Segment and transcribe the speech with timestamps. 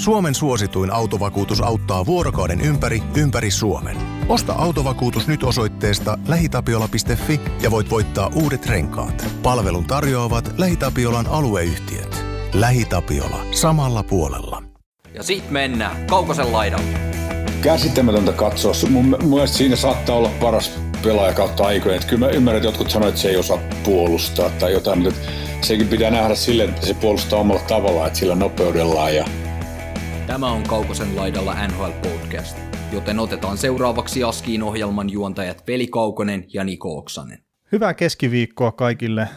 [0.00, 3.96] Suomen suosituin autovakuutus auttaa vuorokauden ympäri, ympäri Suomen.
[4.28, 9.26] Osta autovakuutus nyt osoitteesta lähitapiola.fi ja voit voittaa uudet renkaat.
[9.42, 12.24] Palvelun tarjoavat LähiTapiolan alueyhtiöt.
[12.52, 13.46] LähiTapiola.
[13.50, 14.62] Samalla puolella.
[15.14, 16.98] Ja sit mennään Kaukosen laidalle.
[17.62, 18.72] Käsittämätöntä katsoa.
[18.90, 20.70] Mun, mun mielestä siinä saattaa olla paras
[21.02, 21.96] pelaaja kautta aikojen.
[21.96, 25.20] Että kyllä mä ymmärrän, että jotkut sanoivat, että se ei osaa puolustaa tai jotain, mutta
[25.60, 29.24] sekin pitää nähdä silleen, että se puolustaa omalla tavallaan, että sillä nopeudellaan ja
[30.30, 32.58] Tämä on Kaukosen laidalla NHL Podcast,
[32.92, 37.38] joten otetaan seuraavaksi Askiin ohjelman juontajat Veli Kaukonen ja Niko Oksanen.
[37.72, 39.28] Hyvää keskiviikkoa kaikille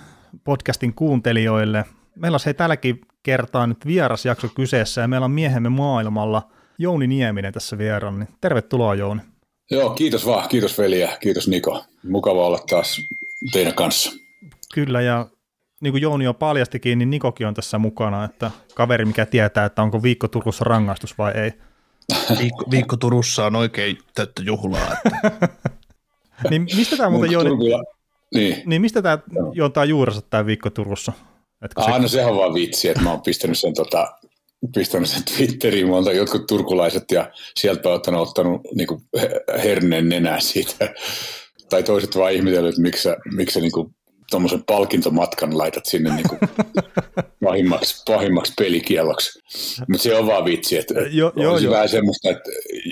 [0.43, 1.85] podcastin kuuntelijoille.
[2.15, 7.53] Meillä on se tälläkin kertaa nyt vierasjakso kyseessä ja meillä on miehemme maailmalla Jouni Nieminen
[7.53, 8.19] tässä vieraan.
[8.19, 9.21] Niin tervetuloa Jouni.
[9.71, 10.49] Joo, kiitos vaan.
[10.49, 11.83] Kiitos veli ja kiitos Niko.
[12.03, 13.01] Mukava olla taas
[13.51, 14.11] teidän kanssa.
[14.73, 15.27] Kyllä ja
[15.83, 19.81] niin kuin Jouni jo paljastikin, niin Nikokin on tässä mukana, että kaveri mikä tietää, että
[19.81, 21.51] onko viikko Turussa rangaistus vai ei.
[22.39, 24.87] Viikko, viikko Turussa on oikein täyttä juhlaa.
[25.05, 25.39] Että...
[26.49, 27.49] niin mistä tämä muuten Jouni,
[28.35, 28.63] niin.
[28.65, 29.19] niin mistä tämä
[29.53, 31.13] juontaa juurensa tämä viikko Turussa?
[31.61, 31.99] Etkö ah, se...
[31.99, 34.17] no sehän on vaan vitsi, että mä oon pistänyt sen, tota,
[34.75, 38.87] pistänyt sen Twitteriin monta jotkut turkulaiset ja sieltä on ottanut, ottanut niin
[39.63, 40.93] herneen nenää siitä.
[41.69, 43.95] tai toiset vaan ihmetellyt, että miksi, miksi niin kuin
[44.29, 46.39] tuommoisen palkintomatkan laitat sinne niin kuin
[47.43, 49.39] pahimmaksi, pahimmaksi pelikieloksi.
[49.89, 51.71] Mutta se on vaan vitsi, että jo, jo, jo.
[51.71, 52.49] vähän semmoista, että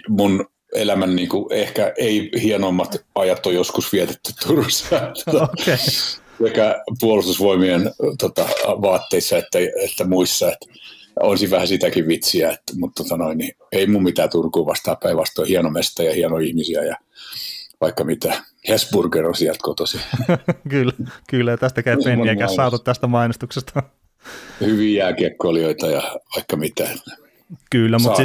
[0.09, 4.95] mun elämän niin kuin ehkä ei hienommat ajat on joskus vietetty Turussa.
[5.27, 5.77] okay.
[6.43, 8.47] Sekä puolustusvoimien tota,
[8.81, 10.51] vaatteissa että, että muissa.
[10.51, 10.65] Että
[11.19, 14.95] on siinä vähän sitäkin vitsiä, että, mutta tota noin, niin ei mun mitään Turkuun vastaa
[14.95, 16.95] päinvastoin hieno mesta ja hieno ihmisiä ja
[17.81, 18.33] vaikka mitä.
[18.67, 19.99] Hesburger on sieltä kotosi.
[20.69, 20.93] kyllä,
[21.29, 23.83] kyllä, tästä käy penniäkään saatu tästä mainostuksesta.
[24.61, 26.01] Hyviä jääkiekkoilijoita ja
[26.35, 26.89] vaikka mitä.
[27.71, 28.23] Kyllä, mutta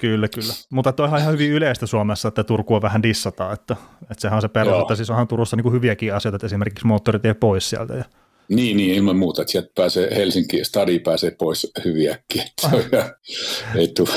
[0.00, 0.52] Kyllä, kyllä.
[0.70, 4.42] Mutta toihan on ihan hyvin yleistä Suomessa, että Turkua vähän dissataan, että, että sehän on
[4.42, 7.94] se perus, että siis onhan Turussa niin kuin hyviäkin asioita, että esimerkiksi moottoritie pois sieltä.
[7.94, 8.04] Ja...
[8.48, 12.42] Niin, niin, ilman muuta, että sieltä pääsee Helsinki, stadi pääsee pois hyviäkin.
[13.78, 14.10] Ei tule.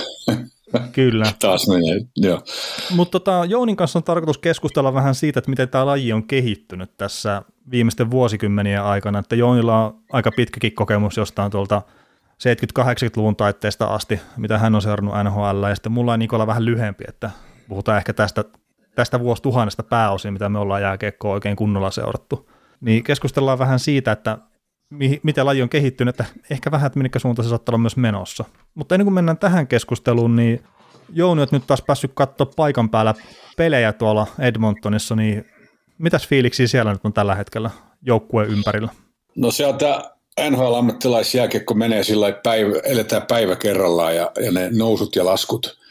[0.92, 1.26] Kyllä.
[1.42, 2.42] Taas menee, joo.
[2.96, 6.98] Mutta tota, Jounin kanssa on tarkoitus keskustella vähän siitä, että miten tämä laji on kehittynyt
[6.98, 7.42] tässä
[7.72, 11.82] viimeisten vuosikymmenien aikana, että Jounilla on aika pitkäkin kokemus jostain tuolta
[12.34, 17.04] 70-80-luvun taitteesta asti, mitä hän on seurannut NHL, ja sitten mulla on Nikola vähän lyhempi,
[17.08, 17.32] että
[17.68, 18.44] puhutaan ehkä tästä,
[18.96, 22.50] tästä vuosituhannesta pääosin, mitä me ollaan jääkiekkoa oikein kunnolla seurattu.
[22.82, 24.38] Niin keskustellaan vähän siitä, että
[25.24, 28.46] miten laji on kehittynyt, että ehkä vähän, että minkä suuntaan se saattaa olla myös menossa.
[28.76, 30.64] Mutta ennen kuin mennään tähän keskusteluun, niin
[31.10, 33.14] Jouni on nyt taas päässyt katsoa paikan päällä
[33.58, 35.46] pelejä tuolla Edmontonissa, niin
[35.98, 37.70] mitäs fiiliksiä siellä nyt on tällä hetkellä
[38.02, 38.90] joukkueen ympärillä?
[39.36, 40.12] No sieltä
[40.50, 45.83] NHL-ammattilaisjääkiekko menee sillä päivä, eletään päivä kerrallaan ja, ja ne nousut ja laskut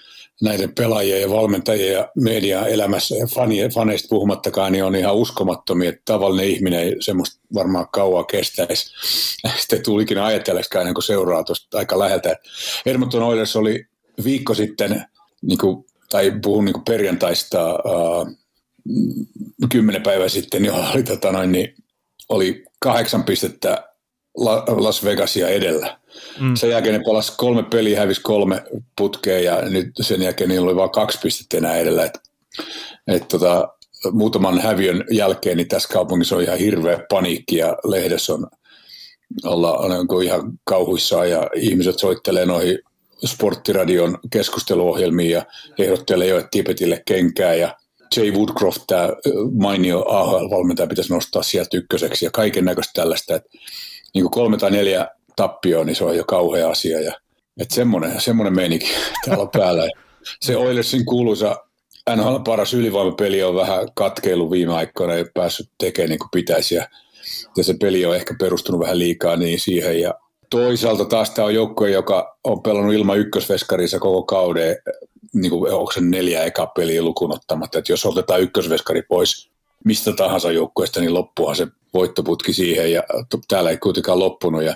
[0.42, 3.26] näiden pelaajien ja valmentajien ja median elämässä ja
[3.75, 8.92] faneista puhumattakaan, niin on ihan uskomattomia, että tavallinen ihminen ei semmoista varmaan kauaa kestäisi.
[9.58, 12.36] Sitten tulikin ajatelleksikaan ennen kuin seuraa tuosta aika läheltä.
[12.86, 13.86] Edmonton Oilers oli
[14.25, 15.04] viikko sitten,
[15.42, 17.78] niin kuin, tai puhun niin kuin perjantaista,
[19.70, 21.74] kymmenen päivää sitten, niin oli, tota noin, niin
[22.28, 23.88] oli kahdeksan pistettä
[24.69, 25.98] Las Vegasia edellä.
[26.40, 26.54] Mm.
[26.56, 28.64] Sen jälkeen ne palasi kolme peliä, hävisi kolme
[28.96, 32.04] putkea ja nyt sen jälkeen niillä oli vain kaksi pistettä enää edellä.
[32.04, 32.18] Et,
[33.06, 33.68] et tota,
[34.12, 38.46] muutaman häviön jälkeen niin tässä kaupungissa on ihan hirveä paniikki ja lehdessä on
[39.44, 42.78] olla on ihan kauhuissaan ja ihmiset soittelee noihin
[43.24, 45.44] sporttiradion keskusteluohjelmiin ja
[45.78, 47.76] ehdottelee jo, että Tibetille kenkää ja
[48.16, 49.08] Jay Woodcroft, tämä
[49.58, 53.34] mainio AHL-valmentaja, pitäisi nostaa sieltä ykköseksi ja kaiken näköistä tällaista.
[53.34, 53.48] Että
[54.14, 57.00] niin kuin kolme tai neljä tappioon, niin se on jo kauhea asia.
[57.00, 57.12] Ja,
[57.60, 58.88] että semmoinen, semmoinen meininki
[59.25, 59.88] täällä päällä.
[60.41, 61.56] Se Oilersin kuuluisa
[62.16, 66.75] NHL paras ylivoimapeli on vähän katkeilu viime aikoina, ei päässyt tekemään niin kuin pitäisi.
[66.75, 66.88] Ja,
[67.56, 70.00] ja se peli on ehkä perustunut vähän liikaa niin siihen.
[70.00, 70.15] Ja
[70.50, 74.77] toisaalta taas tämä on joukkue, joka on pelannut ilman ykkösveskarissa koko kauden,
[75.34, 77.78] niin kuin, onko se neljä eka peliä lukuun ottamatta.
[77.78, 79.53] Että jos otetaan ykkösveskari pois
[79.84, 83.03] mistä tahansa joukkueesta, niin loppuhan se voittoputki siihen ja
[83.48, 84.62] täällä ei kuitenkaan loppunut.
[84.62, 84.74] Ja,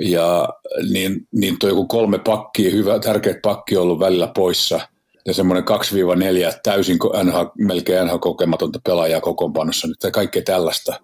[0.00, 0.48] ja
[0.90, 4.80] niin, niin tuo joku kolme pakkia, hyvä, tärkeät pakki on ollut välillä poissa
[5.26, 5.64] ja semmoinen
[6.54, 9.88] 2-4 täysin NH, melkein NH-kokematonta pelaajaa kokoonpanossa.
[9.88, 11.00] Nyt kaikkea tällaista,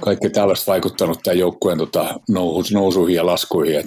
[0.00, 2.20] kaikkea tällaista vaikuttanut tämän joukkueen tota,
[2.72, 3.76] nousuihin ja laskuihin.
[3.76, 3.86] Et,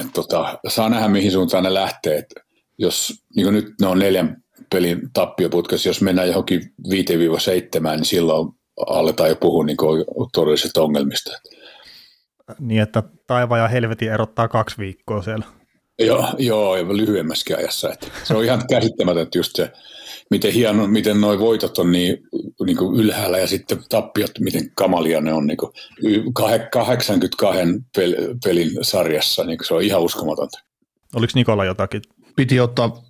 [0.00, 2.18] et, tota, saa nähdä, mihin suuntaan ne lähtee.
[2.18, 2.34] Et
[2.78, 6.90] jos niin nyt ne on neljän pelin tappioputkessa, jos mennään johonkin 5-7,
[7.90, 8.48] niin silloin
[8.86, 9.76] aletaan jo puhua niin
[10.32, 11.30] todellisista ongelmista.
[12.58, 15.44] Niin, että taiva ja helveti erottaa kaksi viikkoa siellä.
[15.98, 17.92] Joo, joo ja lyhyemmäskin ajassa.
[17.92, 19.72] Että se on ihan käsittämätöntä just se,
[20.30, 22.18] miten hieno, miten nuo voitot on niin,
[22.66, 25.72] niin kuin ylhäällä ja sitten tappiot, miten kamalia ne on niin kuin
[26.34, 27.58] 82
[28.44, 29.44] pelin sarjassa.
[29.44, 30.58] Niin se on ihan uskomatonta.
[31.14, 32.02] Oliko Nikola jotakin?
[32.36, 33.02] Piti ottaa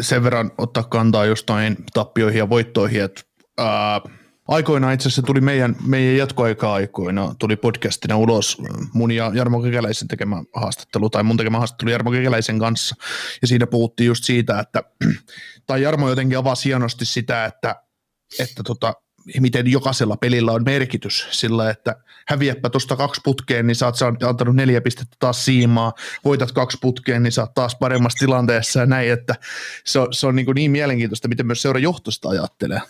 [0.00, 3.22] sen verran ottaa kantaa jostain tappioihin ja voittoihin, että
[3.58, 4.00] ää,
[4.52, 8.58] aikoinaan itse asiassa tuli meidän, meidän jatkoaika-aikoina, tuli podcastina ulos
[8.92, 12.96] mun ja Jarmo Kekäläisen tekemä haastattelu, tai mun tekemä haastattelu Jarmo Kekäläisen kanssa,
[13.42, 14.82] ja siinä puhuttiin just siitä, että,
[15.66, 17.82] tai Jarmo jotenkin avasi hienosti sitä, että,
[18.38, 18.94] että tota,
[19.40, 21.96] miten jokaisella pelillä on merkitys sillä, että
[22.28, 25.92] häviäpä tuosta kaksi putkeen, niin sä oot antanut neljä pistettä taas siimaa,
[26.24, 29.34] voitat kaksi putkeen, niin sä oot taas paremmassa tilanteessa ja näin, että
[29.84, 32.80] se on, se on niin, niin mielenkiintoista, miten myös seura johtosta ajattelee.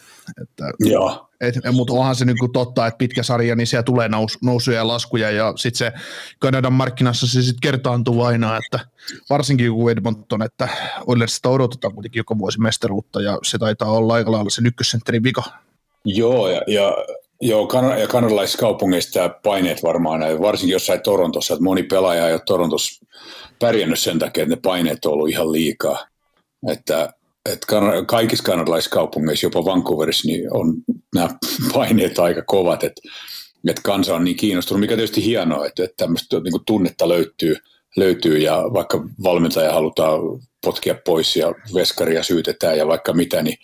[0.43, 1.32] Että, Joo.
[1.73, 4.89] Mutta onhan se niin kuin totta, että pitkä sarja, niin siellä tulee nous, nousuja ja
[4.89, 5.93] laskuja, ja sitten se
[6.39, 8.89] Kanadan markkinassa se sitten kertaantuu aina, että
[9.31, 10.69] varsinkin joku Edmonton, että
[11.07, 15.43] Oilersista odotetaan kuitenkin joka vuosi mestaruutta, ja se taitaa olla aika lailla se ykkössentterin vika
[16.05, 16.97] Joo, ja, ja,
[17.41, 18.07] joo, kan- ja
[19.13, 23.07] tämä paineet varmaan näin, varsinkin jossain Torontossa, että moni pelaaja ei ole Torontossa
[23.59, 26.07] pärjännyt sen takia, että ne paineet on ollut ihan liikaa.
[26.69, 27.13] Että,
[27.51, 30.75] että kan- kaikissa kanadalaisissa kaupungeissa, jopa Vancouverissa, niin on
[31.15, 31.29] nämä
[31.75, 33.01] paineet aika kovat, että,
[33.69, 37.57] että kansa on niin kiinnostunut, mikä tietysti hienoa, että, että tämmöistä niin kuin tunnetta löytyy,
[37.97, 40.21] löytyy ja vaikka valmentaja halutaan
[40.65, 43.57] potkia pois ja veskaria syytetään ja vaikka mitä, niin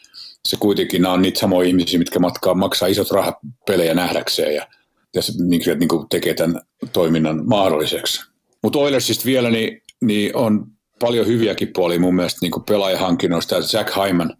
[0.49, 3.35] se kuitenkin nämä on niitä samoja ihmisiä, mitkä matkaa, maksaa isot rahat
[3.67, 4.67] pelejä nähdäkseen ja,
[5.15, 6.61] ja se niin, niin kuin tekee tämän
[6.93, 8.21] toiminnan mahdolliseksi.
[8.63, 10.67] Mutta Oilersista vielä niin, niin on
[11.01, 13.57] paljon hyviäkin puolia mun mielestä niin pelaajahankinnoista.
[13.73, 14.37] Jack Hyman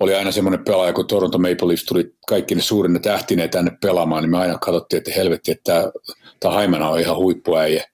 [0.00, 4.22] oli aina semmoinen pelaaja, kun Toronto Maple Leafs tuli kaikki ne suurin tähtineen tänne pelaamaan,
[4.22, 5.92] niin me aina katsottiin, että helvetti, että
[6.40, 7.84] tämä, Hyman on ihan huippuäijä.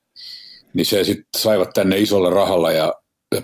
[0.75, 2.95] Niin se sitten saivat tänne isolla rahalla ja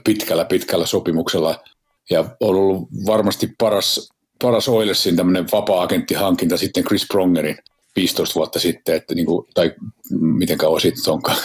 [0.05, 1.59] pitkällä, pitkällä sopimuksella–
[2.11, 4.11] ja on ollut varmasti paras,
[4.43, 7.59] paras Oilersin tämmöinen vapaa-agenttihankinta sitten Chris Prongerin
[7.97, 9.75] 15 vuotta sitten, että niin kuin, tai
[10.11, 11.39] miten kauan sitten onkaan,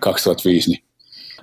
[0.00, 0.83] 2005, niin,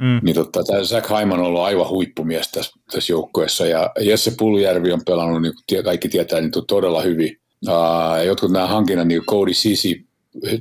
[0.02, 0.20] mm.
[0.24, 4.92] niin totta, tämä Zach Hyman on ollut aivan huippumies tässä, tässä joukkueessa, ja Jesse Puljärvi
[4.92, 7.38] on pelannut, niin kuin kaikki tietää, niin todella hyvin.
[7.68, 10.06] Uh, jotkut nämä hankinnat, niin Cody Sisi,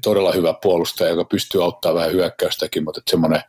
[0.02, 3.40] todella hyvä puolustaja, joka pystyy auttamaan vähän hyökkäystäkin, mutta semmoinen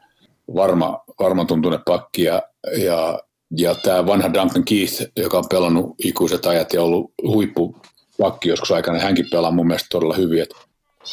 [0.55, 2.41] varma, varma tuntunen pakki, ja,
[2.77, 3.19] ja
[3.57, 8.99] ja tämä vanha Duncan Keith, joka on pelannut ikuiset ajat ja ollut huippupakki joskus aikana,
[8.99, 10.41] hänkin pelaa mun mielestä todella hyvin.
[10.41, 10.53] Et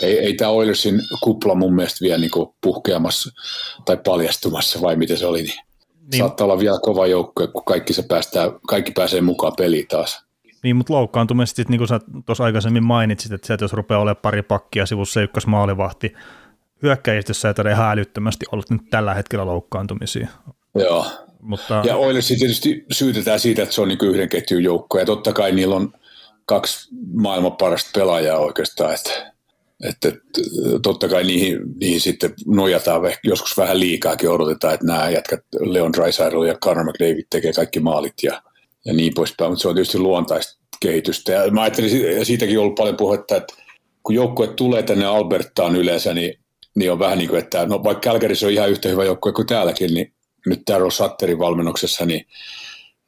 [0.02, 3.30] ei, ei tämä Oilersin kupla mun mielestä vielä niinku puhkeamassa
[3.84, 5.42] tai paljastumassa, vai miten se oli.
[5.42, 5.68] Niin
[6.12, 6.18] niin.
[6.18, 10.28] Saattaa olla vielä kova joukko, kun kaikki, se päästää, kaikki pääsee mukaan peliin taas.
[10.62, 14.42] Niin, mutta loukkaantumista, niin kuin sä tuossa aikaisemmin mainitsit, että sieltä jos rupeaa olemaan pari
[14.42, 16.14] pakkia sivussa ykkös maalivahti,
[16.82, 20.28] hyökkäjistössä ei tarvitse ihan älyttömästi olla nyt tällä hetkellä loukkaantumisia.
[20.74, 21.06] Joo,
[21.40, 21.82] mutta...
[21.86, 25.52] Ja Oilersi tietysti syytetään siitä, että se on niin yhden ketjun joukko, ja totta kai
[25.52, 25.92] niillä on
[26.44, 29.32] kaksi maailman parasta pelaajaa oikeastaan, että,
[29.84, 30.12] että,
[30.82, 36.42] totta kai niihin, niihin sitten nojataan joskus vähän liikaakin, odotetaan, että nämä jätkät Leon Dreisaitl
[36.42, 38.42] ja Conor McDavid tekee kaikki maalit ja,
[38.84, 41.32] ja niin poispäin, mutta se on tietysti luontaista kehitystä.
[41.32, 43.54] Ja mä ajattelin, ja siitäkin on ollut paljon puhetta, että
[44.02, 46.34] kun joukkue tulee tänne Albertaan yleensä, niin,
[46.74, 49.46] niin on vähän niin kuin, että no vaikka Calgaryssa on ihan yhtä hyvä joukkue kuin
[49.46, 50.12] täälläkin, niin
[50.46, 52.26] nyt täällä Satterin valmennuksessa, niin,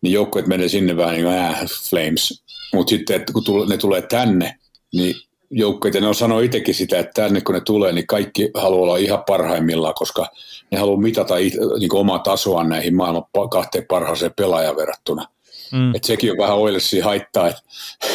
[0.03, 2.45] niin joukkueet menee sinne vähän niin kuin äh, Flames.
[2.75, 4.55] Mutta sitten, että kun ne tulee tänne,
[4.93, 5.15] niin
[5.51, 8.83] joukkueet, ja ne on sanonut itsekin sitä, että tänne kun ne tulee, niin kaikki haluaa
[8.83, 10.27] olla ihan parhaimmillaan, koska
[10.71, 11.35] ne haluaa mitata
[11.79, 15.27] niin omaa tasoaan näihin maailman kahteen parhaaseen pelaajan verrattuna.
[15.73, 15.95] Mm.
[15.95, 17.63] Et sekin on vähän Oilersia haittaa, että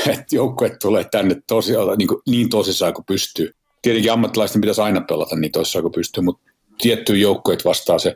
[0.08, 3.56] et joukkueet tulee tänne tosi, niin, kuin, niin tosissaan kuin pystyy.
[3.82, 6.51] Tietenkin ammattilaisten pitäisi aina pelata niin tosissaan kuin pystyy, mutta
[6.82, 8.15] tiettyjä joukkueet vastaa se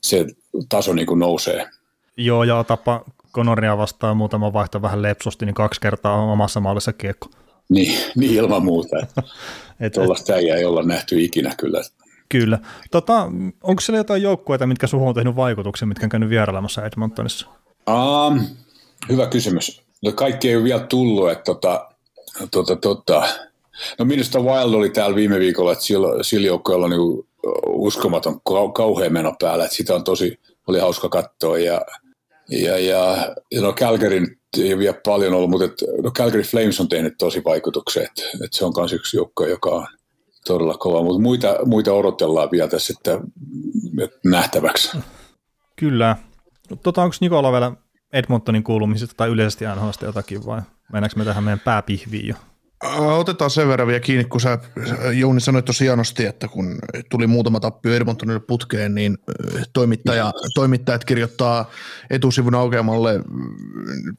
[0.00, 0.26] se
[0.68, 1.68] taso niin kuin nousee.
[2.16, 6.92] Joo, ja tapa Konoria vastaan muutama vaihto vähän lepsosti, niin kaksi kertaa on omassa maalissa
[6.92, 7.28] kiekko.
[7.68, 8.96] Niin, niin ilman muuta.
[9.80, 11.82] et, Tuollaista ei, ei olla nähty ikinä kyllä.
[12.28, 12.58] Kyllä.
[12.90, 13.32] Tota,
[13.62, 17.46] onko siellä jotain joukkueita, mitkä suhun on tehnyt vaikutuksen, mitkä on käynyt vierailemassa Edmontonissa?
[17.90, 18.40] Um,
[19.08, 19.82] hyvä kysymys.
[20.02, 21.88] No, kaikki ei ole vielä tullut, että tota,
[22.50, 23.28] tota, tota.
[23.98, 27.28] No minusta Wild oli täällä viime viikolla, että sillä, sillä joukkueella on niin
[27.66, 28.40] uskomaton
[28.74, 31.80] kauhean meno päällä, että sitä on tosi, oli hauska katsoa ja,
[32.48, 36.88] ja, ja, ja no Calgary ei vielä paljon ollut, mutta et, no Calgary Flames on
[36.88, 39.86] tehnyt tosi vaikutuksen, että, että se on myös yksi joukko, joka on
[40.46, 43.20] todella kova, mutta muita, muita odotellaan vielä tässä että,
[44.02, 44.98] että nähtäväksi.
[45.76, 46.16] Kyllä.
[46.82, 47.72] Tota, onko Nikola vielä
[48.12, 50.62] Edmontonin kuulumisesta tai yleisesti NHLsta jotakin vai
[50.92, 52.34] mennäänkö me tähän meidän pääpihviin jo?
[53.16, 54.58] Otetaan sen verran vielä kiinni, kun sä
[55.12, 56.78] Jouni sanoit tosi hienosti, että kun
[57.10, 59.18] tuli muutama tappio Edmontonille putkeen, niin
[59.72, 61.70] toimittaja, toimittajat kirjoittaa
[62.10, 63.20] etusivun aukeamalle.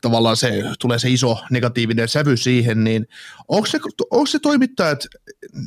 [0.02, 3.08] Tavallaan se, tulee se iso negatiivinen sävy siihen, niin
[3.48, 3.80] onko se,
[4.12, 5.08] onko se toimittajat,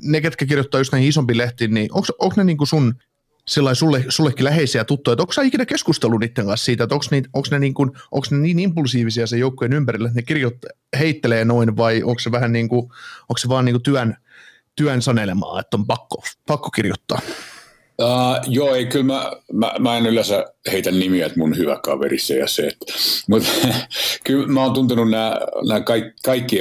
[0.03, 2.95] ne ketkä kirjoittaa just näihin isompiin lehtiin, niin onko, onko ne niin kuin sun
[3.49, 7.05] sillä sulle, sullekin läheisiä tuttuja, että onko sä ikinä keskustellut niiden kanssa siitä, että onko,
[7.33, 7.91] onko, ne, niin kuin,
[8.31, 12.53] ne niin impulsiivisia sen joukkueen ympärillä, että ne kirjoittaa, heittelee noin vai onko se vähän
[12.53, 12.83] niin kuin,
[13.21, 14.17] onko se vaan niin kuin työn,
[14.77, 17.19] työn sanelemaa, että on pakko, pakko kirjoittaa?
[18.03, 22.19] Uh, joo, ei, kyllä mä, mä, mä, en yleensä heitä nimiä, että mun hyvä kaveri
[22.19, 22.67] se ja se.
[22.67, 22.93] Että,
[23.29, 23.49] mutta
[24.25, 26.59] kyllä mä oon tuntenut nämä, nämä kaikki, kaikki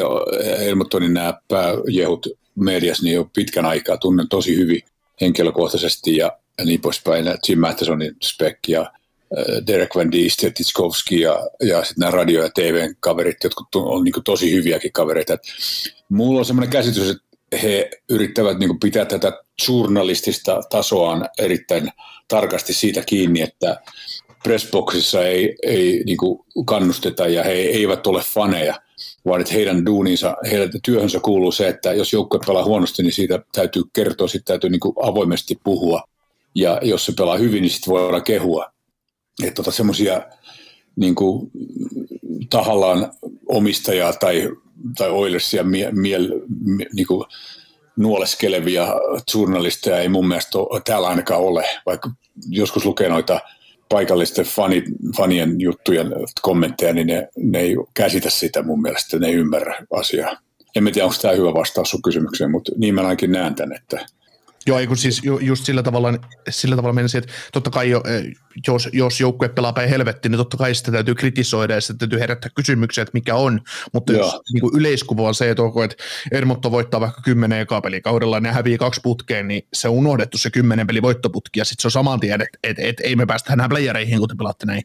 [0.59, 4.81] Elmottonin nämä pääjehut mediassa niin jo pitkän aikaa, tunnen tosi hyvin
[5.21, 6.31] henkilökohtaisesti ja
[6.65, 7.25] niin poispäin.
[7.50, 12.43] Jim Mattesonin spek ja äh, Derek Van Diest ja Titskovski ja, ja sitten nämä radio-
[12.43, 15.34] ja TV-kaverit, jotka on niin tosi hyviäkin kavereita.
[15.34, 15.41] Et
[16.10, 17.31] mulla on semmoinen käsitys, että
[17.63, 19.31] he yrittävät niin pitää tätä
[19.67, 21.91] journalistista tasoaan erittäin
[22.27, 23.81] tarkasti siitä kiinni, että
[24.43, 26.17] pressboxissa ei, ei niin
[26.65, 28.81] kannusteta ja he eivät ole faneja,
[29.25, 33.39] vaan että heidän duuninsa, heidän työhönsä kuuluu se, että jos joukkue pelaa huonosti, niin siitä
[33.51, 36.03] täytyy kertoa, siitä täytyy niin avoimesti puhua
[36.55, 38.72] ja jos se pelaa hyvin, niin sitten voidaan kehua.
[39.43, 40.22] Että tota, semmoisia
[40.96, 41.15] niin
[42.50, 43.12] tahallaan
[43.48, 44.50] omistajaa tai,
[44.98, 46.17] tai Oilersia mie, mie,
[46.65, 47.25] mie, niin kuin
[47.96, 48.88] nuoleskelevia
[49.36, 52.12] journalisteja ei mun mielestä ole, täällä ainakaan ole, vaikka
[52.50, 53.39] joskus lukee noita
[53.89, 54.84] paikallisten fani,
[55.17, 56.05] fanien juttuja,
[56.41, 60.38] kommentteja, niin ne, ne ei käsitä sitä mun mielestä, ne ei ymmärrä asiaa.
[60.75, 64.05] En tiedä, onko tämä hyvä vastaus sun kysymykseen, mutta niin mä ainakin näen tämän, että–
[64.67, 66.13] Joo, ei kun siis ju, just sillä tavalla,
[66.49, 68.23] sillä tavalla menisin, että totta kai jo, eh,
[68.67, 72.19] jos, jos joukkue pelaa päin helvetti, niin totta kai sitä täytyy kritisoida ja sitä täytyy
[72.19, 73.61] herättää kysymyksiä, että mikä on,
[73.93, 74.25] mutta Joo.
[74.25, 78.37] jos niin kuin yleiskuva on se, että, onko, että Edmonton voittaa vaikka kymmenen eka kaudella
[78.37, 81.81] ja ne hävii kaksi putkeen, niin se on unohdettu se kymmenen peli voittoputki ja sitten
[81.81, 84.65] se on saman tien, että et, et, ei me päästä enää playereihin, kun te pelaatte
[84.65, 84.83] näin.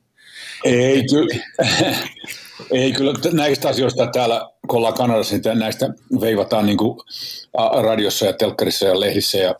[0.65, 1.35] Ei kyllä,
[2.71, 5.89] ei kyllä näistä asioista täällä, kun ollaan Kanadassa, niin näistä
[6.21, 6.99] veivataan niin kuin
[7.83, 9.55] radiossa ja telkkarissa ja lehdissä ja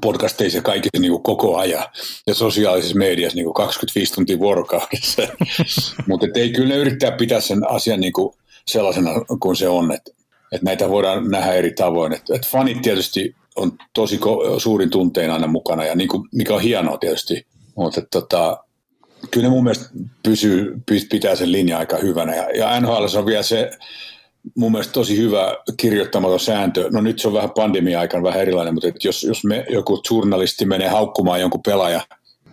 [0.00, 1.84] podcasteissa ja kaikissa niin kuin koko ajan
[2.26, 5.22] ja sosiaalisessa mediassa niin kuin 25 tuntia vuorokaudessa.
[6.08, 8.34] Mutta ei kyllä ne yrittää pitää sen asian niin kuin
[8.66, 10.10] sellaisena kuin se on, että,
[10.52, 12.12] että näitä voidaan nähdä eri tavoin.
[12.12, 16.54] Että, että fanit tietysti on tosi ko- suurin tuntein aina mukana ja niin kuin, mikä
[16.54, 18.64] on hienoa tietysti, mutta että, tota,
[19.30, 19.84] kyllä ne mun mielestä
[20.22, 23.70] pysyy, pitää sen linjan aika hyvänä ja, ja NHL on vielä se,
[24.54, 26.88] mun mielestä tosi hyvä kirjoittamaton sääntö.
[26.92, 30.66] No nyt se on vähän pandemia-aikana vähän erilainen, mutta että jos, jos me, joku journalisti
[30.66, 32.00] menee haukkumaan jonkun pelaaja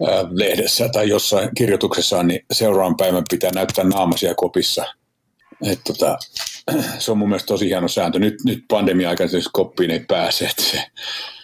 [0.08, 4.86] ää, lehdessä tai jossain kirjoituksessaan, niin seuraavan päivän pitää näyttää naamasia kopissa.
[5.62, 6.18] Et tota,
[7.00, 8.20] se on mun mielestä tosi hieno sääntö.
[8.20, 10.84] Nyt, nyt pandemia-aikana siis koppiin ei pääse, että se,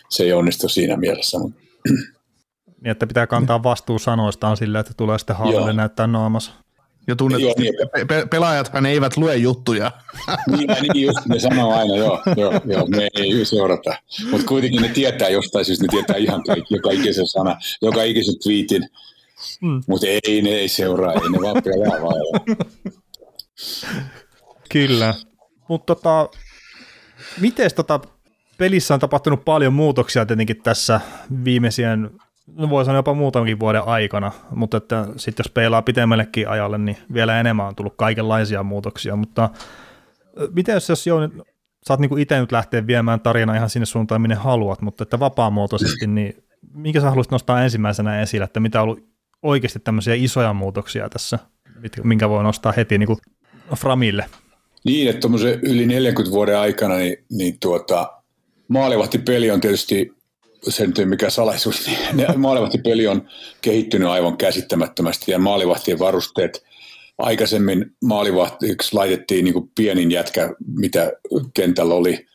[0.10, 1.40] se ei onnistu siinä mielessä.
[1.40, 1.60] Mutta.
[2.84, 6.52] Niin, että pitää kantaa vastuu sanoistaan sillä, että tulee sitten haaveille näyttää naamassa.
[7.10, 7.74] Ja tunnet, joo, niin.
[8.08, 9.92] pe- pelaajathan eivät lue juttuja.
[10.58, 13.96] Niin, niin just, ne sanoo aina, joo, joo, joo me ei seurata.
[14.32, 18.36] Mutta kuitenkin ne tietää jostain syystä, ne tietää ihan kaikki, joka ikisen sana, joka ikisen
[18.44, 18.90] tweetin.
[19.62, 19.82] Mm.
[19.88, 22.58] Mutta ei, ne ei seuraa, ei ne vaan pelaa vaan.
[24.70, 25.16] Kyllä.
[25.68, 26.30] Mutta tota,
[27.40, 28.00] miten tota,
[28.58, 31.02] pelissä on tapahtunut paljon muutoksia tietenkin tässä
[31.44, 32.10] viimeisien
[32.56, 36.98] no voi sanoa jopa muutamankin vuoden aikana, mutta että sitten jos peilaa pitemmällekin ajalle, niin
[37.14, 39.50] vielä enemmän on tullut kaikenlaisia muutoksia, mutta
[40.54, 41.30] miten jos, jos joo,
[41.84, 46.08] saat niin itse nyt lähteä viemään tarinaa ihan sinne suuntaan, minne haluat, mutta että vapaamuotoisesti,
[46.08, 49.10] niin minkä sä haluaisit nostaa ensimmäisenä esille, että mitä on ollut
[49.42, 51.40] oikeasti tämmöisiä isoja muutoksia tässä,
[52.04, 53.20] minkä voi nostaa heti niin kuin
[53.76, 54.26] Framille?
[54.84, 58.12] Niin, että tuommoisen yli 40 vuoden aikana niin, niin tuota,
[58.68, 60.19] maalivahtipeli on tietysti
[60.70, 63.28] se nyt ei mikä salaisuus, niin maalivahtipeli on
[63.62, 66.64] kehittynyt aivan käsittämättömästi ja maalivahtien varusteet
[67.18, 71.12] aikaisemmin maalivahtiksi laitettiin niin pienin jätkä, mitä
[71.54, 72.26] kentällä oli,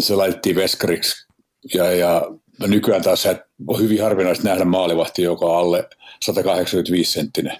[0.00, 1.26] se laitettiin veskariksi
[1.74, 2.22] ja, ja
[2.66, 3.26] nykyään taas
[3.66, 5.88] on hyvin harvinaista nähdä maalivahti, joka on alle
[6.22, 7.56] 185 senttinen.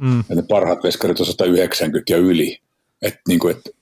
[0.00, 0.24] Mm.
[0.28, 2.58] Ja ne parhaat veskarit on 190 ja yli.
[3.02, 3.76] Et, niin kuin, et,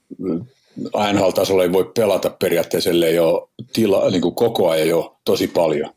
[1.12, 5.90] NHL-tasolla ei voi pelata periaatteessa, ellei ole tila, niin kuin koko ajan jo tosi paljon.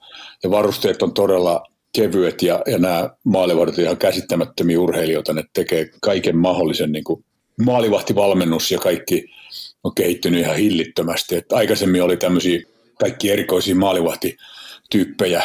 [0.43, 1.63] Ja varusteet on todella
[1.95, 7.25] kevyet ja, ja nämä maalivahdit ihan käsittämättömiä urheilijoita, ne tekee kaiken mahdollisen niin kuin
[7.65, 9.25] maalivahtivalmennus ja kaikki
[9.83, 11.35] on kehittynyt ihan hillittömästi.
[11.35, 12.61] Et aikaisemmin oli tämmöisiä
[12.99, 15.43] kaikki erikoisia maalivahtityyppejä,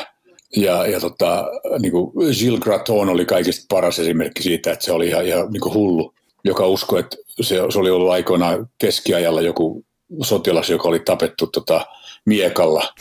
[0.56, 1.44] ja, ja tota,
[1.78, 5.60] niin kuin Gilles Graton oli kaikista paras esimerkki siitä, että se oli ihan, ihan niin
[5.60, 9.85] kuin hullu, joka uskoi, että se, se oli ollut aikoinaan keskiajalla joku
[10.23, 11.87] sotilas, joka oli tapettu tota,
[12.26, 12.94] miekalla.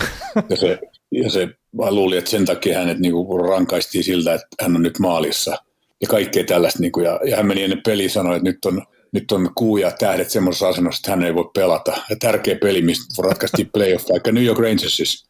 [0.50, 0.80] Ja se,
[1.12, 4.82] ja se mä luulin, että sen takia hänet niin kuin rankaistiin siltä, että hän on
[4.82, 5.58] nyt maalissa.
[6.02, 6.80] Ja kaikkea tällaista.
[6.80, 8.82] Niin kuin, ja, ja hän meni ennen peliä sanoi, että nyt on,
[9.12, 11.92] nyt on kuu ja tähdet semmoisessa asennossa, että hän ei voi pelata.
[12.10, 15.30] Ja tärkeä peli, mistä ratkaistiin playoff, vaikka New York Rangersissa.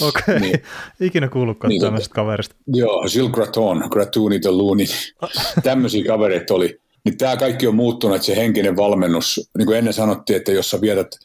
[0.00, 0.38] Okei, okay.
[0.38, 0.62] niin.
[1.00, 2.54] ikinä kuullutkaan niin, tämmöisestä kaverista.
[2.66, 4.86] Joo, Gilles Graton, Gratuni de Luni,
[5.62, 6.80] tämmöisiä kavereita oli.
[7.06, 10.70] Niin tämä kaikki on muuttunut, että se henkinen valmennus, niin kuin ennen sanottiin, että jos
[10.70, 11.18] sä vietät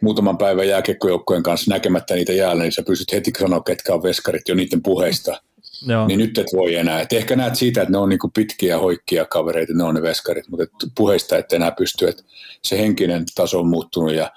[0.00, 4.48] muutaman päivän jääkiekkojoukkojen kanssa näkemättä niitä jäällä, niin sä pystyt heti sanoa, ketkä on veskarit
[4.48, 5.42] jo niiden puheista.
[5.86, 6.06] Joo.
[6.06, 7.00] Niin nyt et voi enää.
[7.00, 10.48] Et ehkä näet siitä, että ne on niinku pitkiä, hoikkia kavereita, ne on ne veskarit,
[10.48, 12.22] mutta et puheista et enää pysty, että
[12.62, 14.30] se henkinen taso on muuttunut ja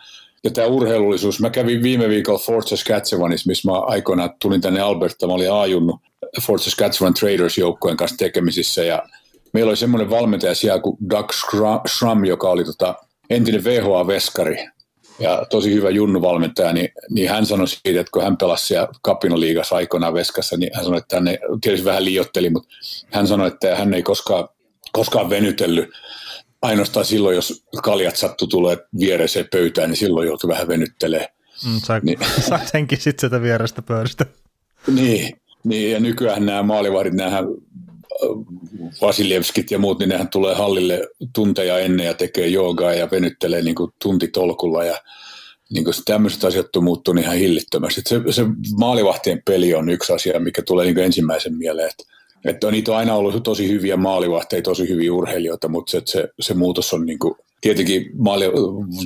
[0.43, 5.27] ja tämä urheilullisuus, mä kävin viime viikolla Fort Saskatchewanissa, missä mä aikoinaan tulin tänne Alberta,
[5.27, 6.01] mä olin ajunnut
[6.41, 9.03] Fort Saskatchewan Traders joukkojen kanssa tekemisissä ja
[9.53, 11.31] meillä oli semmoinen valmentaja siellä kuin Doug
[11.87, 12.95] Schramm, joka oli tota
[13.29, 14.69] entinen VHA-veskari
[15.19, 19.75] ja tosi hyvä junnuvalmentaja, niin, niin hän sanoi siitä, että kun hän pelasi siellä Kapinoliigassa
[19.75, 22.69] aikoinaan veskassa, niin hän sanoi, että hän ei, tietysti vähän liiotteli, mutta
[23.11, 24.49] hän sanoi, että hän ei koskaan,
[24.91, 25.89] koskaan venytellyt
[26.61, 31.29] ainoastaan silloin, jos kaljat sattu tulee viereiseen pöytään, niin silloin joutui vähän venyttelemään.
[31.65, 32.19] Mm, sä, niin.
[32.71, 34.25] senkin sitten sitä vierestä pöydästä.
[34.87, 37.43] Niin, niin, ja nykyään nämä maalivahdit, nämä
[39.01, 43.75] Vasiljevskit ja muut, niin nehän tulee hallille tunteja ennen ja tekee joogaa ja venyttelee niin
[43.75, 44.97] kuin tuntitolkulla ja
[45.69, 48.01] niin kuin tämmöiset asiat on muuttunut ihan hillittömästi.
[48.07, 48.45] Se, se
[48.77, 52.03] maalivahtien peli on yksi asia, mikä tulee niin kuin ensimmäisen mieleen, että,
[52.45, 56.53] että niitä on aina ollut tosi hyviä maalivahteja, tosi hyviä urheilijoita, mutta se, se, se
[56.53, 58.45] muutos on niin kuin, tietenkin maali,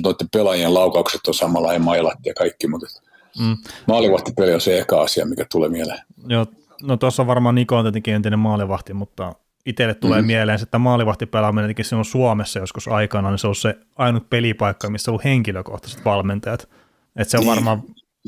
[0.02, 2.86] noiden pelaajien laukaukset on samalla ja mailat ja kaikki, mutta
[3.38, 3.56] mm.
[3.88, 6.00] maalivahtipeli on se eka asia, mikä tulee mieleen.
[6.28, 6.46] Joo,
[6.82, 9.34] no tuossa varmaan Niko on tietenkin entinen maalivahti, mutta
[9.66, 10.26] itselle tulee mm.
[10.26, 15.10] mieleen, että maalivahtipelaaminen tietenkin on Suomessa joskus aikana, niin se on se ainut pelipaikka, missä
[15.10, 16.68] on ollut henkilökohtaiset valmentajat.
[17.16, 17.50] Että se on niin.
[17.50, 17.82] varmaan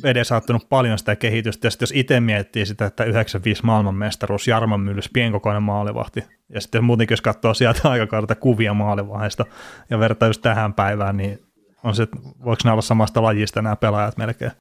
[0.04, 1.66] edesauttanut paljon sitä kehitystä.
[1.66, 6.84] Ja sitten jos itse miettii sitä, että 95 maailmanmestaruus, Jarman Myllys, pienkokoinen maalivahti, ja sitten
[6.84, 9.46] muutenkin jos katsoo sieltä aikakautta kuvia maalivahdeista
[9.90, 11.38] ja vertaa just tähän päivään, niin
[11.84, 12.08] on se,
[12.44, 14.52] voiko ne olla samasta lajista nämä pelaajat melkein?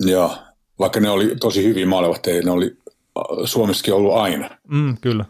[0.00, 0.38] Joo,
[0.78, 2.76] vaikka ne oli tosi hyviä maalivahtia, ne oli
[3.44, 4.50] Suomessakin ollut aina.
[4.68, 5.24] Mm, kyllä.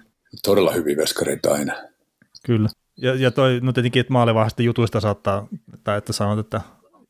[0.45, 1.75] Todella hyviä veskareita aina.
[2.47, 2.69] Kyllä.
[2.97, 5.49] Ja, ja toi, no tietenkin, että maalivahdista jutuista saattaa,
[5.85, 6.61] tai että sanot, että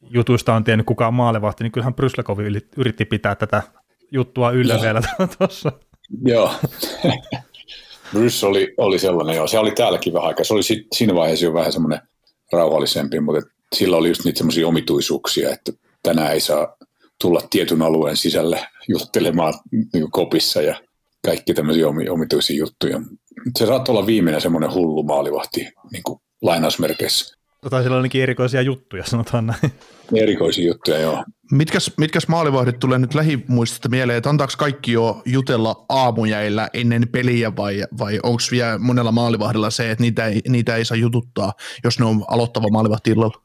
[0.01, 2.39] jutuista on tiennyt kukaan maalivahti, niin kyllähän Pryslakov
[2.77, 3.63] yritti pitää tätä
[4.11, 5.01] juttua yllä vielä
[5.39, 5.73] tuossa.
[6.23, 6.53] Joo.
[8.13, 9.47] Brys oli, oli sellainen, joo.
[9.47, 10.45] Se oli täälläkin vähän aikaa.
[10.45, 12.01] Se oli sit, siinä vaiheessa jo vähän semmoinen
[12.53, 13.43] rauhallisempi, mutta
[13.75, 16.77] sillä oli just niitä semmoisia omituisuuksia, että tänään ei saa
[17.25, 19.55] tulla tietyn alueen sisälle juttelemaan
[19.93, 20.81] niin kopissa ja
[21.25, 23.01] kaikki tämmöisiä omituisia juttuja.
[23.59, 27.37] Se saattaa olla viimeinen semmoinen hullu maalivahti niin kuin lainausmerkeissä.
[27.71, 29.73] Tai sillä on erikoisia juttuja, sanotaan näin.
[30.15, 31.25] Erikoisia juttuja, joo.
[31.53, 37.57] Mitkäs, mitkäs maalivahdit tulee nyt lähimuistista mieleen, että antaako kaikki jo jutella aamujäillä ennen peliä
[37.57, 41.53] vai, vai onko vielä monella maalivahdilla se, että niitä ei, niitä ei saa jututtaa,
[41.85, 43.45] jos ne on aloittava maalivahti illalla?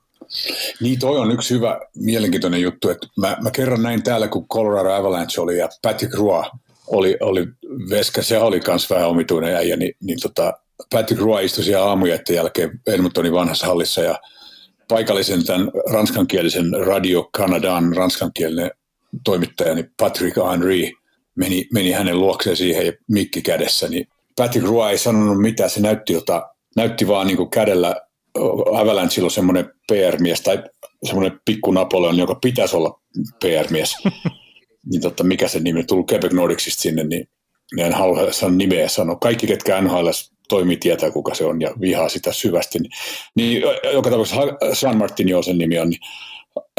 [0.82, 2.90] Niin, toi on yksi hyvä, mielenkiintoinen juttu.
[2.90, 6.44] Että mä, mä kerron näin täällä, kun Colorado Avalanche oli ja Patrick Roy
[6.88, 7.48] oli, oli
[7.90, 10.54] veska, se oli myös vähän omituinen äijä, niin, niin tota,
[10.92, 14.20] Patrick Roy istui siellä aamujäiden jälkeen Edmontonin vanhassa hallissa ja
[14.88, 18.72] paikallisen tämän ranskankielisen Radio Canadan ranskankielinen
[19.24, 20.92] toimittaja, niin Patrick Henry,
[21.36, 25.82] meni, meni hänen luokseen siihen ja mikki kädessä, niin Patrick Roy ei sanonut mitään, se
[25.82, 27.96] näytti, jota, näytti vaan niin kuin kädellä
[28.74, 30.64] Avalanche on semmoinen PR-mies tai
[31.04, 33.00] semmoinen pikku Napoleon, joka pitäisi olla
[33.40, 33.96] PR-mies.
[34.92, 37.30] niin totta, mikä se nimi, tullut Quebec Nordicsista sinne, niin
[37.76, 39.16] ne en halua sanoa nimeä sanoa.
[39.16, 40.10] Kaikki, ketkä NHL
[40.50, 42.80] toimii, tietää kuka se on ja vihaa sitä syvästi.
[42.80, 42.92] Niin,
[43.36, 43.64] niin
[43.94, 44.42] joka tapauksessa
[44.74, 46.02] San Martin sen nimi on, niin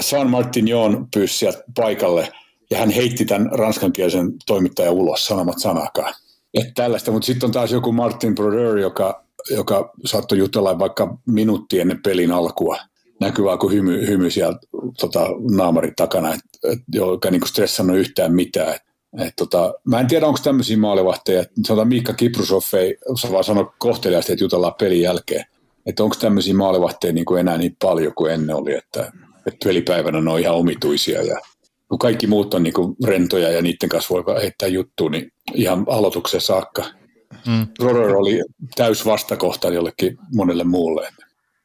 [0.00, 0.66] San Martin
[1.14, 2.32] pyysi sieltä paikalle
[2.70, 6.14] ja hän heitti tämän ranskankielisen toimittajan ulos sanomat sanakaan.
[6.54, 11.80] Että tällaista, mutta sitten on taas joku Martin Brodeur, joka joka saattoi jutella vaikka minuutti
[11.80, 12.76] ennen pelin alkua.
[13.20, 14.58] Näkyy vaan kuin hymy, hymy siellä
[15.00, 16.40] tota, naamarin takana, et,
[16.72, 18.74] et, joka niin stressannut yhtään mitään.
[18.74, 18.82] Et,
[19.20, 21.44] et, tota, mä en tiedä, onko tämmöisiä maalivahteja.
[21.66, 22.96] Sanotaan Miikka Kiprusov ei
[23.32, 25.44] vaan sano kohteliaasti, että jutellaan pelin jälkeen.
[25.86, 29.12] Että onko tämmöisiä maalivahteja niin kuin enää niin paljon kuin ennen oli, että,
[29.46, 31.40] että pelipäivänä ne on ihan omituisia ja
[31.88, 35.84] kun kaikki muut on niin kuin rentoja ja niiden kanssa voi heittää juttuun, niin ihan
[35.88, 36.84] aloitukseen saakka–
[37.46, 37.66] Mm.
[37.78, 38.42] Roder oli
[38.76, 41.08] täys vastakohta jollekin monelle muulle.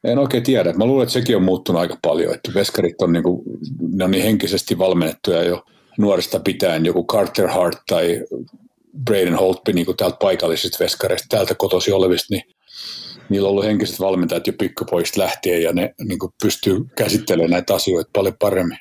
[0.04, 0.72] En oikein tiedä.
[0.72, 3.42] Mä luulen, että sekin on muuttunut aika paljon, että veskarit on, niin kuin,
[3.92, 5.64] ne on niin henkisesti valmennettuja jo
[5.98, 8.24] nuorista pitäen, joku Carter Hart tai
[9.04, 12.42] Braden Holtby niin kuin täältä paikallisista veskareista, täältä kotosi olevista, niin
[13.28, 17.74] niillä on ollut henkiset valmentajat jo pikkupoista lähtien ja ne niin kuin pystyy käsittelemään näitä
[17.74, 18.78] asioita paljon paremmin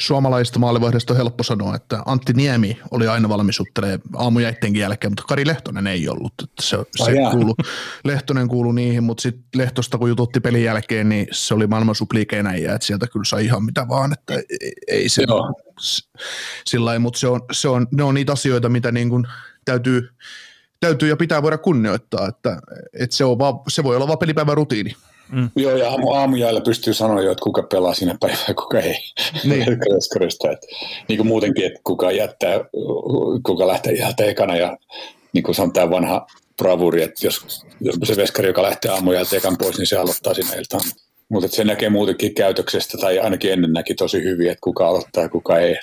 [0.00, 3.58] suomalaista maalivahdesta on helppo sanoa, että Antti Niemi oli aina valmis
[4.14, 6.32] aamujäittenkin jälkeen, mutta Kari Lehtonen ei ollut.
[6.42, 7.54] Että se, se kuulu,
[8.04, 12.74] Lehtonen kuulu niihin, mutta sitten Lehtosta kun jututti pelin jälkeen, niin se oli maailman supliikeenäjä,
[12.74, 15.54] että sieltä kyllä sai ihan mitä vaan, että ei, ei se Joo.
[16.66, 19.26] sillä mutta se on, se on, ne on niitä asioita, mitä niin kuin
[19.64, 20.08] täytyy,
[20.80, 22.58] täytyy ja pitää voida kunnioittaa, että,
[22.92, 24.96] että se, on vaan, se voi olla vain pelipäivän rutiini.
[25.32, 25.50] Mm.
[25.56, 28.96] Joo, ja aamu, aamujäällä pystyy sanoa jo, että kuka pelaa siinä päivänä ja kuka ei.
[29.44, 29.62] Niin.
[29.72, 30.66] että,
[31.08, 32.60] niin kuin muutenkin, että kuka jättää,
[33.46, 34.76] kuka lähtee ihan ekana ja
[35.32, 39.78] niin kuin sanotaan vanha bravuri, että jos, jos se veskari, joka lähtee aamujältä ekan pois,
[39.78, 40.82] niin se aloittaa siinä iltaan.
[41.28, 45.28] Mutta se näkee muutenkin käytöksestä, tai ainakin ennen näki tosi hyvin, että kuka aloittaa ja
[45.28, 45.76] kuka ei.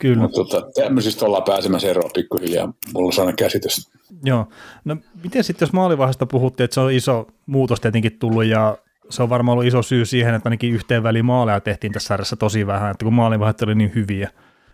[0.00, 0.22] Kyllä.
[0.22, 3.90] Mutta tota, tämmöisistä ollaan pääsemässä eroon pikkuhiljaa, mulla on sellainen käsitys.
[4.24, 4.48] Joo.
[4.84, 8.78] No miten sitten, jos maalivahdesta puhuttiin, että se on iso muutos tietenkin tullut ja
[9.10, 12.36] se on varmaan ollut iso syy siihen, että ainakin yhteen väliin maaleja tehtiin tässä sarjassa
[12.36, 14.30] tosi vähän, että kun maalivahdet oli niin hyviä.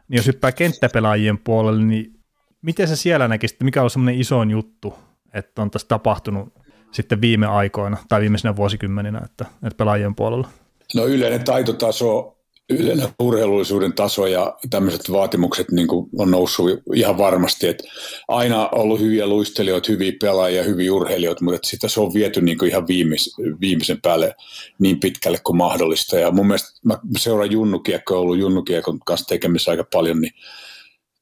[0.09, 2.21] Niin jos hyppää kenttäpelaajien puolelle, niin
[2.63, 4.95] miten se siellä näkisi, mikä on semmoinen iso juttu,
[5.35, 6.53] että on tässä tapahtunut
[6.93, 10.49] sitten viime aikoina tai viimeisenä vuosikymmeninä, että, että pelaajien puolella?
[10.95, 12.40] No yleinen taitotaso
[12.71, 17.69] yleinen urheilullisuuden taso ja tämmöiset vaatimukset niin kuin on noussut ihan varmasti.
[17.69, 17.85] Että
[18.29, 22.71] aina ollut hyviä luistelijoita, hyviä pelaajia, hyviä urheilijoita, mutta sitä se on viety niin kuin
[22.71, 24.35] ihan viimeis, viimeisen päälle
[24.79, 26.19] niin pitkälle kuin mahdollista.
[26.19, 30.33] Ja mun mielestä mä seuraan junnukiekkoa, ollut junnukiekon kanssa tekemissä aika paljon, niin,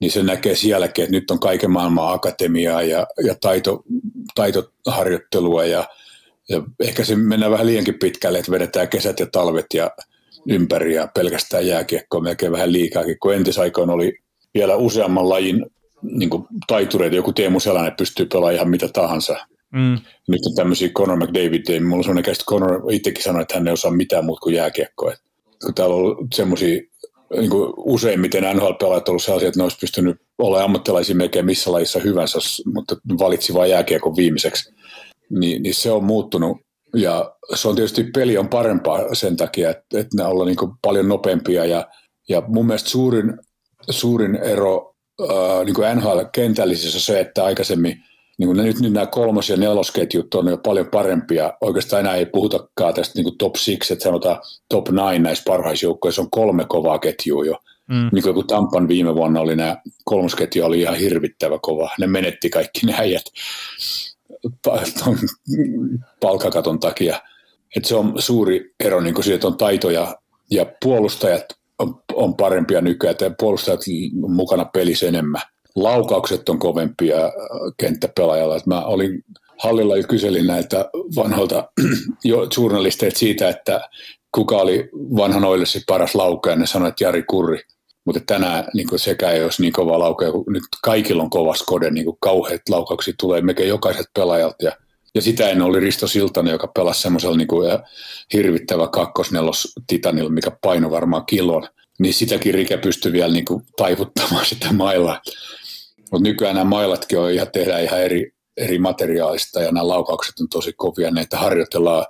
[0.01, 3.83] niin se näkee sielläkin, että nyt on kaiken maailman akatemiaa ja, ja taito,
[4.35, 5.85] taitoharjoittelua ja,
[6.49, 9.91] ja ehkä se mennään vähän liiankin pitkälle, että vedetään kesät ja talvet ja
[10.49, 14.19] ympäri ja pelkästään jääkiekkoa melkein vähän liikaakin, kun entisaikoina oli
[14.55, 15.67] vielä useamman lajin
[16.03, 16.31] niin
[16.67, 19.37] taitureita, joku Teemu Selänen pystyy pelaamaan ihan mitä tahansa.
[19.73, 19.99] Mm.
[20.29, 23.69] Nyt on tämmöisiä Conor McDavid, mulla on sellainen käsitys, että Conor itsekin sanoi, että hän
[23.69, 25.13] ei osaa mitään muuta kuin jääkiekkoa.
[25.65, 26.83] Kun täällä on ollut semmoisia,
[27.37, 31.73] niin kuin useimmiten NHL-pelaajat on ollut sellaisia, että ne olisi pystynyt olemaan ammattilaisia melkein missä
[31.73, 32.39] lajissa hyvänsä,
[32.75, 34.73] mutta valitsi vain jääkiekon viimeiseksi.
[35.31, 36.59] Ni, niin se on muuttunut
[36.95, 41.09] ja se on tietysti peli on parempaa sen takia, että, että ne ollaan niin paljon
[41.09, 41.87] nopeampia ja,
[42.29, 43.39] ja mun mielestä suurin,
[43.91, 48.03] suurin ero äh, niin NHL-kentällisissä on se, että aikaisemmin
[48.39, 51.53] niin kuin nyt, nyt nämä kolmos- ja nelosketjut on jo paljon parempia.
[51.61, 56.23] Oikeastaan enää ei puhutakaan tästä niin top six, että sanotaan top nine näissä parhaissa joukkoissa
[56.23, 57.59] on kolme kovaa ketjua jo.
[57.89, 58.11] Mm.
[58.13, 61.91] Niin kuin Tampan viime vuonna oli nämä kolmosketju oli ihan hirvittävä kova.
[61.99, 63.25] Ne menetti kaikki ne äijät
[66.21, 67.21] palkakaton takia.
[67.77, 70.17] Et se on suuri ero niin siitä, on taitoja
[70.51, 71.45] ja puolustajat
[71.79, 73.81] on, on parempia nykyään, että puolustajat
[74.23, 75.43] on mukana pelissä enemmän.
[75.75, 77.17] Laukaukset on kovempia
[77.77, 78.57] kenttäpelaajalla.
[78.57, 79.25] Et mä olin
[79.59, 81.69] hallilla ja kyselin näiltä vanhoilta
[82.25, 83.81] jo journalisteilta siitä, että
[84.35, 87.61] kuka oli vanhan Oilersin paras laukaja, ja ne sanoi, että Jari Kurri.
[88.09, 91.91] Mutta tänään niin sekä ei olisi niin kova laukaja, kun nyt kaikilla on kova skode,
[91.91, 94.57] niin kauheat laukauksia tulee melkein jokaiset pelaajat.
[94.63, 94.73] Ja,
[95.15, 97.71] ja sitä ennen oli Risto Siltanen, joka pelasi semmoisella niin kuin,
[98.33, 101.69] hirvittävä kakkosnelos Titanilla, mikä paino varmaan kilon.
[101.99, 105.21] Niin sitäkin Rike pystyi vielä niin kuin, taivuttamaan sitä mailla.
[106.11, 110.49] Mutta nykyään nämä mailatkin on ihan, tehdään ihan eri, eri materiaalista ja nämä laukaukset on
[110.49, 111.11] tosi kovia.
[111.11, 112.07] Näitä harjoitellaan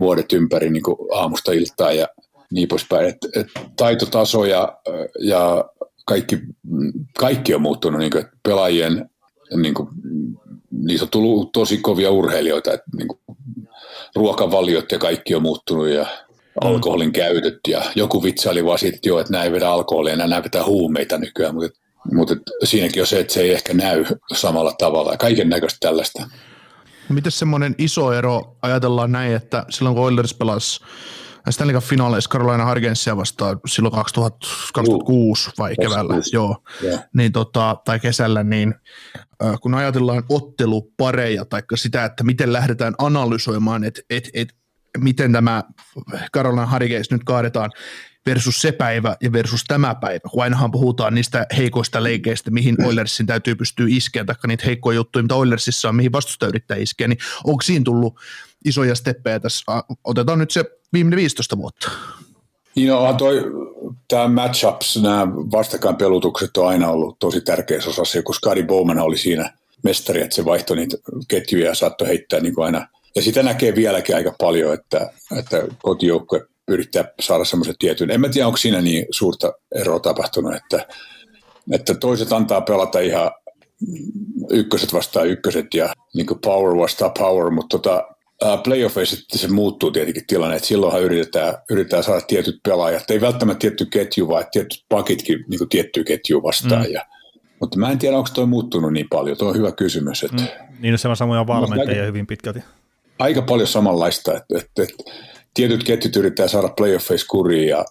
[0.00, 2.06] vuodet ympäri niin kuin aamusta iltaan ja
[2.52, 3.08] niin poispäin.
[3.08, 4.78] Et, et taitotaso ja,
[5.20, 5.64] ja
[6.06, 6.38] kaikki,
[7.18, 9.10] kaikki on muuttunut, niin kuin, pelaajien,
[9.56, 9.88] niin kuin,
[10.70, 13.20] niistä on tullut tosi kovia urheilijoita, että niin kuin,
[14.14, 16.06] ruokavaliot ja kaikki on muuttunut ja
[16.64, 21.18] alkoholin käytöt ja joku vitsaili vaan siitä, jo, että näin vedä alkoholia, nämä vetää huumeita
[21.18, 21.80] nykyään, mutta,
[22.12, 22.34] mutta
[22.64, 26.30] siinäkin on se, että se ei ehkä näy samalla tavalla ja kaiken näköistä tällaista.
[27.08, 30.80] Miten semmoinen iso ero, ajatellaan näin, että silloin kun Oilers pelasi
[31.50, 37.04] Stanley Cup finaaleissa Carolina Hargensia vastaan silloin 2000, 2006 vai keväällä, joo, yeah.
[37.16, 38.74] niin tota, tai kesällä, niin
[39.60, 44.54] kun ajatellaan ottelupareja tai sitä, että miten lähdetään analysoimaan, että et, et,
[44.98, 45.64] miten tämä
[46.34, 47.70] Carolina Hurricanes nyt kaadetaan
[48.26, 53.26] versus se päivä ja versus tämä päivä, kun ainahan puhutaan niistä heikoista leikeistä, mihin Oilersin
[53.26, 57.18] täytyy pystyä iskeä, tai niitä heikkoja juttuja, mitä Oilersissa on, mihin vastustaja yrittää iskeä, niin
[57.44, 58.20] onko siinä tullut
[58.64, 59.64] isoja steppejä tässä?
[60.04, 61.90] Otetaan nyt se viimeinen 15 vuotta.
[62.76, 63.44] Niin onhan toi,
[64.08, 69.52] tämä matchups, nämä vastakkainpelutukset on aina ollut tosi tärkeässä osassa, kun Scotty Bowman oli siinä
[69.84, 70.96] mestari, että se vaihtoi niitä
[71.28, 72.86] ketjuja ja saattoi heittää niin kuin aina.
[73.16, 78.10] Ja sitä näkee vieläkin aika paljon, että, että kotijoukkue yrittää saada semmoisen tietyn.
[78.10, 80.86] En mä tiedä, onko siinä niin suurta eroa tapahtunut, että,
[81.72, 83.30] että toiset antaa pelata ihan
[84.50, 88.04] ykköset vastaan ykköset ja niin power vastaan power, mutta tota,
[88.44, 93.60] uh, playoffeissa se muuttuu tietenkin tilanne, että silloinhan yritetään, yritetään saada tietyt pelaajat, ei välttämättä
[93.60, 96.86] tietty ketju, vaan tietyt pakitkin niin tiettyä ketjua vastaan.
[96.86, 96.92] Mm.
[96.92, 97.06] Ja,
[97.60, 100.22] mutta mä en tiedä, onko toi muuttunut niin paljon, tuo on hyvä kysymys.
[100.22, 100.48] Että, mm.
[100.80, 102.60] Niin, se on samoja valmentajia hyvin pitkälti.
[103.18, 105.12] Aika paljon samanlaista, että, että, että
[105.54, 107.84] tietyt ketjut yrittää saada playoffeissa kuriin ja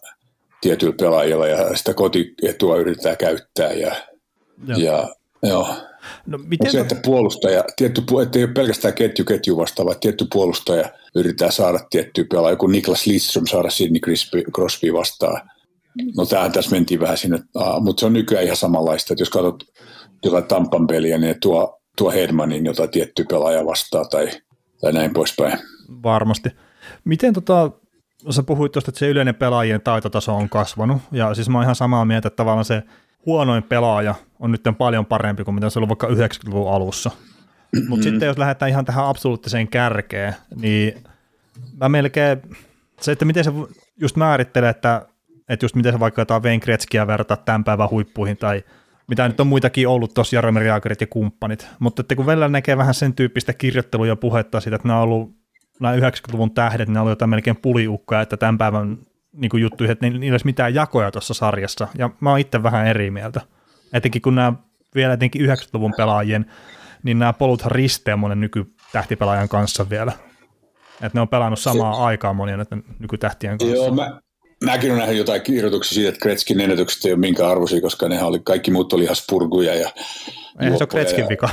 [0.62, 3.96] tietyillä pelaajilla ja sitä kotietua yritetään käyttää ja,
[4.68, 4.80] joo.
[4.80, 5.76] ja joo.
[6.26, 6.72] No, miten...
[6.72, 11.80] Se, että puolustaja, tietty, että ei ole pelkästään ketju ketju vastaava, tietty puolustaja yrittää saada
[11.90, 14.02] tiettyä pelaajia, joku Niklas Lidström saada Sidney
[14.56, 15.50] Crosby vastaan.
[16.18, 17.40] No tämähän tässä mentiin vähän sinne,
[17.80, 19.64] mutta se on nykyään ihan samanlaista, että jos katsot
[20.26, 24.30] jotain Tampan peliä, niin tuo, tuo Hedmanin jotain tiettyä pelaajaa vastaan tai,
[24.82, 25.60] tai näin poispäin.
[26.04, 26.50] Varmasti.
[27.06, 27.72] Miten tota,
[28.30, 31.76] sä puhuit tuosta, että se yleinen pelaajien taitotaso on kasvanut, ja siis mä oon ihan
[31.76, 32.84] samaa mieltä, että tavallaan se
[33.26, 37.12] huonoin pelaaja on nyt paljon parempi kuin mitä se oli vaikka 90-luvun alussa.
[37.12, 38.04] Mutta mm-hmm.
[38.04, 41.04] sitten jos lähdetään ihan tähän absoluuttiseen kärkeen, niin
[41.80, 42.42] mä melkein,
[43.02, 43.52] se, että miten se
[43.98, 45.06] just määrittelee, että,
[45.50, 48.64] että just miten se vaikka jotain Wayne Gretzkiä verrataan tämän päivän huippuihin tai
[49.08, 52.78] mitä nyt on muitakin ollut tuossa Jaromir Jaakerit ja kumppanit, mutta että kun välillä näkee
[52.78, 55.36] vähän sen tyyppistä kirjoittelua ja puhetta siitä, että nämä on ollut
[55.80, 58.98] nämä 90-luvun tähdet, ne oli jotain melkein puliukkoja, että tämän päivän
[59.34, 62.64] niin kuin juttuja, että niillä ei olisi mitään jakoja tuossa sarjassa, ja mä oon itse
[62.64, 63.42] vähän eri mieltä.
[63.94, 64.54] Etenkin kun nämä
[64.96, 66.46] vielä etenkin 90-luvun pelaajien,
[67.04, 70.12] niin nämä polut risteen monen nykytähtipelaajan kanssa vielä.
[70.94, 73.76] Että ne on pelannut samaa se, aikaa monien näiden nykytähtien kanssa.
[73.76, 74.20] Joo, mä,
[74.64, 78.24] mäkin olen nähnyt jotain kirjoituksia siitä, että Kretskin ennätykset ei ole minkä arvoisia, koska ne
[78.24, 79.76] oli, kaikki muut oli ihan spurguja.
[79.76, 79.90] Ja
[80.60, 81.50] Eihän se ole Kretskin ja, vika.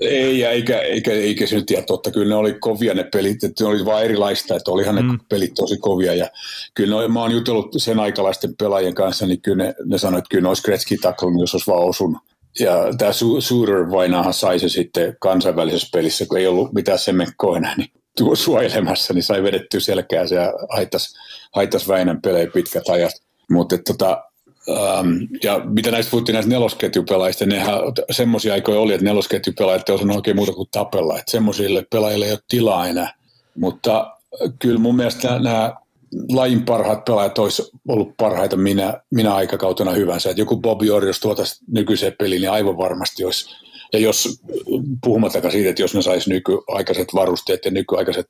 [0.00, 2.10] Ei, eikä, eikä, eikä se nyt ihan totta.
[2.10, 5.18] Kyllä ne oli kovia ne pelit, että ne oli vaan erilaista, että olihan ne mm.
[5.28, 6.14] pelit tosi kovia.
[6.14, 6.30] Ja
[6.74, 10.30] kyllä ne, mä oon jutellut sen aikalaisten pelaajien kanssa, niin kyllä ne, ne sanoivat, että
[10.30, 12.22] kyllä ne olisi Gretzky taklannut, jos olisi vaan osunut.
[12.60, 17.74] Ja tämä Suuter vainahan sai se sitten kansainvälisessä pelissä, kun ei ollut mitään semmenkoa enää,
[17.76, 21.14] niin tuo suojelemassa, niin sai vedettyä selkäänsä ja haittas,
[21.54, 23.12] haittas Väinän pelejä pitkät ajat.
[23.50, 24.24] Mutta tota,
[24.68, 27.74] Um, ja mitä näistä puhuttiin näistä nelosketjupelaajista, nehän
[28.10, 32.32] semmoisia aikoja oli, että nelosketjupelaajat ei osannut oikein muuta kuin tapella, että semmoisille pelaajille ei
[32.32, 33.14] ole tilaa enää.
[33.54, 34.12] Mutta
[34.58, 35.74] kyllä mun mielestä nämä
[36.32, 40.30] lajin parhaat pelaajat olisi ollut parhaita minä, minä aikakautena hyvänsä.
[40.30, 43.56] Että joku Bobby Orr, jos tuotaisiin nykyiseen peliin, niin aivan varmasti olisi.
[43.92, 44.42] Ja jos,
[45.04, 48.26] puhumattakaan siitä, että jos ne saisi nykyaikaiset varusteet ja nykyaikaiset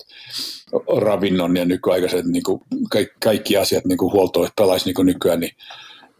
[0.97, 5.41] ravinnon ja nykyaikaiset niin kuin kaikki, kaikki asiat niin kuin huoltoa, pelaisi niin kuin nykyään,
[5.41, 5.57] niin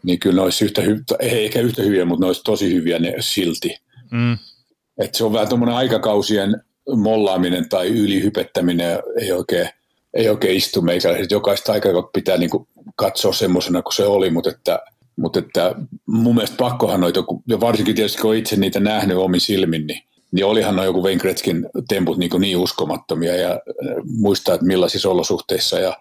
[0.03, 2.99] niin kyllä ne olisi yhtä hy- ei ehkä yhtä hyviä, mutta ne olisi tosi hyviä
[2.99, 3.77] ne silti.
[4.11, 4.37] Mm.
[4.99, 6.63] Et se on vähän tuommoinen aikakausien
[6.95, 9.69] mollaaminen tai ylihypettäminen ei oikein,
[10.13, 11.31] ei oikein istu meikäläiset.
[11.31, 14.79] Jokaista aikakautta pitää niin kuin katsoa semmoisena kuin se oli, mutta että,
[15.15, 19.87] mutta että mun mielestä pakkohan noita, ja varsinkin tietysti kun itse niitä nähnyt omin silmin,
[19.87, 23.59] niin, niin olihan noin joku Wayne Gretzkin temput niin, niin uskomattomia ja
[24.05, 25.97] muistaa, että millaisissa olosuhteissa ja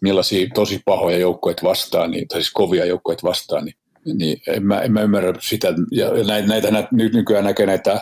[0.00, 3.76] millaisia tosi pahoja joukkoja vastaan, niin, tai siis kovia joukkoja vastaan, niin,
[4.14, 5.74] niin en, mä, en mä ymmärrä sitä.
[5.90, 8.00] Ja näitä, näitä nä, nykyään näkee näitä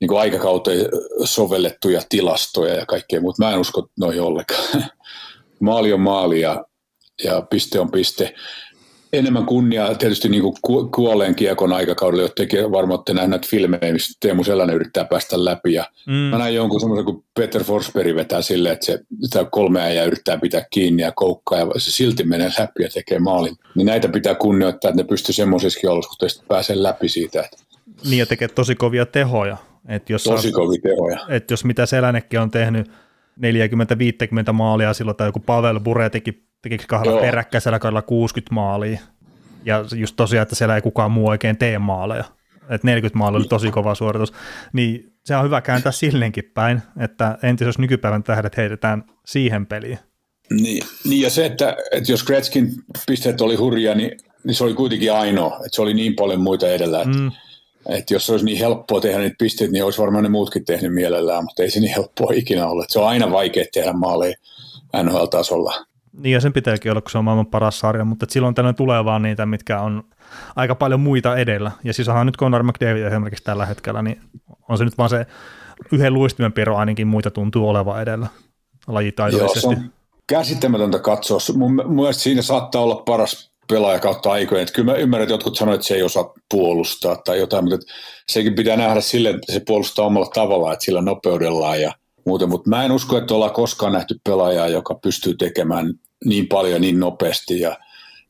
[0.00, 0.86] niin kuin aikakauteen
[1.24, 4.84] sovellettuja tilastoja ja kaikkea, mutta mä en usko noihin ollenkaan.
[5.60, 6.64] maali on maali ja,
[7.24, 8.34] ja piste on piste
[9.12, 10.54] enemmän kunniaa tietysti niin kuin
[10.94, 15.72] kuolleen kiekon aikakaudella, jotta varmaan olette nähneet filmejä, missä Teemu Sellainen yrittää päästä läpi.
[15.72, 16.12] Ja mm.
[16.12, 20.38] Mä näin jonkun semmoisen, kun Peter Forsberg vetää silleen, että se sitä kolme äijää yrittää
[20.38, 23.56] pitää kiinni ja koukkaa ja se silti menee läpi ja tekee maalin.
[23.74, 27.40] Niin näitä pitää kunnioittaa, että ne pystyy semmoisissakin olosuhteissa pääsemään läpi siitä.
[27.40, 27.56] Että
[28.04, 29.56] niin ja tekee tosi kovia tehoja.
[29.88, 31.18] Että jos tosi kovia tehoja.
[31.28, 32.88] Että jos mitä Selänekki on tehnyt
[34.48, 38.98] 40-50 maalia silloin, tai joku Pavel Bure teki tekikö kahdella peräkkäisellä kaudella 60 maalia.
[39.64, 42.24] Ja just tosiaan, että siellä ei kukaan muu oikein tee maaleja.
[42.62, 44.32] Että 40 maalia oli tosi kova suoritus.
[44.72, 49.98] Niin se on hyvä kääntää silleenkin päin, että entis jos nykypäivän tähdet heitetään siihen peliin.
[50.50, 52.72] Niin, niin ja se, että, että jos Gretzkin
[53.06, 54.10] pisteet oli hurja, niin,
[54.44, 55.56] niin se oli kuitenkin ainoa.
[55.56, 57.30] Että se oli niin paljon muita edellä, että, mm.
[57.88, 60.94] että jos se olisi niin helppoa tehdä niitä pisteitä, niin olisi varmaan ne muutkin tehnyt
[60.94, 62.82] mielellään, mutta ei se niin helppoa ikinä ole.
[62.82, 64.36] Että se on aina vaikea tehdä maaleja
[65.02, 65.91] NHL-tasolla.
[66.12, 69.04] Niin ja sen pitääkin olla, kun se on maailman paras sarja, mutta silloin tällöin tulee
[69.04, 70.04] vaan niitä, mitkä on
[70.56, 71.70] aika paljon muita edellä.
[71.84, 74.20] Ja siis onhan nyt Conor McDavid esimerkiksi tällä hetkellä, niin
[74.68, 75.26] on se nyt vaan se
[75.92, 78.26] yhden luistimen piero ainakin muita tuntuu olevan edellä
[78.86, 79.66] lajitaidollisesti.
[79.66, 79.90] Joo, se on
[80.26, 81.38] käsittämätöntä katsoa.
[81.56, 84.62] Mun, mun mielestä siinä saattaa olla paras pelaaja kautta aikojen.
[84.62, 87.86] Että kyllä mä ymmärrän, että jotkut sanoivat, että se ei osaa puolustaa tai jotain, mutta
[88.28, 91.92] sekin pitää nähdä silleen, että se puolustaa omalla tavallaan, että sillä nopeudellaan ja
[92.24, 96.80] muuten, mutta mä en usko, että ollaan koskaan nähty pelaajaa, joka pystyy tekemään niin paljon
[96.80, 97.78] niin nopeasti ja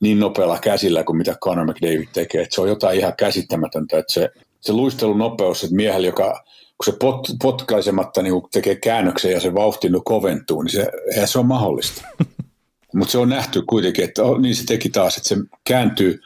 [0.01, 2.43] niin nopealla käsillä kuin mitä Conor McDavid tekee.
[2.43, 6.45] Että se on jotain ihan käsittämätöntä, että se, se luistelunopeus, että miehellä, joka
[6.85, 11.29] kun se pot, potkaisematta niin kun tekee käännöksen ja se vauhti koventuu, niin se, eihän
[11.29, 12.03] se on mahdollista.
[12.95, 16.21] Mutta se on nähty kuitenkin, että oh, niin se teki taas, että se kääntyy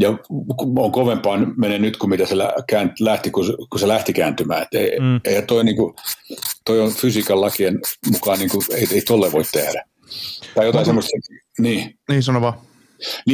[0.00, 0.18] ja
[0.76, 2.36] on kovempaa menee nyt kuin mitä se
[3.00, 3.44] lähti, kun,
[3.80, 4.62] se lähti kääntymään.
[4.62, 5.20] Et ei, mm.
[5.24, 5.94] ei toi, niin kuin,
[6.64, 7.80] toi on fysiikan lakien
[8.12, 9.84] mukaan, niin kuin, ei, ei tolle voi tehdä.
[10.54, 11.10] Tai jotain semmoista,
[11.58, 11.98] niin.
[12.08, 12.54] Niin, sano vaan.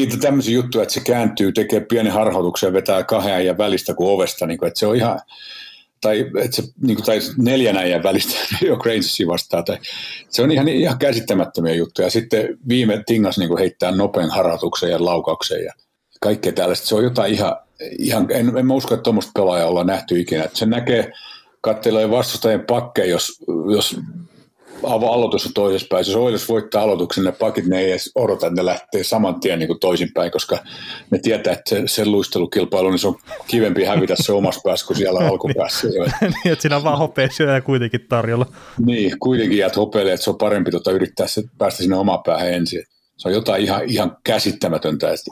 [0.03, 4.47] Että tämmöisiä juttuja, että se kääntyy, tekee pienen harhautuksen, vetää kahden ja välistä kuin ovesta,
[4.47, 5.21] niin kuin, että se on ihan,
[6.01, 8.35] tai, että se, niin kuin, tai neljän äijän välistä
[8.67, 9.65] jo Rangersia vastaan.
[9.65, 9.79] Tai,
[10.29, 12.07] se on ihan, ihan käsittämättömiä juttuja.
[12.07, 15.73] Ja sitten viime tingas niin kuin heittää nopean harjoituksen ja laukauksen ja
[16.21, 16.87] kaikkea tällaista.
[16.87, 17.57] Se on jotain ihan,
[17.99, 20.45] ihan en, en mä usko, että tuommoista pelaajaa ollaan nähty ikinä.
[20.45, 21.13] Että se näkee,
[21.61, 24.01] katselee vastustajien pakkeja, jos, jos
[24.83, 26.05] aloitus on toisessa päin.
[26.07, 29.59] Jos Oilers voittaa aloituksen, ne pakit ne ei edes odota, että ne lähtee saman tien
[29.59, 30.59] niin kuin toisinpäin, koska
[31.11, 34.97] ne tietää, että se, se luistelukilpailu, niin se on kivempi hävitä se omassa päässä kuin
[34.97, 35.89] siellä alkupäässä.
[35.89, 37.29] niin, että siinä on vaan hopea
[37.65, 38.47] kuitenkin tarjolla.
[38.87, 42.53] Niin, kuitenkin jäät hopeille, että se on parempi tota, yrittää se, päästä sinne omaan päähän
[42.53, 42.85] ensin
[43.19, 45.13] se on jotain ihan, ihan käsittämätöntä.
[45.13, 45.31] Että,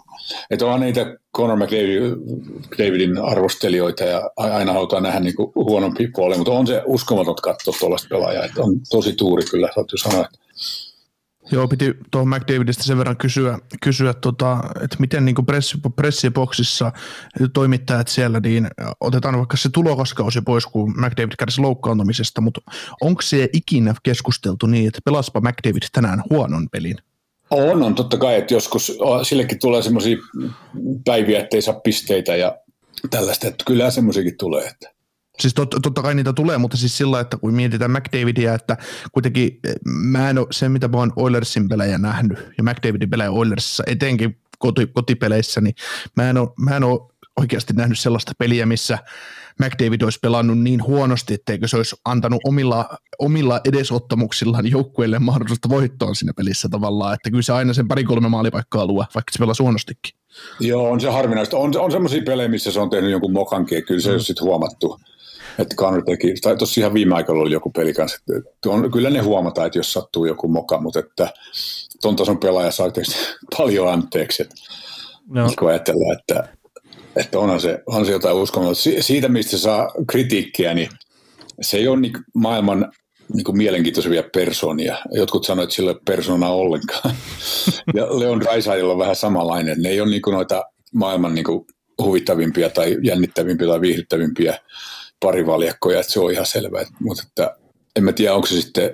[0.51, 6.53] että on niitä Conor McDavidin arvostelijoita ja aina halutaan nähdä niin kuin huonompi puoli, mutta
[6.53, 8.45] on se uskomaton katsoa tuollaista pelaajaa.
[8.45, 10.29] Että on tosi tuuri kyllä, täytyy sanoa.
[11.53, 16.93] Joo, piti tuohon McDavidista sen verran kysyä, kysyä tota, että miten niin pressi, pressiboksissa
[17.55, 18.69] toimittajat siellä, niin
[19.01, 22.61] otetaan vaikka se tulokaskausi pois, kun McDavid kärsi loukkaantumisesta, mutta
[23.01, 26.97] onko se ikinä keskusteltu niin, että pelaspa McDavid tänään huonon pelin?
[27.51, 30.17] On, on totta kai, että joskus sillekin tulee semmoisia
[31.05, 32.59] päiviä, ettei saa pisteitä ja
[33.11, 34.65] tällaista, että kyllä semmoisiakin tulee.
[34.65, 34.97] Että.
[35.41, 38.77] Siis tot, totta kai niitä tulee, mutta siis sillä, että kun mietitään McDavidia, että
[39.13, 43.31] kuitenkin eh, mä en ole se, mitä mä oon Oilersin pelejä nähnyt, ja McDavidin pelejä
[43.31, 45.75] Oilersissa, etenkin koti, kotipeleissä, niin
[46.17, 47.01] mä en ole, mä en ole
[47.37, 48.99] oikeasti nähnyt sellaista peliä, missä
[49.61, 52.89] McDavid olisi pelannut niin huonosti, etteikö se olisi antanut omilla,
[53.19, 58.87] omilla edesottamuksillaan joukkueelle mahdollisuutta voittoon siinä pelissä tavallaan, että kyllä se aina sen pari-kolme maalipaikkaa
[58.87, 60.15] luo, vaikka se pelasi huonostikin.
[60.61, 61.57] Joo, on se harvinaista.
[61.57, 64.15] On, on semmoisia pelejä, missä se on tehnyt jonkun mokankin, kyllä se mm.
[64.15, 65.01] ole sitten huomattu.
[65.59, 69.11] Että Connor teki, tai tuossa ihan viime aikoina oli joku peli kanssa, että on, kyllä
[69.11, 71.33] ne huomataan, että jos sattuu joku moka, mutta että
[72.03, 72.91] ton tason pelaaja saa
[73.59, 74.43] paljon anteeksi.
[74.43, 74.55] Että,
[75.29, 75.53] no.
[75.59, 76.49] Kun ajatellaan, että
[77.17, 78.81] että onhan se, onhan se jotain uskomatonta.
[79.01, 80.89] Siitä, mistä saa kritiikkiä, niin
[81.61, 82.93] se ei ole niin maailman
[83.35, 84.99] niin kuin mielenkiintoisia persoonia.
[85.13, 87.15] Jotkut sanoivat, että sillä ei ole persoonaa ollenkaan.
[87.97, 89.83] ja Leon Raisaajalla on vähän samanlainen.
[89.83, 91.67] Ne ei ole niin kuin noita maailman niin kuin
[92.03, 94.59] huvittavimpia tai jännittävimpiä tai viihdyttävimpiä
[95.21, 96.85] parivaljakkoja, että se on ihan selvää.
[97.01, 97.57] Mutta että,
[97.97, 98.91] en mä tiedä, onko se sitten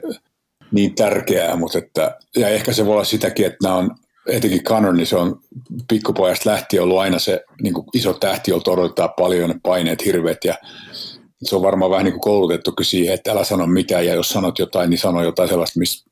[0.73, 3.91] niin tärkeää, mutta että, ja ehkä se voi olla sitäkin, että nämä on
[4.27, 5.41] etenkin Connor, niin se on
[5.89, 10.45] pikkupojasta lähtien ollut aina se niin kuin iso tähti, jolta odottaa paljon ne paineet hirveät
[10.45, 10.55] ja
[11.43, 14.59] se on varmaan vähän niin kuin koulutettukin siihen, että älä sano mitään ja jos sanot
[14.59, 16.05] jotain, niin sano jotain sellaista, miss,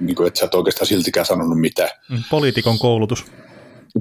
[0.00, 1.90] niin kuin, että sä et oikeastaan siltikään sanonut mitään.
[2.10, 3.24] Mm, poliitikon koulutus.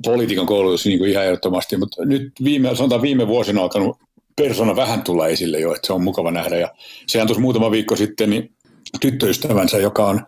[0.03, 3.97] Poliitikon koulutus niin kuin ihan ehdottomasti, mutta nyt viime, sanotaan viime vuosina on alkanut
[4.35, 6.73] persona vähän tulla esille jo, että se on mukava nähdä ja
[7.07, 8.55] sehän tuossa muutama viikko sitten niin
[9.01, 10.21] tyttöystävänsä, joka on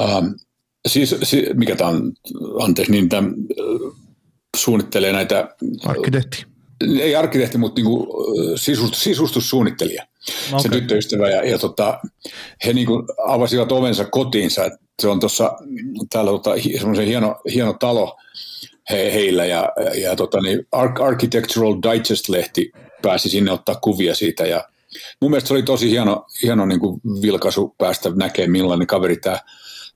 [0.00, 0.26] ähm,
[0.88, 2.12] Siis, siis mikä tämä on,
[2.62, 3.34] anteeksi, niin tämän,
[4.56, 5.48] suunnittelee näitä...
[5.84, 6.46] Arkkitehti.
[7.00, 8.06] Ei arkkitehti, mutta niin kuin,
[8.58, 10.06] sisust, sisustussuunnittelija,
[10.48, 10.60] okay.
[10.62, 11.30] se tyttöystävä.
[11.30, 12.00] Ja, ja tota,
[12.66, 14.64] he niin kuin avasivat ovensa kotiinsa.
[14.64, 15.52] Että se on tuossa
[16.12, 18.16] täällä tota, semmoisen hieno, hieno talo
[18.90, 19.44] he, heillä.
[19.44, 19.68] Ja,
[20.02, 20.66] ja tota, niin
[21.00, 24.46] Architectural Digest-lehti pääsi sinne ottaa kuvia siitä.
[24.46, 24.68] Ja
[25.20, 29.38] mun mielestä se oli tosi hieno, hieno niin kuin vilkaisu päästä näkemään, millainen kaveri tämä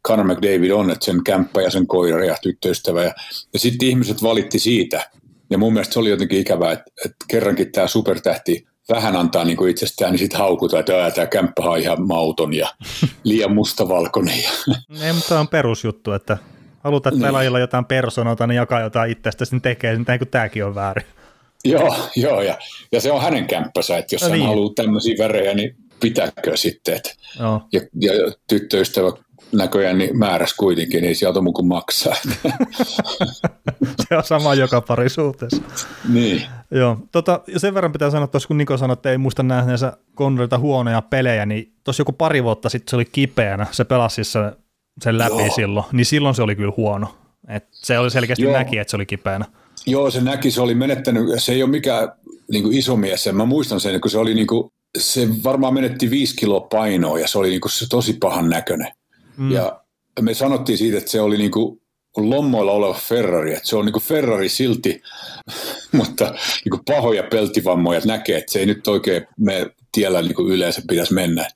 [0.07, 3.03] Conor McDavid on, että sen kämppä ja sen koira ja tyttöystävä.
[3.03, 3.15] Ja,
[3.53, 5.11] ja sitten ihmiset valitti siitä.
[5.51, 9.57] Ja mun mielestä se oli jotenkin ikävää, että, että kerrankin tämä supertähti vähän antaa niin
[9.57, 12.69] kuin itsestään, niin sitten haukutaan, että tämä kämppä on ihan mauton ja
[13.25, 14.35] liian mustavalkoinen.
[15.03, 16.39] Ei, mutta on perusjuttu, että
[16.85, 20.75] halutaan, että pelaajilla jotain personoita, niin jakaa jotain itsestä, sitten tekee, niin kuin tämäkin on
[20.75, 21.07] väärin.
[21.65, 22.59] Joo, joo ja,
[22.93, 24.49] ja se on hänen kämppänsä, että jos no hän niin.
[24.49, 26.97] haluaa tämmöisiä värejä, niin pitääkö sitten.
[26.97, 27.11] Että,
[27.73, 28.13] ja, ja
[28.47, 29.13] tyttöystävä
[29.53, 32.15] näköjään niin määräs kuitenkin, niin sieltä mun kuin maksaa.
[34.09, 35.63] se on sama joka parisuhteessa.
[36.09, 36.43] Niin.
[36.71, 40.59] Joo, tota, sen verran pitää sanoa, että kun Niko sanoi, että ei muista nähneensä Connorilta
[40.59, 44.53] huonoja pelejä, niin tuossa joku pari vuotta sitten se oli kipeänä, se pelasi siis sen,
[45.03, 45.55] sen läpi Joo.
[45.55, 47.15] silloin, niin silloin se oli kyllä huono.
[47.49, 48.53] Et se oli selkeästi Joo.
[48.53, 49.45] näki, että se oli kipeänä.
[49.87, 52.09] Joo, se näki, se oli menettänyt, se ei ole mikään
[52.51, 56.11] niin kuin iso mies, mä muistan sen, kun se oli niin kuin, se varmaan menetti
[56.11, 58.93] viisi kiloa painoa ja se oli niin kuin se tosi pahan näköinen.
[59.39, 59.53] Mm.
[59.53, 59.81] Ja
[60.21, 61.81] me sanottiin siitä, että se oli niin kuin
[62.17, 65.03] lommoilla oleva Ferrari, että se on niin kuin Ferrari silti,
[65.99, 66.25] mutta
[66.65, 70.83] niin kuin pahoja peltivammoja näkee, että se ei nyt oikein mene tiellä niin kuin yleensä
[70.89, 71.49] pitäisi mennä.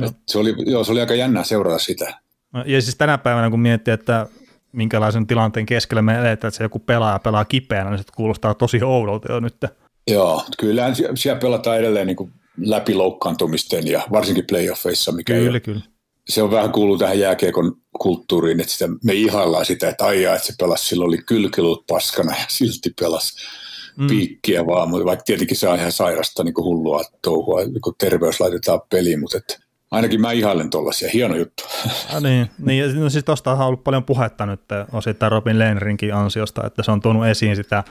[0.00, 0.10] No.
[0.28, 2.14] Se, oli, joo, se oli aika jännää seurata sitä.
[2.52, 4.26] No, ja siis tänä päivänä, kun miettii, että
[4.72, 8.82] minkälaisen tilanteen keskellä me eletään, että se joku pelaaja pelaa kipeänä, niin se kuulostaa tosi
[8.82, 9.56] oudolta jo nyt.
[10.10, 15.60] Joo, kyllä siellä pelataan edelleen niin kuin läpi loukkaantumisten ja varsinkin playoffeissa, mikä kyllä, ei
[15.60, 15.80] kyllä.
[16.30, 20.46] Se on vähän kuuluu tähän jääkiekon kulttuuriin, että sitä, me ihaillaan sitä, että aijaa, että
[20.46, 23.46] se pelasi, silloin oli kylkilut paskana ja silti pelasi
[23.96, 24.06] mm.
[24.06, 28.40] piikkiä vaan, mutta vaikka tietenkin se on ihan sairasta niin kuin hullua touhua, kun terveys
[28.40, 29.58] laitetaan peliin, mutta että
[29.90, 31.64] ainakin mä ihailen tuollaisia, hieno juttu.
[32.12, 34.60] Ja niin, niin no siis tuosta on ollut paljon puhetta nyt
[34.92, 37.84] osittain Robin Lehnerinkin ansiosta, että se on tuonut esiin sitä,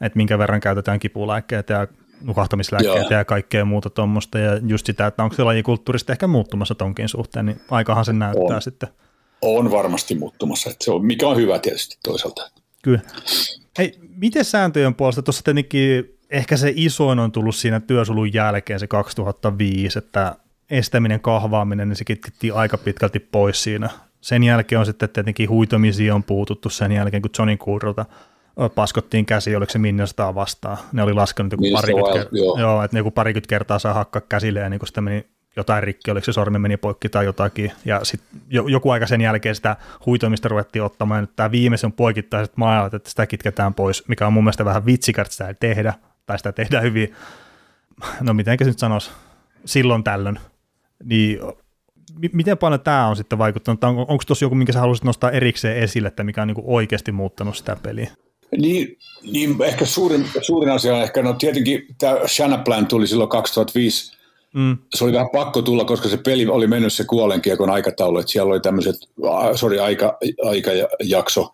[0.00, 1.86] että minkä verran käytetään kipulääkkeitä ja
[2.20, 3.18] nukahtamislääkkeitä Joo.
[3.18, 7.46] ja kaikkea muuta tuommoista, ja just sitä, että onko se lajikulttuurista ehkä muuttumassa tonkin suhteen,
[7.46, 8.62] niin aikahan se näyttää on.
[8.62, 8.88] sitten.
[9.42, 12.50] On varmasti muuttumassa, että se on, mikä on hyvä tietysti toisaalta.
[12.82, 13.00] Kyllä.
[13.78, 18.86] Hei, miten sääntöjen puolesta, tuossa tietenkin ehkä se isoin on tullut siinä työsulun jälkeen se
[18.86, 20.36] 2005, että
[20.70, 23.90] estäminen, kahvaaminen, niin se kitkettiin aika pitkälti pois siinä.
[24.20, 28.06] Sen jälkeen on sitten tietenkin huitomisia on puututtu sen jälkeen, kun Johnny Kuurolta
[28.74, 30.78] paskottiin käsi, oliko se Minnestaa vastaan.
[30.92, 32.58] Ne oli laskenut joku parikymmentä, ker- joo.
[32.58, 35.26] joo, että joku parikymmentä kertaa saa hakkaa käsille ja niin kun sitä meni
[35.56, 37.72] jotain rikki, oliko se sormi meni poikki tai jotakin.
[37.84, 39.76] Ja sitten joku aika sen jälkeen sitä
[40.06, 41.20] huitomista ruvettiin ottamaan.
[41.20, 45.30] Nyt tämä viimeisen poikittaiset maailmat, että sitä kitketään pois, mikä on mun mielestä vähän vitsikart
[45.30, 45.94] sitä ei tehdä,
[46.26, 47.14] tai sitä tehdään hyvin,
[48.20, 49.10] no miten se nyt sanoisi,
[49.64, 50.38] silloin tällöin.
[51.04, 51.38] Niin
[52.32, 53.84] miten paljon tämä on sitten vaikuttanut?
[53.84, 57.12] On, onko tuossa joku, minkä sä haluaisit nostaa erikseen esille, että mikä on niin oikeasti
[57.12, 58.10] muuttanut sitä peliä?
[58.58, 64.16] Niin, niin ehkä suurin, suurin asia on ehkä, no tietenkin tämä Shanaplan tuli silloin 2005,
[64.54, 64.78] mm.
[64.94, 68.52] se oli vähän pakko tulla, koska se peli oli mennyt se kuolenkiekon aikataulu, että siellä
[68.52, 68.96] oli tämmöiset,
[69.54, 71.52] sorry, aika, aikajakso,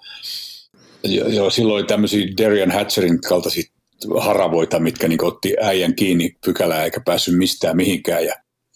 [1.05, 3.71] ja, silloin oli tämmöisiä Darian Hatcherin kaltaisia
[4.19, 8.35] haravoita, mitkä niin otti äijän kiinni pykälää eikä päässyt mistään mihinkään, ja,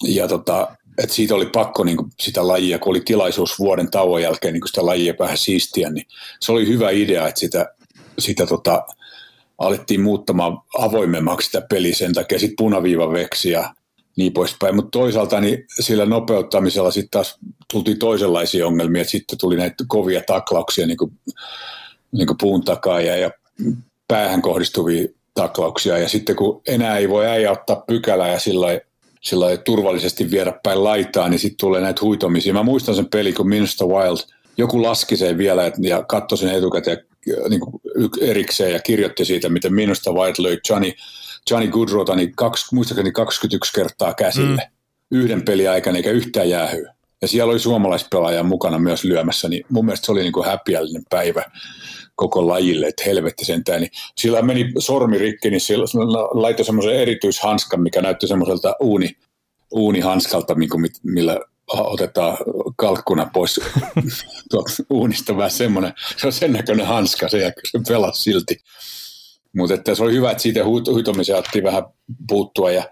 [0.09, 4.23] ja tota, et siitä oli pakko niin kuin sitä lajia, kun oli tilaisuus vuoden tauon
[4.23, 6.07] jälkeen niin sitä lajia vähän siistiä, niin
[6.41, 7.75] se oli hyvä idea, että sitä
[8.19, 8.87] sitä tota,
[9.59, 13.75] alettiin muuttamaan avoimemmaksi sitä peliä sen takia, sitten punaviiva veksi ja
[14.17, 14.77] niin poispäin.
[14.77, 17.39] Mutta toisaalta niin sillä nopeuttamisella sitten taas
[17.73, 21.13] tultiin toisenlaisia ongelmia, että sitten tuli näitä kovia taklauksia niin kuin,
[22.13, 23.31] niin kuin puun takaa ja, ja
[24.09, 25.99] päähän kohdistuvia taklauksia.
[25.99, 28.81] Ja sitten kun enää ei voi äijä ottaa pykälää ja sillä
[29.25, 32.53] sillä turvallisesti viedä päin laitaa, niin sitten tulee näitä huitomisia.
[32.53, 34.19] Mä muistan sen peli, kun Minnesota Wild,
[34.57, 37.07] joku laski sen vielä ja katsoi sen etukäteen
[37.49, 37.81] niin kuin
[38.21, 40.93] erikseen ja kirjoitti siitä, miten minusta White löi Johnny,
[41.51, 44.63] Johnny Goodrota niin kaksi, muistaakseni 21 kertaa käsille
[45.11, 45.19] mm.
[45.19, 46.95] yhden pelin aikana eikä yhtään jäähyä.
[47.23, 51.03] Ja siellä oli suomalaispelaaja mukana myös lyömässä, niin mun mielestä se oli niin kuin häpiällinen
[51.11, 51.45] päivä
[52.17, 53.81] koko lajille, että helvetti sentään.
[53.81, 55.85] Niin sillä meni sormi rikki, niin sillä
[56.43, 59.17] laittoi semmoisen erityishanskan, mikä näytti semmoiselta uuni,
[59.73, 60.57] uunihanskalta,
[61.03, 61.41] millä
[61.73, 62.37] otetaan
[62.77, 63.61] kalkkuna pois
[64.91, 68.57] uunista vähän semmoinen, se on sen näköinen hanska se, se pelasi silti.
[69.57, 71.85] Mutta se oli hyvä, että siitä huitomiseen otettiin vähän
[72.29, 72.85] puuttua ja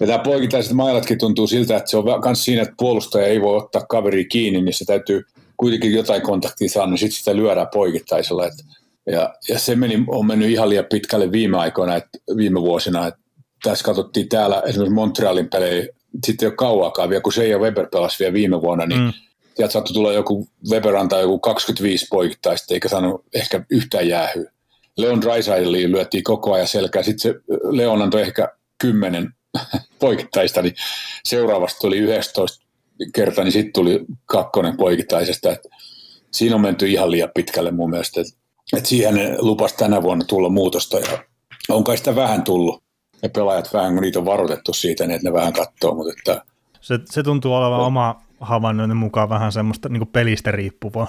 [0.00, 3.56] ja tämä poikittaiset mailatkin tuntuu siltä, että se on myös siinä, että puolustaja ei voi
[3.56, 5.22] ottaa kaveri kiinni, niin se täytyy
[5.56, 8.46] kuitenkin jotain kontaktia saada, niin sitten sitä lyödään poikittaisella.
[8.46, 8.52] Et,
[9.06, 13.06] ja, ja, se meni, on mennyt ihan liian pitkälle viime aikoina, että viime vuosina.
[13.06, 13.20] Että
[13.64, 15.86] tässä katsottiin täällä esimerkiksi Montrealin pelejä
[16.26, 19.12] sitten ei ole kauaakaan vielä, kun se ja Weber pelasi vielä viime vuonna, niin mm.
[19.56, 24.52] sieltä saattoi tulla joku, Weber antaa joku 25 poikittaista, eikä saanut ehkä yhtään jäähyä.
[24.96, 27.40] Leon Dreisaitliin lyöttiin koko ajan selkää, sitten se
[27.70, 28.48] Leon antoi ehkä
[28.78, 29.34] 10
[29.98, 30.74] poikittaista, niin
[31.24, 32.66] seuraavasta tuli 11
[33.14, 35.52] kertaa, niin sitten tuli kakkonen poikittaisesta.
[35.52, 35.68] Et
[36.30, 38.32] siinä on menty ihan liian pitkälle mun mielestä, että
[38.76, 41.24] et siihen ne lupasi tänä vuonna tulla muutosta ja
[41.68, 42.82] on kai sitä vähän tullut
[43.22, 46.44] ne pelaajat vähän, kun niitä on varoitettu siitä, niin että ne vähän katsoo, mutta että...
[46.80, 47.86] Se, se tuntuu olevan no.
[47.86, 51.06] oma havainnoinnin mukaan vähän semmoista niin pelistä riippuvaa.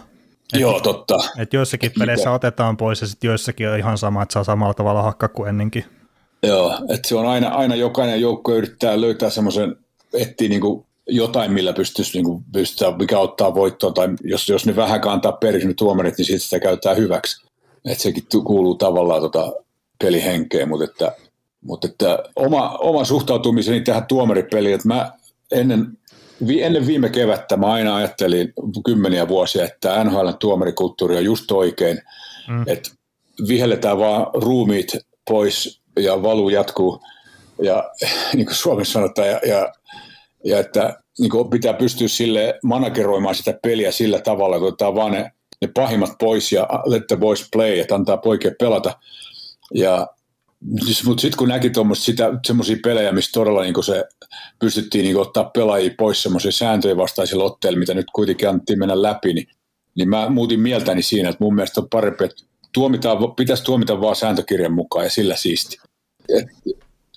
[0.53, 1.18] Et, Joo, totta.
[1.38, 2.36] Että joissakin peleissä Mikä?
[2.36, 5.86] otetaan pois ja sitten joissakin on ihan sama, että saa samalla tavalla hakkaa kuin ennenkin.
[6.43, 9.76] Joo, että se on aina, aina jokainen joukko yrittää löytää semmoisen,
[10.14, 14.66] etsii niin kuin jotain, millä pystyisi niin kuin, pystytään, mikä ottaa voittoon, tai jos, jos
[14.66, 17.47] ne vähän kantaa periksi ne tuomarit, niin sitten sitä käyttää hyväksi.
[17.86, 19.53] Että sekin kuuluu tavallaan tota
[20.03, 21.16] pelihenkeen, mutta että
[21.64, 25.11] mutta että oma, oma suhtautumiseni tähän tuomaripeliin, että mä
[25.51, 25.97] ennen,
[26.59, 28.53] ennen viime kevättä mä aina ajattelin
[28.86, 32.01] kymmeniä vuosia, että NHL tuomarikulttuuri on just oikein,
[32.47, 32.64] mm.
[32.68, 32.89] että
[33.47, 34.91] vihelletään vaan ruumiit
[35.30, 37.01] pois ja valuu jatkuu,
[37.61, 37.91] ja
[38.36, 39.74] niin kuin Suomessa sanotaan, ja, ja,
[40.43, 45.11] ja että niin kuin pitää pystyä sille manageroimaan sitä peliä sillä tavalla, että otetaan vaan
[45.11, 48.99] ne, ne pahimmat pois ja let the boys play, että antaa poikien pelata.
[49.74, 50.07] Ja
[51.05, 51.72] mutta sitten kun näki
[52.45, 54.03] semmoisia pelejä, missä todella niin se
[54.59, 59.34] pystyttiin niin ottaa pelaajia pois semmoisia sääntöjen vastaisilla otteilla, mitä nyt kuitenkin annettiin mennä läpi,
[59.34, 59.47] niin,
[59.95, 62.43] niin mä muutin mieltäni siinä, että mun mielestä on parempi, että
[62.74, 65.78] tuomitaan, pitäisi tuomita vaan sääntökirjan mukaan ja sillä siisti.
[66.38, 66.45] Et,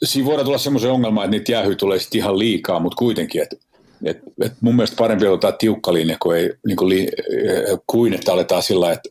[0.05, 3.57] siinä voidaan tulla semmoisen ongelma, että niitä jäähyy tulee sitten ihan liikaa, mutta kuitenkin, että
[4.05, 7.09] et, et mun mielestä parempi ottaa tiukka linja kuin, ei, niin kuin, li,
[7.87, 9.09] kuin että aletaan sillä että,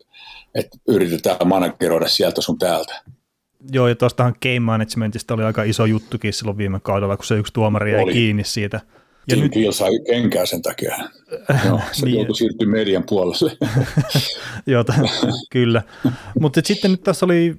[0.55, 3.01] että yritetään manageroida sieltä sun täältä.
[3.71, 7.53] Joo, ja tuostahan game managementista oli aika iso juttukin silloin viime kaudella, kun se yksi
[7.53, 8.13] tuomari jäi oli.
[8.13, 8.81] kiinni siitä.
[9.27, 9.51] Ja Tim nyt...
[9.51, 10.95] Peel sai kenkää sen takia.
[11.65, 12.15] Joo, se niin.
[12.15, 13.57] joutui siirtyä median puolelle.
[14.67, 14.83] Joo,
[15.49, 15.81] kyllä.
[16.39, 17.55] Mutta sitten nyt tässä oli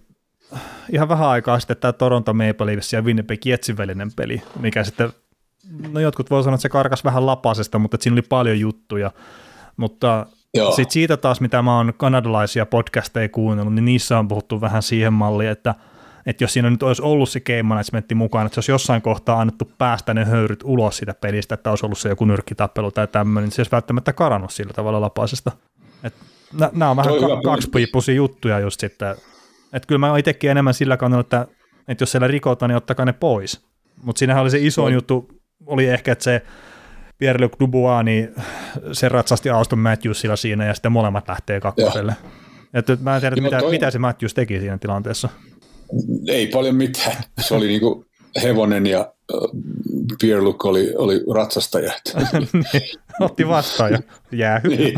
[0.92, 5.10] ihan vähän aikaa sitten tämä Toronto Maple Leafs ja Winnipeg Jetsin välinen peli, mikä sitten,
[5.92, 9.10] no jotkut voi sanoa, että se karkas vähän lapasesta, mutta siinä oli paljon juttuja.
[9.76, 10.26] Mutta
[10.76, 15.12] sitten siitä taas, mitä mä oon kanadalaisia podcasteja kuunnellut, niin niissä on puhuttu vähän siihen
[15.12, 15.74] malliin, että–
[16.26, 19.40] että jos siinä nyt olisi ollut se game managementti mukaan, että se olisi jossain kohtaa
[19.40, 23.46] annettu päästä ne höyryt ulos siitä pelistä, että olisi ollut se joku nyrkkitappelu tai tämmöinen,
[23.46, 25.52] niin se olisi välttämättä karannut sillä tavalla lapaisesta.
[26.72, 29.16] Nämä on vähän ka- kaksipiippuisia juttuja just sitten.
[29.72, 31.46] Että kyllä mä itsekin enemmän sillä kannalla, että,
[31.88, 33.66] että jos siellä rikotaan, niin ottakaa ne pois.
[34.02, 34.88] Mutta siinähän oli se iso no.
[34.88, 35.28] juttu,
[35.66, 36.42] oli ehkä, että se
[37.18, 38.34] Pierre-Luc Dubois, niin
[38.92, 42.16] se ratsasti Auston Matthewsilla siinä ja sitten molemmat lähtee kakkoselle.
[42.74, 43.70] Että mä en tiedä, mitä, toi...
[43.70, 45.28] mitä se Matthews teki siinä tilanteessa.
[46.28, 47.16] Ei paljon mitään.
[47.40, 48.04] Se oli niinku
[48.42, 49.12] hevonen ja
[50.20, 51.92] Pierre Luc oli, oli ratsastaja.
[52.72, 53.98] Niin, otti vastaan ja
[54.32, 54.94] jää niin.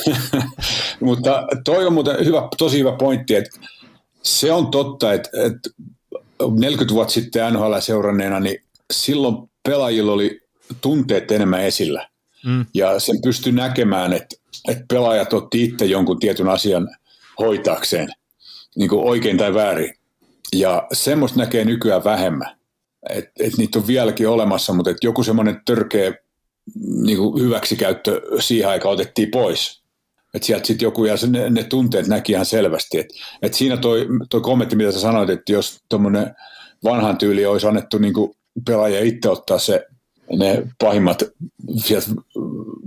[1.00, 3.58] Mutta toi on muuten hyvä, tosi hyvä pointti, että
[4.22, 5.70] se on totta, että, että
[6.58, 10.40] 40 vuotta sitten NHL seuranneena, niin silloin pelaajilla oli
[10.80, 12.08] tunteet enemmän esillä.
[12.46, 12.66] Mm.
[12.74, 14.36] Ja sen pystyi näkemään, että,
[14.68, 16.88] että pelaajat otti itse jonkun tietyn asian
[17.38, 18.08] hoitaakseen–
[18.76, 19.94] niin kuin oikein tai väärin.
[20.58, 22.56] Ja semmoista näkee nykyään vähemmän.
[23.10, 26.14] Et, et niitä on vieläkin olemassa, mutta et joku semmoinen törkeä
[27.02, 29.82] niin kuin hyväksikäyttö siihen aikaan otettiin pois.
[30.34, 32.98] Että sieltä sitten joku, ja ne, ne tunteet näki ihan selvästi.
[32.98, 36.34] Että et siinä toi, toi kommentti, mitä sä sanoit, että jos tuommoinen
[36.84, 38.36] vanhan tyyli olisi annettu niin kuin
[38.66, 39.86] pelaaja itse ottaa se,
[40.32, 41.22] ne pahimmat,
[41.76, 42.06] sieltä,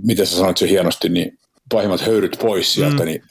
[0.04, 1.38] miten sä sanoit se hienosti, niin
[1.72, 3.06] pahimmat höyryt pois sieltä, mm.
[3.06, 3.24] niin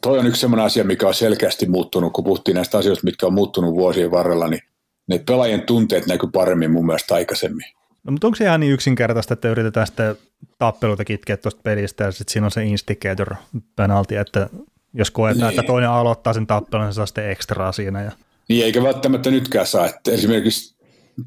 [0.00, 3.34] toi on yksi sellainen asia, mikä on selkeästi muuttunut, kun puhuttiin näistä asioista, mitkä on
[3.34, 4.62] muuttunut vuosien varrella, niin
[5.06, 7.66] ne pelaajien tunteet näkyy paremmin mun mielestä aikaisemmin.
[8.04, 10.16] No, mutta onko se ihan niin yksinkertaista, että yritetään sitten
[10.58, 13.34] tappeluita kitkeä tuosta pelistä ja sitten siinä on se instigator
[13.76, 14.48] penalti, että
[14.94, 15.60] jos koetaan, niin.
[15.60, 18.02] että toinen aloittaa sen tappelun, niin se saa sitten ekstraa siinä.
[18.02, 18.12] Ja...
[18.48, 19.86] Niin, eikä välttämättä nytkään saa.
[19.86, 20.76] Että esimerkiksi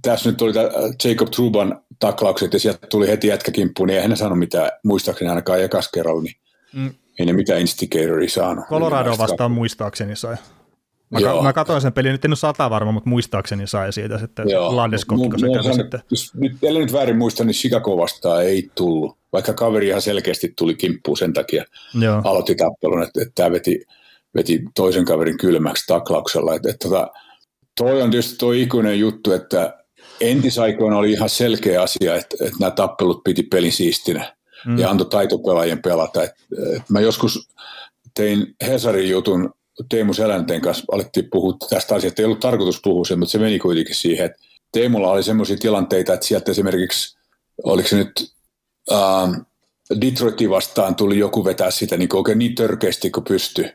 [0.02, 0.54] tässä nyt oli
[1.04, 5.62] Jacob Truban taklaukset ja sieltä tuli heti jätkäkimppuun, niin eihän ne saanut mitään, muistaakseni ainakaan
[5.62, 6.36] ekas kerralla, niin
[6.74, 8.66] mm ei ne mitään Instigatoria saanut.
[8.66, 10.36] Colorado vastaan muistaakseni sai.
[11.10, 14.18] Mä, ka- mä katsoin sen pelin, nyt en ole sata varma, mutta muistaakseni sai siitä
[14.18, 16.00] sitten Landeskogiko se kävi sitten.
[16.12, 20.54] Jos nyt, ellei nyt väärin muista, niin Chicago vastaan ei tullut, vaikka kaveri ihan selkeästi
[20.58, 21.66] tuli kimppuun sen takia,
[22.02, 22.22] Joo.
[22.24, 23.86] aloitti tappelun, että, että tämä veti,
[24.36, 26.56] veti toisen kaverin kylmäksi taklauksella.
[26.56, 27.12] Että, että, tota,
[27.78, 29.78] toi on tietysti tuo ikuinen juttu, että
[30.22, 34.36] entisaikoina oli ihan selkeä asia, että, että nämä tappelut piti pelin siistinä
[34.66, 34.78] mm.
[34.78, 36.24] ja antoi taitopelaajien pelata.
[36.24, 36.32] Et,
[36.76, 37.50] et mä joskus
[38.14, 39.54] tein Hesarin jutun
[39.90, 43.60] Teemu Selänteen kanssa, alettiin puhua tästä asiasta, ei ollut tarkoitus puhua sen, mutta se meni
[43.60, 44.38] kuitenkin siihen, että
[44.72, 47.18] Teemulla oli sellaisia tilanteita, että sieltä esimerkiksi,
[47.64, 48.34] oliko se nyt
[48.92, 49.46] äh,
[50.02, 53.66] Detroitin vastaan tuli joku vetää sitä niin oikein niin törkeästi kuin pystyi.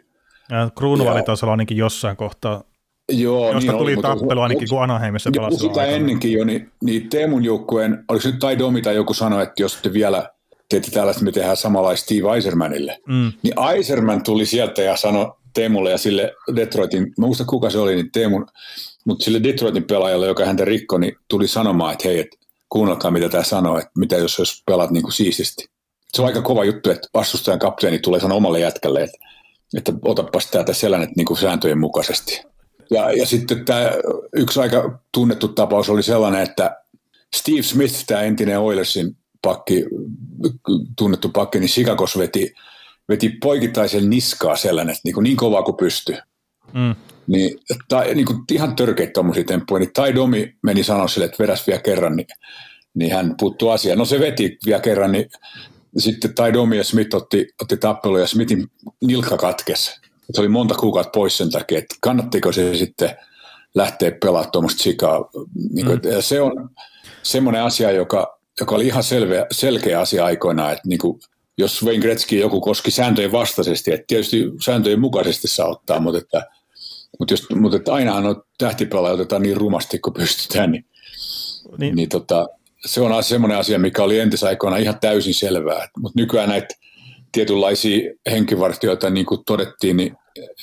[0.51, 2.65] Ja Kruunuvali taisi olla ainakin jossain kohtaa
[3.13, 5.57] Joo, josta niin tuli oli, tappelu ainakin, kun Anaheimissa pelasi.
[5.59, 9.63] Sitä ennenkin jo, niin, niin Teemun joukkueen, oliko nyt Tai Domi tai joku sanoi, että
[9.63, 10.31] jos te vielä
[10.69, 12.99] teette tällaista, me tehdään samanlaista Steve Eisermanille.
[13.07, 13.33] Mm.
[13.43, 17.95] Niin Eiserman tuli sieltä ja sanoi Teemulle ja sille Detroitin, mä muista kuka se oli,
[17.95, 18.47] niin Teemun,
[19.05, 22.39] mutta sille Detroitin pelaajalle, joka häntä rikkoi, niin tuli sanomaan, että hei, et
[22.69, 25.69] kuunnelkaa mitä tämä sanoo, että mitä jos, jos pelaat niin kuin siististi.
[26.13, 29.19] Se on aika kova juttu, että vastustajan kapteeni tulee sanoa omalle jätkälle, että,
[29.77, 32.43] että otapas täältä selännet niin kuin sääntöjen mukaisesti.
[32.91, 33.91] Ja, ja sitten tämä
[34.37, 36.77] yksi aika tunnettu tapaus oli sellainen, että
[37.37, 39.85] Steve Smith, tämä entinen Oilersin pakki,
[40.97, 42.55] tunnettu pakki, niin Sikakos veti,
[43.09, 46.17] veti poikittaisen niskaa sellainen, että niin, kuin niin kovaa kuin pystyi.
[46.73, 46.95] Mm.
[47.27, 47.59] Niin,
[47.89, 51.67] tai, niin kuin ihan törkeitä tuommoisia temppuja, niin Tai Domi meni sanoa sille, että vedäs
[51.67, 52.27] vielä kerran, niin,
[52.95, 53.99] niin hän puuttuu asiaan.
[53.99, 55.31] No se veti vielä kerran, niin
[55.99, 58.67] sitten Tai Domi ja Smith otti, otti tappelu ja Smithin
[59.05, 60.01] nilkka katkesi.
[60.33, 63.17] Se oli monta kuukautta pois sen takia, että kannattiko se sitten
[63.75, 65.31] lähteä pelaamaan tuommoista sikaa.
[65.73, 66.21] Niin kuin, mm.
[66.21, 66.71] Se on
[67.23, 71.21] semmoinen asia, joka joka oli ihan selveä, selkeä asia aikoinaan, että niin kuin,
[71.59, 76.47] jos Wayne Gretzky joku koski sääntöjen vastaisesti, että tietysti sääntöjen mukaisesti saa ottaa, mutta että
[77.19, 80.85] Mutta mut että ainahan on tähtipelaaja otetaan niin rumasti kuin pystytään, niin,
[81.79, 81.97] niin.
[81.97, 82.47] niin tota,
[82.87, 85.89] se on semmoinen asia, mikä oli entisaikoina ihan täysin selvää.
[85.99, 86.75] Mutta nykyään näitä
[87.33, 90.17] tietynlaisia henkivartioita, niin kuin todettiin, niin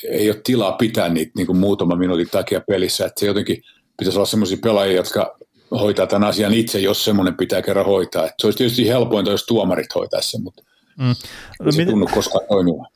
[0.10, 3.06] ei ole tilaa pitää niitä niin kuin muutaman minuutin takia pelissä.
[3.06, 3.64] Että se jotenkin
[3.98, 5.38] pitäisi olla semmoisia pelaajia, jotka
[5.72, 8.24] hoitaa tämän asian itse, jos semmoinen pitää kerran hoitaa.
[8.24, 10.64] Että se olisi tietysti helpointa, jos tuomarit hoitaisi sen, mutta
[11.00, 11.16] mm.
[11.64, 12.88] no, se ei tunnu koskaan toimimaan.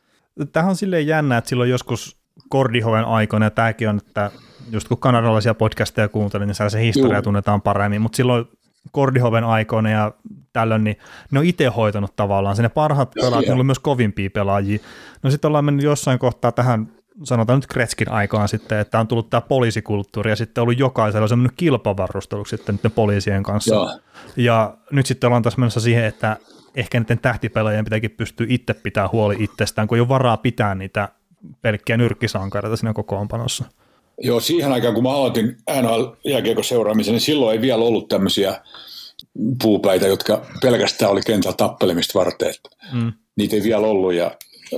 [0.52, 2.18] Tähän on silleen jännä, että silloin joskus
[2.50, 4.32] Kordihoven aikoina, ja tämäkin on, että
[4.72, 7.24] just kun kanadalaisia podcasteja kuuntelin, niin se historia Juh.
[7.24, 8.46] tunnetaan paremmin, mutta silloin
[8.92, 10.12] Kordihoven aikoina ja
[10.54, 10.98] tällöin, niin
[11.32, 12.56] ne on itse hoitanut tavallaan.
[12.56, 14.80] Se ne parhaat pelaajat, ne oli myös kovimpia pelaajia.
[15.24, 16.92] No sitten ollaan mennyt jossain kohtaa tähän,
[17.24, 21.56] sanotaan nyt Kretskin aikaan sitten, että on tullut tämä poliisikulttuuri ja sitten ollut jokaisella semmoinen
[21.58, 23.76] kilpavarustelu sitten niiden poliisien kanssa.
[23.76, 24.00] Joo.
[24.38, 26.38] Ja nyt sitten ollaan taas menossa siihen, että
[26.76, 31.10] ehkä niiden tähtipelaajien pitääkin pystyä itse pitää huoli itsestään, kun ei ole varaa pitää niitä
[31.62, 33.66] pelkkiä nyrkkisankareita siinä kokoonpanossa.
[34.22, 38.62] Joo, siihen aikaan kun mä aloitin NHL jääkiekon seuraamisen, niin silloin ei vielä ollut tämmöisiä
[39.64, 42.54] puupäitä, jotka pelkästään oli kentällä tappelemista varten.
[42.94, 43.14] Mm.
[43.36, 44.32] Niitä ei vielä ollut ja,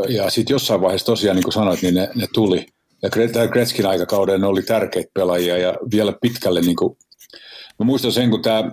[0.10, 2.66] ja sitten jossain vaiheessa tosiaan, niin kuin sanoit, niin ne, ne tuli.
[3.02, 3.10] Ja
[3.48, 6.98] Gretzkin aikakauden oli tärkeitä pelaajia ja vielä pitkälle, niin kuin,
[7.80, 8.72] mä muistan sen, kun tämä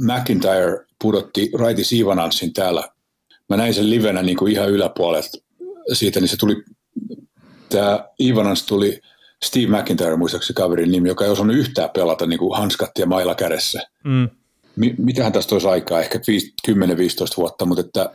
[0.00, 2.88] McIntyre pudotti Raiti Siivananssin täällä.
[3.48, 5.38] Mä näin sen livenä niin kuin ihan yläpuolelta
[5.92, 6.62] siitä, niin se tuli
[7.68, 9.00] tämä Ivanans tuli
[9.44, 13.34] Steve McIntyre muistaakseni kaverin nimi, joka ei osannut yhtään pelata niin kuin hanskat ja mailla
[13.34, 13.82] kädessä.
[14.04, 14.28] Mm.
[14.76, 16.72] Mi- mitähän tästä olisi aikaa, ehkä 10-15
[17.36, 18.10] vuotta, mutta että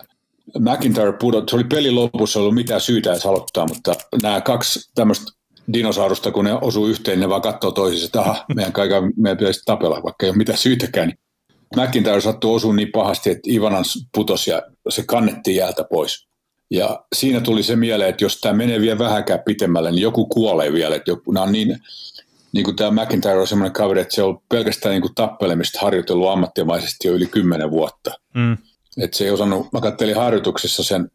[0.59, 5.31] McIntyre pudot, se oli pelin lopussa ollut mitään syytä edes aloittaa, mutta nämä kaksi tämmöistä
[5.73, 9.61] dinosaurusta, kun ne osuu yhteen, ne vaan katsoo toisiinsa, että aha, meidän, kaiken, meidän pitäisi
[9.65, 11.07] tapella, vaikka ei ole mitään syytäkään.
[11.07, 11.19] Niin
[11.75, 16.27] McIntyre sattui osuun niin pahasti, että Ivanans putosi ja se kannettiin jäältä pois.
[16.71, 20.73] Ja siinä tuli se mieleen, että jos tämä menee vielä vähänkään pitemmälle, niin joku kuolee
[20.73, 20.95] vielä.
[20.95, 21.79] Että joku, nämä on niin,
[22.51, 26.29] niin kuin tämä McIntyre on semmoinen kaveri, että se on pelkästään niin kuin tappelemista harjoitellut
[26.29, 28.11] ammattimaisesti jo yli kymmenen vuotta.
[28.33, 28.57] Mm.
[29.01, 31.11] Että se ei osannut, mä kattelin harjoituksessa sen,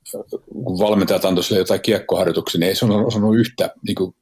[0.65, 4.15] kun valmentajat antoi sille jotain kiekkoharjoituksia, niin ei se osannut yhtä, niin kuin,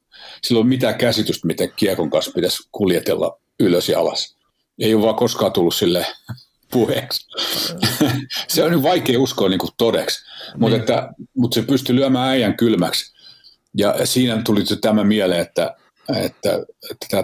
[0.43, 4.35] sillä on mitään käsitystä, miten kiekon kanssa pitäisi kuljetella ylös ja alas.
[4.79, 6.05] Ei ole vaan koskaan tullut sille
[6.71, 7.27] puheeksi.
[8.47, 10.19] se on nyt vaikea uskoa niin kuin todeksi,
[10.57, 10.79] mutta, niin.
[10.79, 13.13] että, mutta se pystyi lyömään äijän kylmäksi.
[13.77, 15.75] Ja siinä tuli tämä mieleen, että,
[16.15, 16.59] että,
[16.91, 17.23] että tämä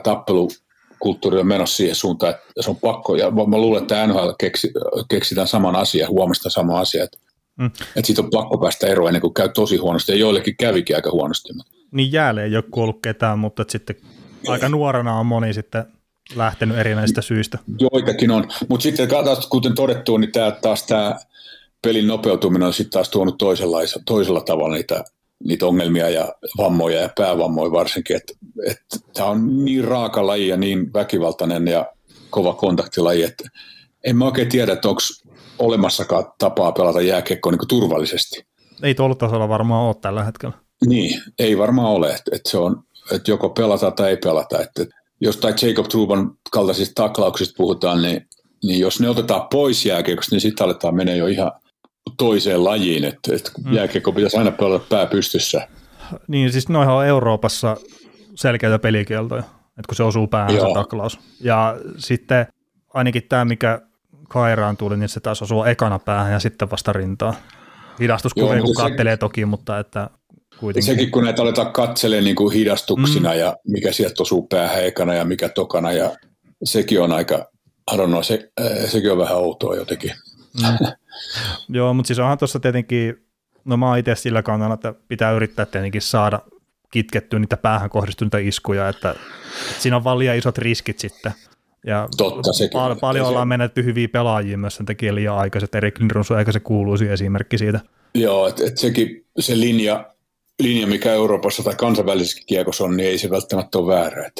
[0.98, 3.16] tappelukulttuuri on menossa siihen suuntaan, että se on pakko.
[3.16, 4.72] Ja mä luulen, että NHL keksi,
[5.10, 7.18] keksitään saman asian, huomista sama asia, että,
[7.58, 7.66] mm.
[7.66, 10.12] että siitä on pakko päästä eroon ennen kuin käy tosi huonosti.
[10.12, 11.54] Ja joillekin kävikin aika huonosti.
[11.91, 13.95] Niin jäälle ei ole kuollut ketään, mutta sitten
[14.48, 15.86] aika nuorena on moni sitten
[16.36, 17.58] lähtenyt erinäisistä syistä.
[17.80, 21.16] Joitakin on, mutta sitten taas, kuten todettu, niin tää, taas tämä
[21.82, 23.38] pelin nopeutuminen on sitten taas tuonut
[24.06, 25.04] toisella tavalla niitä,
[25.44, 28.34] niitä ongelmia ja vammoja ja päävammoja varsinkin, että
[28.66, 28.78] et,
[29.14, 31.86] tämä on niin raaka laji ja niin väkivaltainen ja
[32.30, 33.44] kova kontaktilaji, että
[34.04, 35.02] en mä oikein tiedä, että onko
[35.60, 38.48] olemassakaan tapaa pelata jääkiekkoa niin turvallisesti.
[38.84, 40.56] Ei tuolla tasolla varmaan ole tällä hetkellä.
[40.86, 44.86] Niin, ei varmaan ole, että, että se on, että joko pelata tai ei pelata, että
[45.22, 48.28] jostain Jacob Truban kaltaisista taklauksista puhutaan, niin,
[48.64, 51.52] niin jos ne otetaan pois jääkiekosta, niin sitten aletaan mennä jo ihan
[52.18, 53.74] toiseen lajiin, että, että mm.
[53.74, 55.68] jääkiekko pitäisi aina pelata pää pystyssä.
[56.28, 57.78] Niin, siis noihan on Euroopassa
[58.36, 60.68] selkeitä pelikieltoja, että kun se osuu päähän Joo.
[60.68, 61.20] se taklaus.
[61.41, 62.47] Ja sitten
[62.93, 63.82] ainakin tämä, mikä
[64.30, 67.34] Kairaan tuli, niin se taas osuu ekana päähän ja sitten vasta rintaan.
[67.99, 69.18] Hidastuskuvia kun kattelee se...
[69.18, 70.10] toki, mutta että
[70.60, 70.93] kuitenkin.
[70.93, 73.39] Sekin, kun näitä aletaan katselemaan niin kuin hidastuksina mm.
[73.39, 76.16] ja mikä sieltä osuu päähän ekana ja mikä tokana ja
[76.64, 77.51] sekin on aika,
[77.93, 80.12] I don't know, se, äh, sekin on vähän outoa jotenkin.
[80.62, 80.88] Mm.
[81.78, 83.28] Joo, mutta siis onhan tuossa tietenkin,
[83.66, 86.39] no mä oon itse sillä kannalla, että pitää yrittää tietenkin saada
[86.91, 89.22] kitkettyä niitä päähän kohdistuneita iskuja, että, että
[89.82, 91.32] siinä on vaan liian isot riskit sitten.
[91.86, 92.74] Ja Totta, sekin.
[92.74, 93.30] Pal- paljon se...
[93.30, 95.76] ollaan menetty hyviä pelaajia myös sen takia liian aikaiset.
[95.76, 97.80] Erik Lindros on se kuuluisi esimerkki siitä.
[98.14, 100.05] Joo, että et sekin se linja
[100.60, 104.32] linja, mikä Euroopassa tai kansainvälisessä kiekossa on, niin ei se välttämättä ole väärä.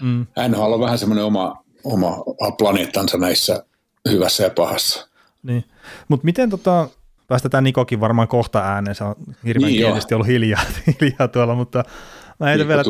[0.00, 0.26] Mm.
[0.48, 2.24] NHL on vähän semmoinen oma, oma
[2.58, 3.64] planeettansa näissä
[4.10, 5.08] hyvässä ja pahassa.
[5.44, 5.64] Niin.
[6.08, 6.88] Mutta miten tota,
[7.28, 9.14] päästetään Nikokin varmaan kohta ääneen, se on
[9.44, 10.62] hirveän niin kielisesti ollut hiljaa,
[11.00, 11.84] hiljaa tuolla, mutta
[12.40, 12.82] mä heitän vielä,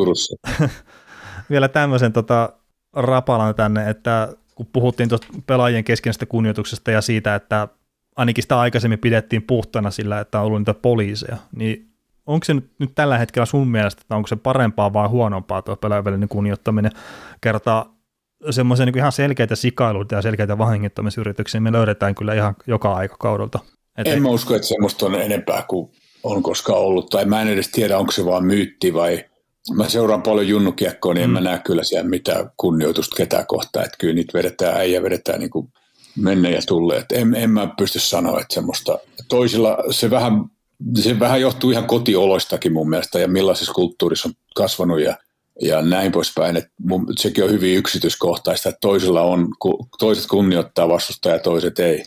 [1.50, 2.52] vielä tämmöisen tota,
[2.92, 7.68] rapalan tänne, että kun puhuttiin tuosta pelaajien keskinäisestä kunnioituksesta ja siitä, että
[8.16, 11.90] ainakin sitä aikaisemmin pidettiin puhtana sillä, että on ollut niitä poliiseja, niin
[12.26, 15.76] onko se nyt, nyt tällä hetkellä sun mielestä, että onko se parempaa vai huonompaa tuo
[15.76, 16.92] pelaajien kunnioittaminen
[17.40, 17.93] kertaa
[18.50, 23.58] semmoisia niin ihan selkeitä sikailuita ja selkeitä vahingittamisyrityksiä me löydetään kyllä ihan joka aikakaudelta.
[23.98, 25.90] Et en mä usko, että semmoista on enempää kuin
[26.22, 29.24] on koskaan ollut, tai mä en edes tiedä, onko se vaan myytti vai
[29.72, 31.34] mä seuraan paljon junnukiekkoa, niin en mm.
[31.34, 33.84] mä näe kyllä siellä mitään kunnioitusta ketään kohtaan.
[33.84, 35.68] Että kyllä niitä vedetään, äijä vedetään niin kuin
[36.16, 36.96] menne ja tulle.
[36.96, 38.98] Että en, en mä pysty sanoa, että semmoista.
[39.28, 40.44] Toisilla se vähän,
[41.00, 45.16] se vähän johtuu ihan kotioloistakin mun mielestä ja millaisessa kulttuurissa on kasvanut ja,
[45.60, 46.56] ja näin poispäin.
[46.56, 49.48] Että mun, sekin on hyvin yksityiskohtaista, että toisilla on,
[49.98, 52.04] toiset kunnioittaa vastustajaa ja toiset ei.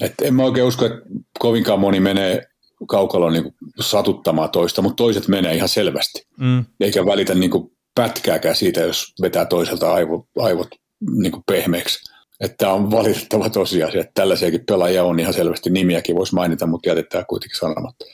[0.00, 1.00] Et en mä oikein usko, että
[1.38, 2.46] kovinkaan moni menee
[2.88, 6.26] kaukaloon niin satuttamaan toista, mutta toiset menee ihan selvästi.
[6.40, 6.64] Mm.
[6.80, 10.68] Eikä välitä niin kuin pätkääkään siitä, jos vetää toiselta aivo, aivot
[11.10, 12.12] niin kuin pehmeäksi.
[12.40, 16.88] Että tämä on valitettava tosiasia, että tällaisiakin pelaajia on ihan selvästi nimiäkin voisi mainita, mutta
[16.88, 18.04] jätetään kuitenkin sanomatta.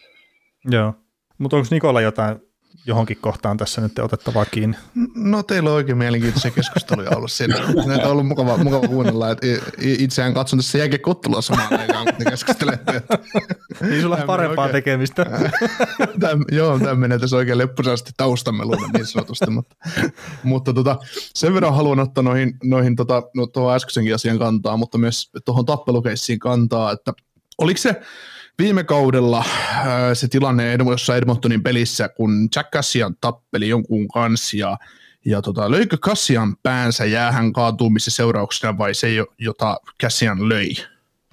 [0.70, 0.94] Joo,
[1.38, 2.47] mutta onko Nikola jotain
[2.86, 4.76] johonkin kohtaan tässä nyt otettavaa kiinni?
[5.14, 7.54] No teillä on oikein mielenkiintoisia keskusteluja ollut siinä.
[7.86, 9.46] Näitä on ollut mukava, mukava kuunnella, että
[9.78, 13.02] itseään katson tässä jääkekottelua samaan aikaan, kun te keskustelette.
[13.80, 15.26] niin sulla on parempaa oikein, tekemistä.
[16.20, 19.76] Tämä, joo, tämä menee tässä oikein leppuisesti taustameluun niin sanotusti, mutta,
[20.42, 20.96] mutta tota,
[21.34, 25.66] sen verran haluan ottaa noihin, noihin tota, no, tuohon äskeisenkin asian kantaa, mutta myös tuohon
[25.66, 27.12] tappelukeissiin kantaa, että
[27.58, 28.00] oliko se,
[28.58, 29.84] viime kaudella äh,
[30.14, 34.78] se tilanne jossain Edmontonin pelissä, kun Jack Cassian tappeli jonkun kanssa ja,
[35.24, 40.74] ja tota, löikö Cassian päänsä jäähän kaatumisen seurauksena vai se, jota Cassian löi?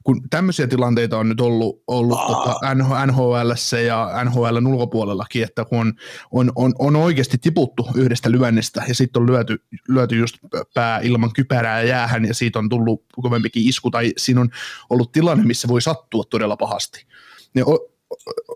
[0.05, 2.27] kun tämmöisiä tilanteita on nyt ollut, ollut oh.
[2.27, 3.51] tota NHL
[3.85, 5.93] ja NHL ulkopuolellakin, että kun on,
[6.31, 10.37] on, on, on oikeasti tiputtu yhdestä lyönnistä ja sitten on lyöty, lyöty just
[10.73, 14.49] pää ilman kypärää jäähän ja siitä on tullut kovempikin isku tai siinä on
[14.89, 17.05] ollut tilanne, missä voi sattua todella pahasti.
[17.55, 17.65] Niin,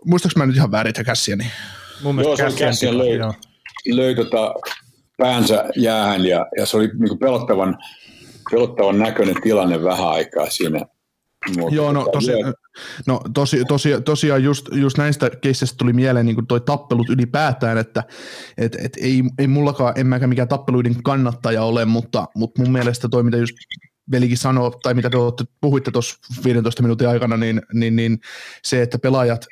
[0.04, 1.36] muistaaks mä nyt ihan väärin käsiä?
[1.36, 1.50] Niin?
[2.02, 3.18] Mun mielestä joo, käsiä löi,
[3.88, 4.54] löi tota
[5.16, 7.78] päänsä jäähän ja, ja se oli niin pelottavan,
[8.50, 10.86] pelottavan näköinen tilanne vähän aikaa siinä
[11.58, 12.32] mutta Joo, no, tosi,
[13.06, 18.04] no tosi, tosi, tosiaan just, just näistä keisseistä tuli mieleen niin toi tappelut ylipäätään, että
[18.58, 23.08] et, et ei, ei mullakaan, en mäkään mikään tappeluiden kannattaja ole, mutta, mutta mun mielestä
[23.08, 23.52] toi, mitä just
[24.10, 28.20] velikin sanoi, tai mitä te puhuitte tuossa 15 minuutin aikana, niin, niin, niin
[28.62, 29.46] se, että pelaajat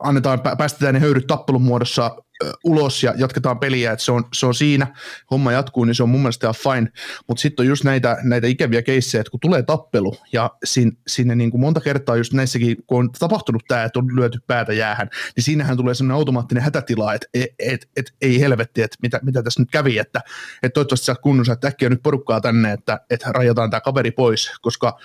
[0.00, 2.16] annetaan, päästetään ne höyryt tappelun muodossa
[2.64, 4.86] ulos ja jatketaan peliä, että se on, se on siinä,
[5.30, 6.92] homma jatkuu, niin se on mun mielestä ihan fine,
[7.28, 11.34] mutta sitten on just näitä, näitä ikäviä keissejä, että kun tulee tappelu ja sin, sinne
[11.34, 15.08] niin kuin monta kertaa just näissäkin, kun on tapahtunut tämä, että on lyöty päätä jäähän,
[15.36, 19.42] niin siinähän tulee sellainen automaattinen hätätila, että et, et, et, ei helvetti, että mitä, mitä
[19.42, 20.20] tässä nyt kävi, että
[20.62, 24.50] et toivottavasti sä kunnossa, että äkkiä nyt porukkaa tänne, että et rajataan tämä kaveri pois,
[24.60, 24.98] koska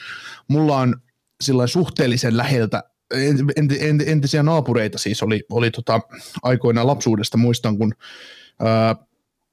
[0.48, 0.96] mulla on
[1.42, 2.84] sillä suhteellisen läheltä
[4.06, 6.02] entisiä naapureita siis oli, oli tota,
[6.44, 7.94] aikoinaan lapsuudesta muistan, kun
[8.60, 8.96] ää,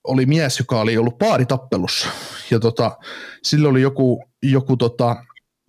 [0.05, 2.09] oli mies, joka oli ollut paaritappelussa
[2.51, 2.99] ja tota,
[3.43, 5.17] sillä oli joku, joku tota,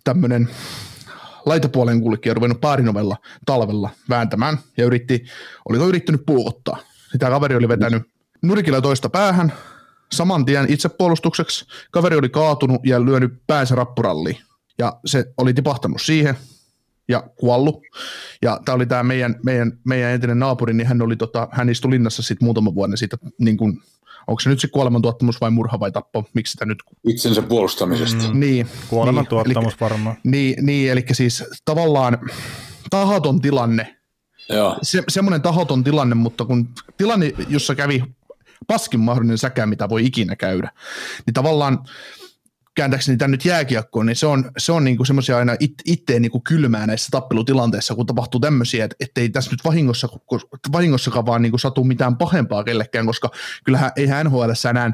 [0.04, 0.48] tämmöinen
[1.46, 3.16] laitapuolen kulkija ruvennut paarinovella
[3.46, 5.24] talvella vääntämään ja yritti,
[5.68, 6.78] oliko yrittänyt puukottaa.
[7.12, 8.02] Sitä kaveri oli vetänyt
[8.42, 9.52] nurkilla toista päähän
[10.12, 11.66] saman tien itsepuolustukseksi.
[11.90, 14.38] Kaveri oli kaatunut ja lyönyt päänsä rappuralliin.
[14.78, 16.36] Ja se oli tipahtanut siihen,
[17.08, 17.82] ja kuollut.
[18.42, 21.90] Ja tämä oli tämä meidän, meidän, meidän entinen naapuri, niin hän, oli tota, hän istui
[21.90, 23.80] linnassa sitten muutama vuoden siitä, niin kuin,
[24.26, 26.78] onko se nyt se kuolemantuottamus vai murha vai tappo, miksi sitä nyt...
[27.06, 28.32] Itsensä puolustamisesta.
[28.32, 28.66] Mm, niin.
[28.88, 30.16] Kuolemantuottamus niin, varmaan.
[30.24, 32.18] Niin, niin, eli siis tavallaan
[32.90, 33.96] tahaton tilanne,
[34.48, 34.78] Joo.
[34.82, 38.02] Se, semmoinen tahaton tilanne, mutta kun tilanne, jossa kävi
[38.66, 40.70] paskin mahdollinen säkä, mitä voi ikinä käydä,
[41.26, 41.78] niin tavallaan
[42.76, 46.40] kääntääkseni tämän nyt jääkiekkoon, niin se on, se on niinku semmoisia aina it, itteen niinku
[46.40, 50.08] kylmää näissä tappelutilanteissa, kun tapahtuu tämmöisiä, että ettei tässä nyt vahingossa,
[50.72, 53.30] vahingossakaan vaan niinku satu mitään pahempaa kellekään, koska
[53.64, 54.92] kyllähän eihän NHL enää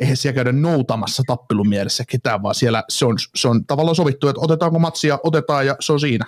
[0.00, 4.28] eihän siellä käydä noutamassa tappelun mielessä ketään, vaan siellä se on, se on tavallaan sovittu,
[4.28, 6.26] että otetaanko matsia, otetaan ja se on siinä.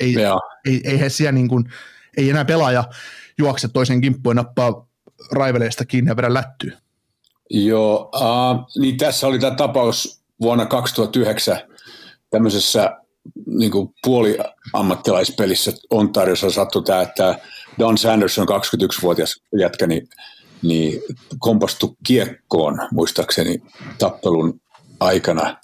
[0.00, 0.14] Ei,
[0.66, 1.64] ei, eihän siellä niin kuin,
[2.16, 2.84] ei enää pelaaja
[3.38, 4.88] juokse toisen kimppuun nappaa
[5.32, 6.78] raiveleista kiinni ja vedä lättyä.
[7.50, 11.58] Joo, uh, niin tässä oli tämä tapaus vuonna 2009
[12.30, 12.96] tämmöisessä
[13.46, 17.38] niin kuin puoliammattilaispelissä Ontariossa sattui tämä, että
[17.78, 20.08] Don Sanderson, 21-vuotias jätkä, niin,
[20.62, 21.02] niin
[21.38, 23.62] kompastui kiekkoon muistaakseni
[23.98, 24.60] tappelun
[25.00, 25.56] aikana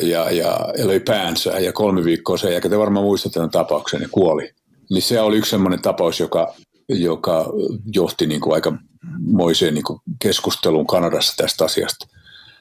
[0.00, 4.00] ja, ja, ja löi päänsä ja kolme viikkoa sen jälkeen, te varmaan muistatte tämän tapauksen,
[4.00, 4.50] niin kuoli.
[4.90, 6.54] Niin se oli yksi sellainen tapaus, joka,
[6.88, 7.46] joka
[7.94, 8.72] johti niin kuin aika
[9.20, 12.06] moiseen niin kuin keskusteluun Kanadassa tästä asiasta.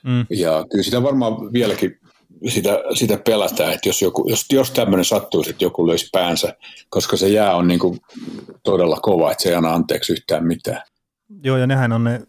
[0.04, 0.26] Mm.
[0.30, 2.00] Ja kyllä sitä varmaan vieläkin
[2.48, 6.56] sitä, sitä pelätään, että jos, joku, jos, jos tämmöinen sattuisi, että joku löisi päänsä,
[6.90, 8.00] koska se jää on niin kuin
[8.64, 10.82] todella kova, että se ei anna anteeksi yhtään mitään.
[11.44, 12.22] Joo, ja nehän on ne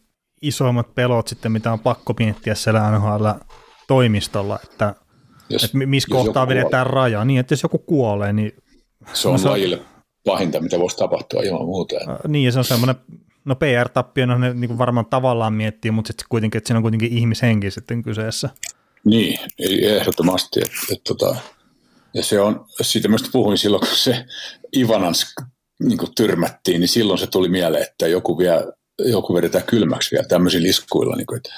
[0.42, 4.94] isoimmat pelot sitten, mitä on pakko miettiä siellä NHL-toimistolla, että,
[5.48, 7.02] jos, että missä kohtaa vedetään kuolee.
[7.02, 8.52] raja, niin että jos joku kuolee, niin...
[9.12, 9.78] Se on no, lajille
[10.24, 11.96] pahinta, mitä voisi tapahtua ilman muuta.
[12.28, 12.96] Niin, ja se on semmoinen
[13.44, 17.70] No PR-tappiona ne niin varmaan tavallaan miettii, mutta sitten kuitenkin, että siinä on kuitenkin ihmishenki
[17.70, 18.50] sitten kyseessä.
[19.04, 19.38] Niin,
[19.82, 20.60] ehdottomasti.
[20.60, 21.36] Että, että, tota,
[22.14, 24.24] ja se on, siitä myös puhuin silloin, kun se
[24.76, 25.34] Ivanans
[25.82, 30.68] niin tyrmättiin, niin silloin se tuli mieleen, että joku, vielä, joku vedetään kylmäksi vielä tämmöisillä
[30.68, 31.16] iskuilla.
[31.16, 31.50] Niin kuin, että,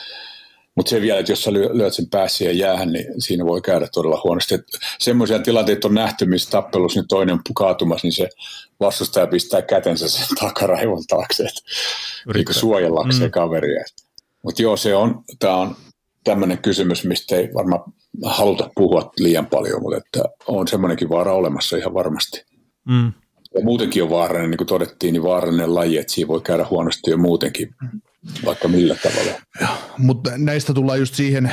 [0.74, 3.88] mutta se vielä, että jos sä lyöt sen päässä siihen jäähän, niin siinä voi käydä
[3.94, 4.54] todella huonosti.
[4.98, 8.28] semmoisia tilanteita on nähty, missä tappelussa niin toinen on kaatumassa, niin se
[8.80, 11.60] vastustaja pistää kätensä sen takaraivon taakse, että
[12.34, 13.30] niin suojellakseen mm.
[13.30, 13.84] kaveria.
[14.42, 15.76] Mutta joo, se on, tämä on
[16.24, 17.80] tämmöinen kysymys, mistä ei varmaan
[18.24, 22.44] haluta puhua liian paljon, mutta että on semmoinenkin vaara olemassa ihan varmasti.
[22.88, 23.12] Mm.
[23.54, 27.10] Ja muutenkin on vaarallinen, niin kuin todettiin, niin vaarallinen laji, että siinä voi käydä huonosti
[27.10, 27.74] jo muutenkin
[28.44, 29.32] vaikka millä tavalla.
[29.98, 31.52] Mutta näistä tullaan just siihen,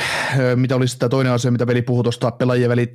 [0.56, 2.94] mitä olisi tämä toinen asia, mitä veli puhui tuosta pelaajien, väli,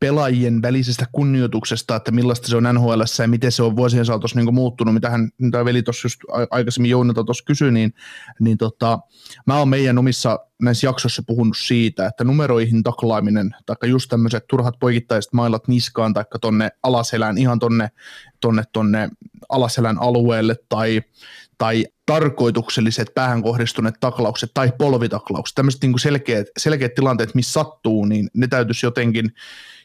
[0.00, 4.54] pelaajien välisestä kunnioituksesta, että millaista se on NHL ja miten se on vuosien saatossa niin
[4.54, 7.94] muuttunut, mitä hän, mitä veli tuossa just aikaisemmin Jounilta tuossa kysyi, niin,
[8.40, 8.98] niin tota,
[9.46, 14.74] mä oon meidän omissa näissä jaksoissa puhunut siitä, että numeroihin taklaaminen, tai just tämmöiset turhat
[14.80, 17.90] poikittaiset mailat niskaan, tai tonne alaselään, ihan tonne,
[18.40, 19.08] tonne, tonne
[19.48, 21.02] alaselän alueelle, tai
[21.60, 28.30] tai tarkoitukselliset päähän kohdistuneet taklaukset tai polvitaklaukset, tämmöiset niin selkeät, selkeät tilanteet, missä sattuu, niin
[28.34, 29.32] ne täytyisi jotenkin,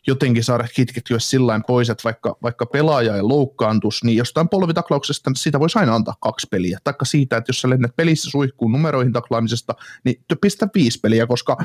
[0.08, 5.60] jotenkin saada kitkettyä sillä pois, että vaikka, vaikka pelaaja ei loukkaantus, niin jostain polvitaklauksesta siitä
[5.60, 6.80] voisi aina antaa kaksi peliä.
[6.84, 11.58] Taikka siitä, että jos sä lennät pelissä suihkuun numeroihin taklaamisesta, niin pistä viisi peliä, koska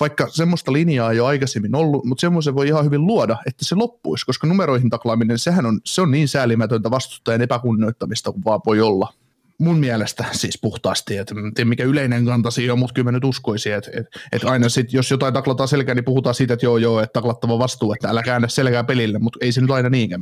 [0.00, 3.74] vaikka semmoista linjaa ei ole aikaisemmin ollut, mutta semmoisen voi ihan hyvin luoda, että se
[3.74, 8.80] loppuisi, koska numeroihin taklaaminen, sehän on, se on niin säälimätöntä vastustajan epäkunnioittamista kuin vaan voi
[8.80, 9.19] olla
[9.60, 13.12] mun mielestä siis puhtaasti, että en tiedä mikä yleinen kanta siinä on, mutta kyllä mä
[13.12, 16.66] nyt uskoisin, että, että, että aina sit, jos jotain taklataan selkään, niin puhutaan siitä, että
[16.66, 19.88] joo joo, että taklattava vastuu, että älä käännä selkää pelille, mutta ei se nyt aina
[19.88, 20.18] niin käy.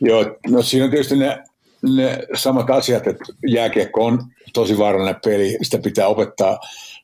[0.00, 1.44] Joo, no siinä on tietysti ne,
[1.82, 4.18] ne samat asiat, että jääkiekko on
[4.52, 6.58] tosi vaarallinen peli, sitä pitää opettaa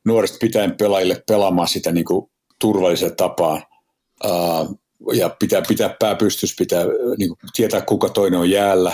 [0.04, 3.62] nuorista pitäen pelaajille pelaamaan sitä niin kuin turvallisella tapaan.
[4.24, 4.78] Uh,
[5.12, 6.84] ja pitää pitää pää pystys, pitää
[7.18, 8.92] niin kuin, tietää kuka toinen on jäällä.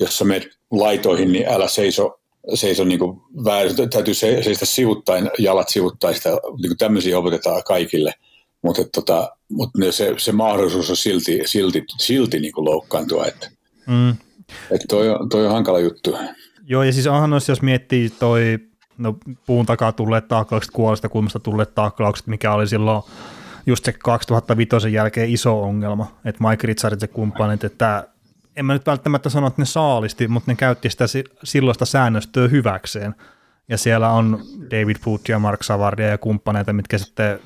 [0.00, 2.20] Jos sä menet laitoihin, niin älä seiso,
[2.54, 8.12] seiso niin kuin väärin, täytyy seistä sivuttain, jalat sivuttain, sitä, niin kuin tämmöisiä opetetaan kaikille.
[8.62, 13.50] Mutta tota, mut se, se, mahdollisuus on silti, silti, silti niin kuin loukkaantua, että
[13.86, 14.10] mm.
[14.70, 16.16] et toi, toi on hankala juttu.
[16.66, 18.58] Joo, ja siis onhan jos miettii toi
[18.98, 19.16] no,
[19.46, 23.02] puun takaa tulleet taklaukset, kuolesta kulmasta tulleet taklaukset, mikä oli silloin
[23.66, 28.08] just se 2005 jälkeen iso ongelma, että Mike Ritsarit ja kumppanit, että
[28.56, 31.04] en mä nyt välttämättä sano, että ne saalisti, mutta ne käytti sitä
[31.44, 33.14] silloista säännöstöä hyväkseen.
[33.68, 37.38] Ja siellä on David Pooch ja Mark Savardia ja kumppaneita, mitkä sitten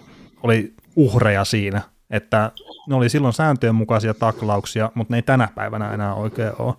[0.43, 2.53] oli uhreja siinä, että
[2.89, 6.75] ne oli silloin sääntöjen mukaisia taklauksia, mutta ne ei tänä päivänä enää oikein ole.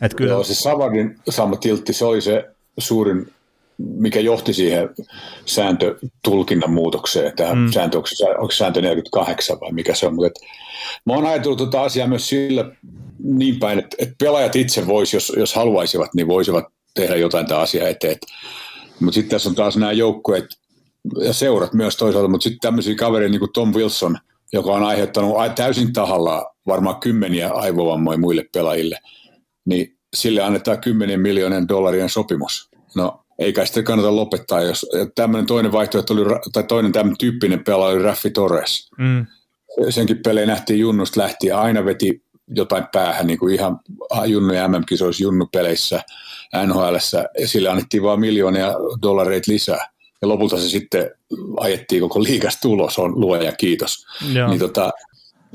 [0.00, 0.32] Et kyllä...
[0.32, 3.32] Joo, se Savardin saama tiltti, se oli se suurin,
[3.78, 4.88] mikä johti siihen
[5.46, 7.36] sääntötulkinnan muutokseen.
[7.36, 7.72] Tähän mm.
[7.72, 8.08] sääntö, onko,
[8.38, 10.34] onko sääntö 48 vai mikä se on, mutta et,
[11.06, 12.70] mä oon ajatellut tuota asiaa myös sillä
[13.24, 16.64] niin päin, että, että pelaajat itse vois, jos, jos haluaisivat, niin voisivat
[16.94, 18.18] tehdä jotain tämä asia eteen.
[19.00, 20.44] Mutta sitten tässä on taas nämä joukkueet
[21.24, 24.18] ja seurat myös toisaalta, mutta sitten tämmöisiä kavereita niin kuin Tom Wilson,
[24.52, 28.98] joka on aiheuttanut täysin tahalla varmaan kymmeniä aivovammoja muille pelaajille,
[29.64, 32.70] niin sille annetaan kymmenien miljoonien dollarien sopimus.
[32.94, 36.22] No eikä sitä kannata lopettaa, jos tämmöinen toinen vaihtoehto oli,
[36.52, 38.90] tai toinen tämmöinen tyyppinen pelaaja oli Raffi Torres.
[38.98, 39.26] Mm.
[39.90, 43.80] Senkin pelejä nähtiin junnusta lähtien, aina veti jotain päähän niin kuin ihan
[44.26, 46.02] junnu- ja MM-kisoissa junnupeleissä
[46.66, 46.94] NHL,
[47.40, 49.88] ja sille annettiin vain miljoonia dollareita lisää.
[50.22, 51.10] Ja lopulta se sitten
[51.56, 54.06] ajettiin koko liikas tulos, on luoja kiitos.
[54.32, 54.48] Joo.
[54.48, 54.90] Niin tota,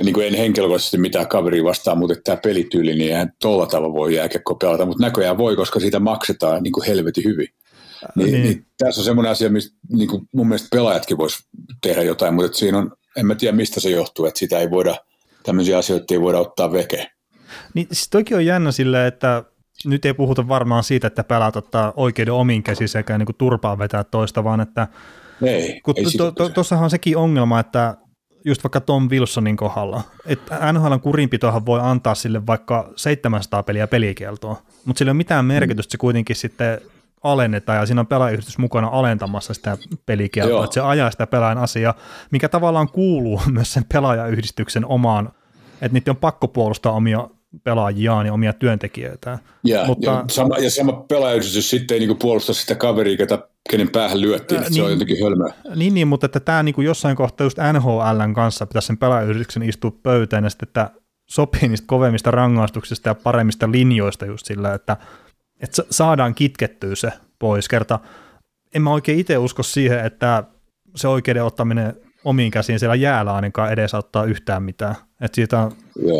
[0.03, 4.15] niin kuin en henkilökohtaisesti mitään kaveria vastaan, mutta tämä pelityyli, niin eihän tuolla tavalla voi
[4.15, 7.47] jääkiekko pelata, mutta näköjään voi, koska siitä maksetaan niin kuin helvetin hyvin.
[8.15, 8.43] Niin, niin.
[8.43, 11.37] Niin, tässä on semmoinen asia, mistä niin kuin mun mielestä pelaajatkin vois
[11.81, 14.95] tehdä jotain, mutta siinä on, en mä tiedä mistä se johtuu, että sitä ei voida–
[15.43, 17.07] tämmöisiä asioita ei voida ottaa veke.
[17.73, 19.43] Niin siis toki on jännä sille, että
[19.85, 23.79] nyt ei puhuta varmaan siitä, että pelaat ottaa oikeuden omiin käsiin sekä niin kuin turpaan
[23.79, 24.87] vetää toista, vaan että
[25.45, 27.97] ei, kun ei to, to, tuossahan on sekin ongelma, että
[28.45, 34.61] just vaikka Tom Wilsonin kohdalla, että NHLn kurinpitohan voi antaa sille vaikka 700 peliä pelikieltoa,
[34.85, 36.81] mutta sillä ei ole mitään merkitystä, se kuitenkin sitten
[37.23, 41.93] alennetaan ja siinä on pelaajayhdistys mukana alentamassa sitä pelikieltoa, että se ajaa sitä pelaajan asiaa,
[42.31, 45.31] mikä tavallaan kuuluu myös sen pelaajayhdistyksen omaan,
[45.73, 47.29] että niiden on pakko puolustaa omia
[47.63, 49.39] pelaajiaan ja omia työntekijöitään.
[49.63, 53.89] Ja, Mutta, ja, sama, ja sama pelaajayhdistys sitten ei niinku puolusta sitä kaveria, ketä, kenen
[53.89, 54.95] päähän lyöttiin, että niin, se on niin.
[54.95, 55.53] jotenkin hölmöä.
[55.75, 59.91] Niin, niin mutta että tämä niinku jossain kohtaa just NHLn kanssa pitäisi sen pelaajayhdistyksen istua
[60.03, 60.89] pöytään ja sitten, että
[61.29, 64.97] sopii niistä kovemmista rangaistuksista ja paremmista linjoista just sillä, että
[65.59, 67.67] että saadaan kitkettyä se pois.
[67.67, 67.99] Kerta
[68.75, 70.43] en mä oikein itse usko siihen, että
[70.95, 71.93] se oikeuden ottaminen
[72.23, 74.95] omiin käsiin siellä jäällä ainakaan edesauttaa yhtään mitään.
[75.21, 75.71] Että siitä on,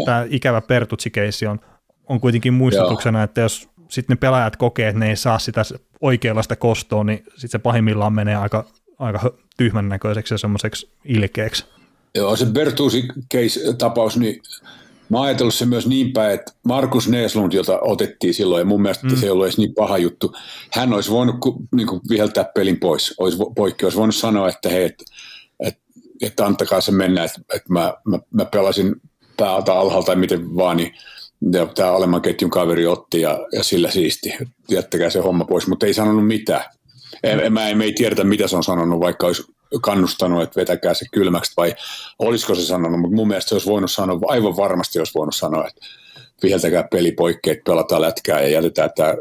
[0.06, 1.60] tämä ikävä Pertutsi-keissi on,
[2.10, 3.24] on kuitenkin muistutuksena, Joo.
[3.24, 5.62] että jos sitten ne pelaajat kokee, että ne ei saa sitä
[6.02, 8.66] oikeanlaista kostoa, niin sitten se pahimmillaan menee aika,
[9.00, 11.66] aika tyhmän näköiseksi ja semmoiseksi ilkeäksi.
[12.16, 14.42] Joo, se Bertusi-tapaus, niin
[15.10, 18.82] mä oon ajatellut se myös niin päin, että Markus Neeslund, jota otettiin silloin, ja mun
[18.82, 19.16] mielestä mm.
[19.16, 20.36] se ei ollut edes niin paha juttu,
[20.74, 21.36] hän olisi voinut
[21.76, 25.03] niin kuin, viheltää pelin pois, olisi, poikki, olisi voinut sanoa, että hei, että,
[25.60, 25.82] että,
[26.22, 28.95] että antakaa se mennä, että, että mä, mä, mä pelasin
[29.38, 30.93] päältä alhaalta tai miten vaan, niin
[31.51, 34.34] ja tämä alemman ketjun kaveri otti ja, ja sillä siisti,
[34.70, 36.64] jättäkää se homma pois, mutta ei sanonut mitään.
[37.24, 39.43] En, mä, me ei tiedetä, mitä se on sanonut, vaikka olisi
[39.82, 41.76] kannustanut, että vetäkää se kylmäksi, vai
[42.20, 45.67] olisiko se sanonut, mutta mun mielestä se olisi voinut sanoa, aivan varmasti olisi voinut sanoa,
[45.67, 45.82] että
[46.43, 49.13] viheltäkää peli poikki, että pelataan lätkää ja jätetään tämä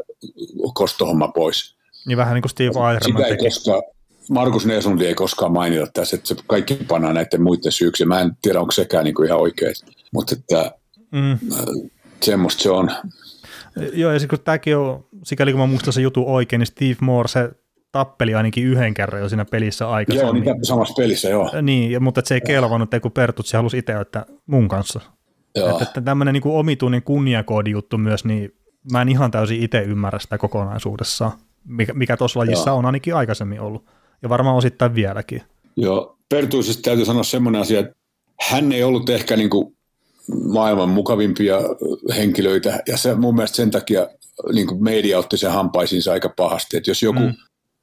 [0.73, 1.75] kostohomma pois.
[2.05, 3.43] Niin vähän niin kuin Steve Eicherman teki.
[3.43, 3.83] Koskaan,
[4.29, 8.05] Markus Neesundi ei koskaan mainita tässä, että se kaikki pannaan näiden muiden syyksi.
[8.05, 9.73] Mä en tiedä, onko sekään niin kuin ihan oikein,
[10.13, 10.71] mutta että
[11.11, 11.37] mm.
[12.21, 12.91] semmoista se on.
[13.93, 17.27] Joo, ja kun tämäkin on, sikäli kun mä muistan se jutu oikein, niin Steve Moore,
[17.27, 17.49] se
[17.91, 20.45] tappeli ainakin yhden kerran jo siinä pelissä aikaisemmin.
[20.45, 21.51] Joo, niin samassa pelissä, joo.
[21.61, 24.99] Niin, mutta se ei kelvannut, kun Pertutsi halusi itse että mun kanssa.
[25.55, 25.69] Joo.
[25.69, 28.55] Että, että tämmöinen niin omituinen kunniakoodi juttu myös, niin
[28.91, 31.31] mä en ihan täysin itse ymmärrä sitä kokonaisuudessaan,
[31.65, 32.77] mikä, mikä tuossa lajissa joo.
[32.77, 33.85] on ainakin aikaisemmin ollut.
[34.21, 35.41] Ja varmaan osittain vieläkin.
[35.75, 37.95] Joo, Pertuisista täytyy sanoa semmoinen asia, että
[38.49, 39.77] hän ei ollut ehkä niin kuin
[40.53, 41.57] maailman mukavimpia
[42.17, 44.07] henkilöitä, ja se mun mielestä sen takia
[44.53, 47.33] niin kuin media otti sen hampaisiinsa aika pahasti, että jos joku mm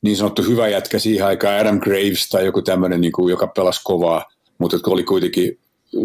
[0.02, 3.80] niin sanottu hyvä jätkä siihen aikaan, Adam Graves tai joku tämmöinen, niin kuin, joka pelasi
[3.84, 4.24] kovaa,
[4.58, 5.58] mutta oli kuitenkin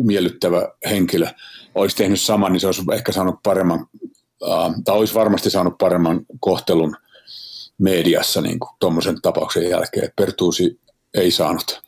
[0.03, 1.27] miellyttävä henkilö,
[1.75, 3.87] olisi tehnyt saman, niin se olisi ehkä saanut paremman,
[4.49, 6.95] äh, tai olisi varmasti saanut paremman kohtelun
[7.77, 10.11] mediassa niin tuommoisen tapauksen jälkeen.
[10.15, 10.79] Pertuusi
[11.13, 11.81] ei saanut.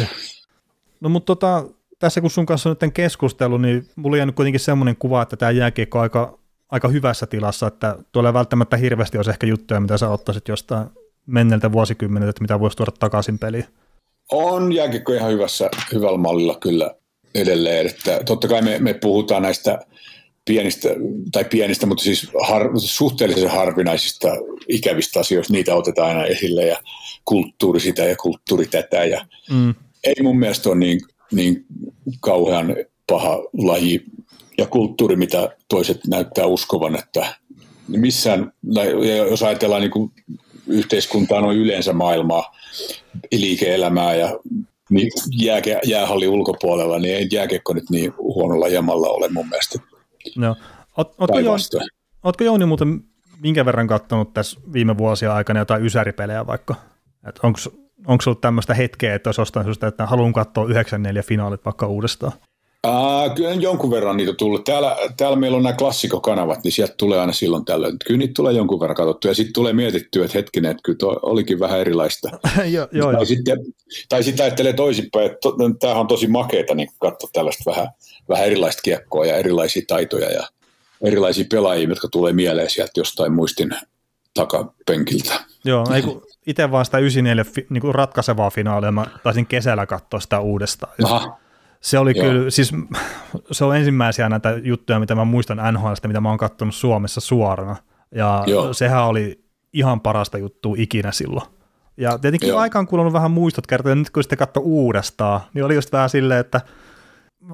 [1.00, 1.64] no mutta tota,
[1.98, 5.50] tässä kun sun kanssa on nyt keskustelu, niin mulla on kuitenkin semmoinen kuva, että tämä
[5.50, 10.48] jääkiekko aika, aika hyvässä tilassa, että tuolla välttämättä hirveästi olisi ehkä juttuja, mitä sä ottaisit
[10.48, 10.86] jostain
[11.26, 13.64] menneiltä vuosikymmeniltä, mitä voisi tuoda takaisin peliin?
[14.32, 16.94] On jääkiekko ihan hyvässä, hyvällä mallilla kyllä
[17.34, 17.86] edelleen.
[17.86, 19.78] Että totta kai me, me puhutaan näistä
[20.44, 20.88] pienistä,
[21.32, 24.28] tai pienistä, mutta siis har, suhteellisen harvinaisista
[24.68, 26.76] ikävistä asioista, niitä otetaan aina esille ja
[27.24, 29.04] kulttuuri sitä ja kulttuuri tätä.
[29.04, 29.74] Ja mm.
[30.04, 31.00] Ei mun mielestä ole niin,
[31.32, 31.66] niin
[32.20, 34.04] kauhean paha laji
[34.58, 37.34] ja kulttuuri, mitä toiset näyttää uskovan, että
[37.88, 38.52] missään,
[39.30, 40.12] jos ajatellaan niin kuin
[40.66, 42.56] yhteiskuntaa noin yleensä maailmaa,
[43.32, 44.38] liike-elämää ja
[44.90, 45.10] niin
[45.42, 49.78] jää, jäähalli ulkopuolella, niin ei jääkiekko nyt niin huonolla jamalla ole mun mielestä.
[50.36, 50.56] No.
[50.96, 51.62] Oot, ootko, Jouni,
[52.24, 53.00] ootko Jouni muuten
[53.42, 56.74] minkä verran katsonut tässä viime vuosia aikana jotain ysäripelejä vaikka?
[58.06, 62.32] Onko ollut tämmöistä hetkeä, että olisi ostanut sitä, että haluan katsoa 94 finaalit vaikka uudestaan?
[62.86, 64.64] Uh, kyllä jonkun verran niitä tullut.
[64.64, 67.96] Täällä, täällä meillä on nämä klassikokanavat, niin sieltä tulee aina silloin tällöin.
[68.06, 71.16] Kyllä niitä tulee jonkun verran katsottu ja sitten tulee mietittyä, että hetkinen, että kyllä toi
[71.22, 72.28] olikin vähän erilaista.
[72.74, 73.58] jo, jo, tai, sitten,
[74.08, 77.88] tai sitten ajattelee toisinpäin, että to, tämähän on tosi makeeta niin katsoa tällaista vähän,
[78.28, 80.48] vähän erilaista kiekkoa ja erilaisia taitoja ja
[81.04, 83.70] erilaisia pelaajia, jotka tulee mieleen sieltä jostain muistin
[84.34, 85.34] takapenkiltä.
[85.64, 90.20] Joo, ei kun itse vaan sitä 94 niin kuin ratkaisevaa finaalia, mä taisin kesällä katsoa
[90.20, 90.92] sitä uudestaan.
[91.04, 91.41] Aha
[91.82, 92.26] se oli Joo.
[92.26, 92.72] kyllä, siis
[93.50, 97.76] se on ensimmäisiä näitä juttuja, mitä mä muistan NHLstä, mitä mä oon katsonut Suomessa suorana.
[98.14, 98.72] Ja Joo.
[98.72, 101.46] sehän oli ihan parasta juttua ikinä silloin.
[101.96, 102.58] Ja tietenkin Joo.
[102.58, 106.40] aikaan kulunut vähän muistot kertoja, nyt kun sitten katso uudestaan, niin oli just vähän silleen,
[106.40, 106.60] että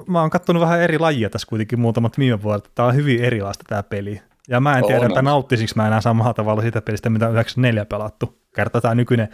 [0.07, 2.71] mä oon katsonut vähän eri lajia tässä kuitenkin muutamat viime vuodet.
[2.75, 4.23] Tämä on hyvin erilaista tämä peli.
[4.49, 5.07] Ja mä en tiedä, on.
[5.07, 8.39] että nauttisinko mä enää samalla tavalla siitä pelistä, mitä 94 pelattu.
[8.55, 9.29] Kerta tämä nykyinen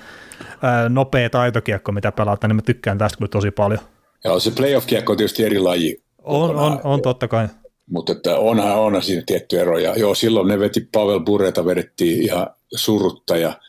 [0.63, 3.81] ää, nopea taitokiekko, mitä pelataan, niin mä tykkään tästä kyllä tosi paljon.
[4.25, 6.03] Joo, se playoff-kiekko on tietysti eri laji.
[6.23, 7.49] On, on, on totta kai.
[7.91, 9.79] Mutta että onhan, onhan siinä tietty ero.
[9.79, 13.61] Ja joo, silloin ne veti Pavel Bureta, vedettiin ihan surutta ja,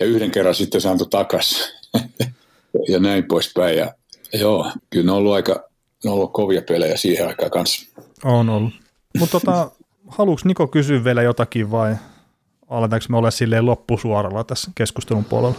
[0.00, 1.72] ja yhden kerran sitten se antoi takas
[2.88, 3.78] ja näin poispäin.
[3.78, 3.94] Ja
[4.32, 5.70] joo, kyllä ne on ollut aika
[6.04, 8.02] ne on ollut kovia pelejä siihen aikaan kanssa.
[8.24, 8.72] On ollut.
[9.18, 9.70] Mutta tota,
[10.08, 11.96] haluatko Niko kysyä vielä jotakin vai
[12.68, 15.56] aletaanko me olla silleen loppusuoralla tässä keskustelun puolella?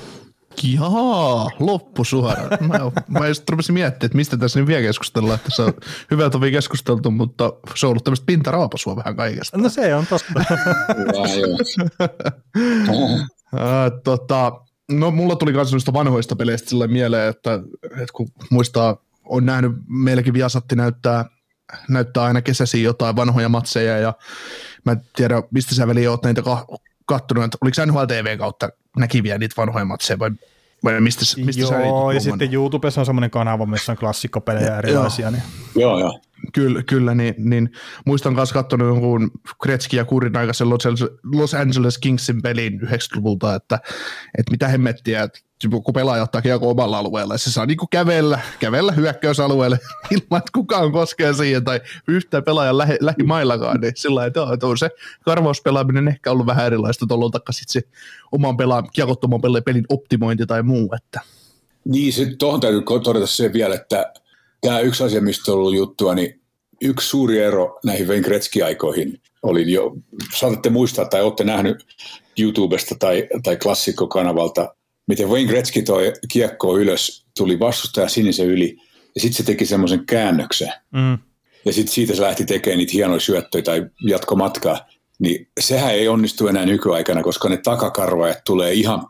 [0.64, 2.44] Jaa, loppusuora.
[2.60, 2.80] Mä,
[3.20, 5.74] mä just rupesin miettimään, että mistä tässä nyt vielä keskustellaan, että se on
[6.12, 9.58] hyvä tovi keskusteltu, mutta se on ollut tämmöistä pintaraapasua vähän kaikesta.
[9.58, 10.34] No se on tosta.
[14.04, 14.52] tota,
[14.92, 19.72] no mulla tuli myös noista vanhoista peleistä sillä mieleen, että, että kun muistaa, on nähnyt,
[19.88, 21.26] meilläkin Viasatti näyttää,
[21.90, 24.14] näyttää aina kesäsi jotain vanhoja matseja ja
[24.86, 26.42] mä en tiedä, mistä sä veli oot näitä
[27.14, 30.32] kattonut, että oliko NHL TV kautta näkiviä niitä vanhoja matseja vai,
[30.84, 35.32] vai mistä, mistä Joo, sä ja sitten YouTubessa on semmoinen kanava, missä on klassikkopelejä erilaisia.
[35.32, 35.44] Niin.
[35.76, 36.20] Joo, joo.
[36.54, 37.70] Kyllä, kyllä niin, niin
[38.06, 43.56] muistan myös katsonut jonkun Gretzky ja Kurin aikaisen Los Angeles, Los Angeles Kingsin pelin 90-luvulta,
[43.56, 43.80] että,
[44.38, 45.40] että mitä hemmettiä, että
[45.70, 49.80] kun pelaaja ottaa kiekko omalla alueella, se saa niinku kävellä, kävellä hyökkäysalueelle
[50.12, 54.78] ilman, että kukaan koskee siihen tai yhtään pelaajan lähi, lähimaillakaan, niin sillä lailla, että on
[54.78, 54.90] se
[55.26, 57.82] karvauspelaaminen ehkä ollut vähän erilaista tuolla takaisin se
[58.32, 60.94] oman pelaa, kiekottoman pelin optimointi tai muu.
[60.96, 61.22] Että.
[61.86, 64.14] Niin, sitten tuohon täytyy todeta se vielä, että
[64.62, 66.42] tämä yksi asia, mistä on ollut juttua, niin
[66.82, 69.96] yksi suuri ero näihin Wayne Gretzky-aikoihin oli jo,
[70.40, 71.86] saatatte muistaa tai olette nähnyt
[72.40, 74.76] YouTubesta tai, tai klassikkokanavalta,
[75.12, 78.78] miten Wayne Gretzky toi kiekkoa ylös, tuli vastustaja sinisen yli,
[79.16, 80.74] ja sitten se teki semmoisen käännöksen.
[80.92, 81.18] Mm.
[81.66, 84.88] Ja sitten siitä se lähti tekemään niitä hienoja syöttöjä tai jatkomatkaa.
[85.20, 89.08] Niin sehän ei onnistu enää nykyaikana, koska ne takakarvajat tulee ihan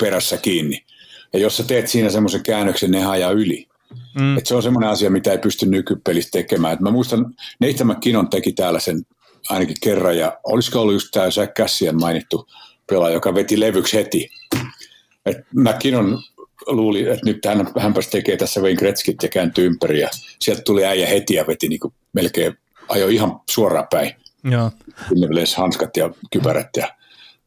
[0.00, 0.84] perässä kiinni.
[1.32, 3.66] Ja jos sä teet siinä semmoisen käännöksen, ne ajaa yli.
[4.14, 4.38] Mm.
[4.38, 6.74] Et se on semmoinen asia, mitä ei pysty nykypelissä tekemään.
[6.74, 9.02] Et mä muistan, Nathan McKinnon teki täällä sen
[9.48, 12.48] ainakin kerran, ja olisiko ollut just tämä Zach Cassian mainittu
[12.90, 14.30] pelaaja, joka veti levyksi heti.
[15.26, 16.22] Et McKinnon
[16.66, 20.08] luuli, että nyt hän, hänpäs tekee tässä Wayne Gretzkit ja kääntyy ympäri, ja
[20.38, 22.58] sieltä tuli äijä heti ja veti niin kuin melkein,
[22.88, 24.14] ajo ihan suoraan päin.
[24.44, 24.70] Joo.
[25.56, 26.88] hanskat ja kypärät ja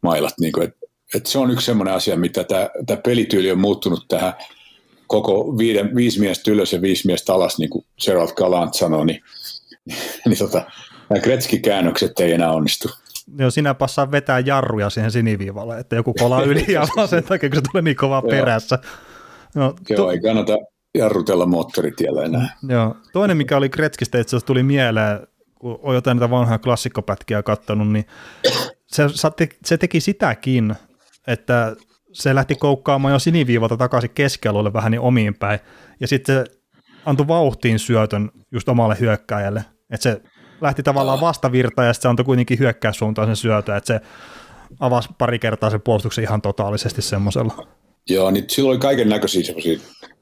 [0.01, 0.33] mailat.
[0.39, 0.75] Niin kuin, et,
[1.15, 4.33] et se on yksi semmoinen asia, mitä tämä pelityyli on muuttunut tähän
[5.07, 9.23] koko viiden, viisi miestä ylös ja viisi miestä alas, niin kuin Gerald Galant sanoi, niin,
[10.25, 10.63] niin tota,
[11.09, 12.89] nämä Gretzky-käännökset ei enää onnistu.
[13.37, 17.49] Joo, sinä passaa vetää jarruja siihen siniviivalle, että joku kolaa yli ja vaan sen takia,
[17.49, 18.79] kun se tulee niin kovaa perässä.
[19.55, 20.57] No, Joo, tu- ei kannata
[20.97, 22.49] jarrutella moottoritiellä enää.
[22.69, 22.95] Joo.
[23.13, 25.19] Toinen, mikä oli Gretzkistä, itse asiassa tuli mieleen,
[25.59, 28.05] kun on jotain näitä vanhoja klassikkopätkiä katsonut, niin
[28.87, 29.03] se,
[29.65, 30.75] se teki sitäkin,
[31.27, 31.75] että
[32.13, 35.59] se lähti koukkaamaan jo siniviivalta takaisin keskialueelle vähän niin omiin päin,
[35.99, 36.45] ja sitten se
[37.05, 40.21] antoi vauhtiin syötön just omalle hyökkääjälle, että se
[40.61, 43.99] lähti tavallaan vastavirtaan ja sitten se antoi kuitenkin hyökkäyssuuntaan sen syötön, että se
[44.79, 47.67] avasi pari kertaa sen puolustuksen ihan totaalisesti semmoisella.
[48.09, 49.79] Joo, niin silloin oli kaiken näköisiä semmoisia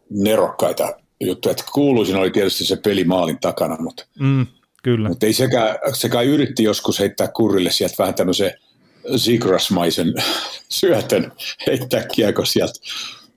[0.09, 4.47] nerokkaita juttuja, että kuuluisin oli tietysti se peli maalin takana, mutta, mm,
[4.83, 5.09] kyllä.
[5.09, 8.51] mutta ei sekään, sekään yritti joskus heittää kurille sieltä vähän tämmöisen
[9.17, 10.13] Zigrasmaisen
[10.69, 11.31] syötön
[11.67, 12.73] heittää kiekko sieltä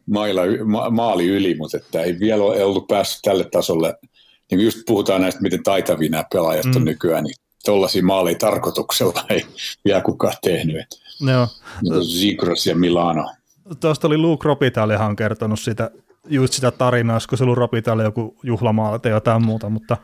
[0.07, 3.94] maila, ma, maali yli, mutta että ei vielä ole ollut päässyt tälle tasolle.
[4.53, 6.76] Niin just puhutaan näistä, miten taitavia nämä pelaajat mm.
[6.76, 7.34] on nykyään, niin
[7.64, 9.46] tuollaisia maaleja tarkoituksella ei
[9.84, 10.86] vielä kukaan tehnyt.
[11.20, 11.48] Joo.
[11.82, 13.30] Niin Zigras ja Milano.
[13.80, 15.90] Tuosta oli Luke Robitalihan kertonut sitä,
[16.28, 19.96] just sitä tarinaa, kun se oli Robitali joku juhlamaali tai jotain muuta, mutta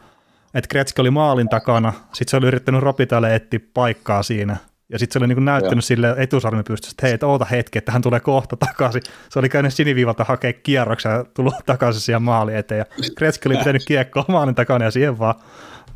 [0.54, 4.56] että Gretzky oli maalin takana, sitten se oli yrittänyt Robitalle etsiä paikkaa siinä,
[4.88, 8.02] ja sitten se oli niin näyttänyt sille etusarmen pystystä, että hei, oota hetki, että hän
[8.02, 9.02] tulee kohta takaisin.
[9.30, 12.78] Se oli käynyt siniviivalta hakea kierroksen ja tullut takaisin siihen maali eteen.
[12.78, 12.84] Ja
[13.16, 15.34] Gretzky oli pitänyt kiekkoa maalin takana ja siihen vaan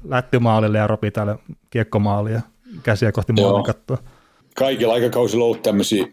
[0.08, 1.38] lätty maalille ja ropi tälle
[1.70, 2.40] kiekkomaali ja
[2.82, 3.98] käsiä kohti maalin kattoa.
[4.56, 6.06] Kaikilla aikakausilla on ollut tämmöisiä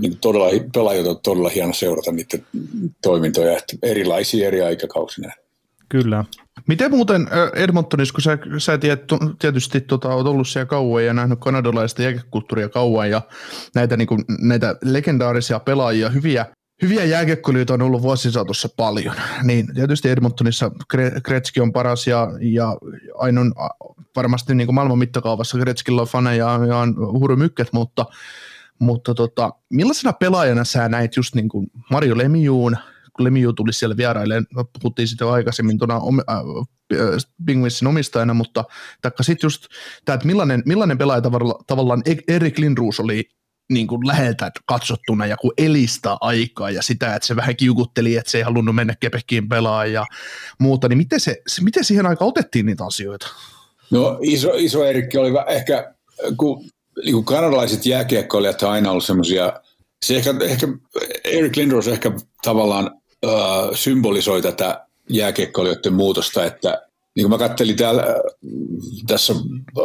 [0.00, 2.46] niin todella, pelaajia on todella hieno seurata niiden
[3.02, 5.32] toimintoja, että erilaisia eri aikakausina.
[5.88, 6.24] Kyllä.
[6.68, 9.02] Miten muuten Edmontonissa, kun sä, sä tiedät,
[9.38, 13.22] tietysti tota, olet ollut siellä kauan ja nähnyt kanadalaista jääkekulttuuria kauan ja
[13.74, 16.46] näitä, niin kuin, näitä legendaarisia pelaajia, hyviä,
[16.82, 20.70] hyviä jääkiekkoilijoita on ollut vuosien saatossa paljon, niin tietysti Edmontonissa
[21.24, 22.76] Gretzky on paras ja, ja
[23.14, 23.70] ainoa
[24.16, 28.06] varmasti niin kuin maailman mittakaavassa Gretzkyllä on faneja ja on hurumykket, mutta,
[28.78, 32.76] mutta tota, millaisena pelaajana sä näit just niin kuin Mario Lemiuun,
[33.20, 36.40] kun Lemieux tuli siellä vierailemaan, no, puhuttiin jo aikaisemmin tuona äh,
[37.46, 38.64] Penguinsin omistajana, mutta
[39.02, 39.66] taikka sitten just
[40.04, 43.28] tämä, että millainen, millainen pelaaja tavallaan, tavallaan Erik Lindroos oli
[43.70, 48.30] niin kuin läheltä katsottuna ja kun elistä aikaa ja sitä, että se vähän kiukutteli, että
[48.30, 50.06] se ei halunnut mennä Kepekkiin pelaa ja
[50.58, 53.26] muuta, niin miten, se, miten siihen aikaan otettiin niitä asioita?
[53.90, 55.94] No iso, iso Erikki oli ehkä,
[56.36, 56.64] kun
[57.04, 59.52] niin kuin kanadalaiset jääkiekkoilijat on aina ollut semmoisia,
[60.06, 60.66] se ehkä, ehkä
[61.24, 62.12] Erik Lindros ehkä
[62.44, 63.30] tavallaan äh,
[63.74, 66.82] symbolisoi tätä jääkiekkoilijoiden muutosta, että
[67.14, 68.04] niin kuin mä kattelin täällä,
[69.06, 69.34] tässä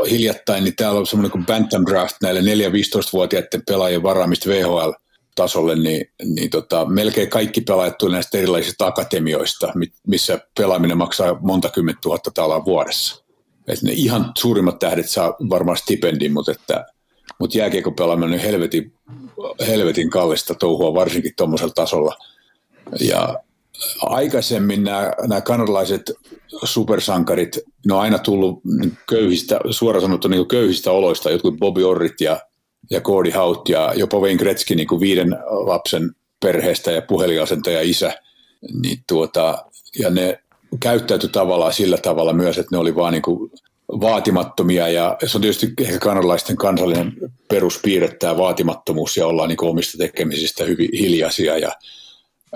[0.09, 6.49] hiljattain, niin täällä on semmoinen kuin Bantam Draft näille 4-15-vuotiaiden pelaajien varaamista VHL-tasolle, niin, niin
[6.49, 9.73] tota, melkein kaikki pelaajat tulee näistä erilaisista akatemioista,
[10.07, 13.23] missä pelaaminen maksaa monta kymmentä tuhatta talaa vuodessa.
[13.67, 16.85] Et ne ihan suurimmat tähdet saa varmaan stipendin, mutta, että,
[17.39, 18.93] mutta jääkiekko pelaaminen on helvetin,
[19.67, 22.15] helvetin kallista touhua, varsinkin tuommoisella tasolla–
[22.99, 23.39] ja
[24.01, 26.11] aikaisemmin nämä, nämä kanadalaiset
[26.63, 28.61] supersankarit, ne on aina tullut
[29.09, 32.39] köyhistä, suoraan sanottu niin köyhistä oloista, jotkut Bobby Orrit ja
[32.89, 38.13] ja Gordy Haut ja jopa Wayne Gretzky niin kuin viiden lapsen perheestä ja puhelinasentaja isä.
[38.81, 39.65] Niin tuota,
[39.99, 40.39] ja ne
[40.79, 43.51] käyttäytyi tavallaan sillä tavalla myös, että ne oli vaan niin kuin
[43.87, 47.13] vaatimattomia ja se on tietysti ehkä kanadalaisten kansallinen
[47.47, 51.71] peruspiirre tämä vaatimattomuus ja ollaan niin omista tekemisistä hyvin hiljaisia ja,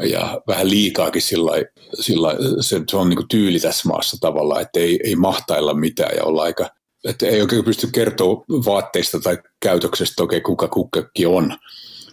[0.04, 1.52] ja vähän liikaakin sillä,
[2.00, 6.24] sillä se, se on niin tyyli tässä maassa tavallaan, että ei, ei mahtailla mitään ja
[6.24, 6.70] olla aika,
[7.04, 11.58] että ei oikein pysty kertoa vaatteista tai käytöksestä oikein kuka kukkakin on,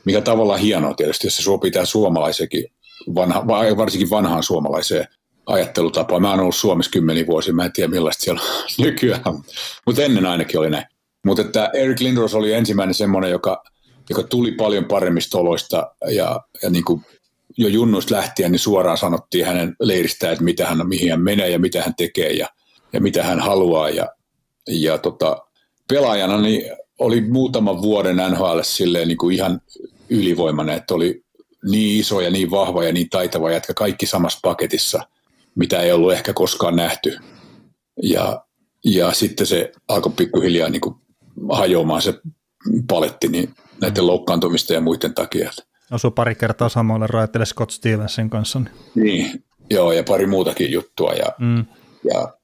[0.05, 2.65] mikä tavallaan hienoa tietysti, jos se sopii tähän suomalaisekin,
[3.15, 3.47] vanha,
[3.77, 5.09] varsinkin vanhaan suomalaiseen
[5.47, 6.21] ajattelutapaa.
[6.21, 9.23] Mä oon ollut Suomessa kymmeniä vuosia, mä en tiedä millaista siellä on nykyään,
[9.87, 10.87] mutta ennen ainakin oli näin.
[11.27, 13.63] Mutta että Eric Lindros oli ensimmäinen semmoinen, joka,
[14.11, 17.05] joka tuli paljon paremmista oloista ja, ja niin kuin
[17.57, 21.59] jo junnuista lähtien niin suoraan sanottiin hänen leiristään, että mitä hän, mihin hän menee ja
[21.59, 22.47] mitä hän tekee ja,
[22.93, 23.91] ja mitä hän haluaa.
[23.91, 24.09] Ja,
[24.69, 25.47] ja tota,
[25.89, 29.61] pelaajana niin oli muutaman vuoden NHL silleen niin kuin ihan
[30.11, 31.25] ylivoimainen, että oli
[31.71, 35.01] niin iso ja niin vahva ja niin taitava jätkä kaikki samassa paketissa–
[35.57, 37.19] mitä ei ollut ehkä koskaan nähty.
[38.03, 38.45] Ja,
[38.85, 40.95] ja sitten se alkoi pikkuhiljaa niin kuin
[41.53, 42.15] hajoamaan se
[42.89, 45.51] paletti niin näiden loukkaantumista ja muiden takia.
[45.93, 48.59] Osui pari kertaa samalle rajattele Scott Stevensin kanssa.
[48.59, 48.71] Niin.
[48.95, 51.13] niin, joo, ja pari muutakin juttua.
[51.13, 51.65] Ja, mm.
[52.05, 52.35] ja,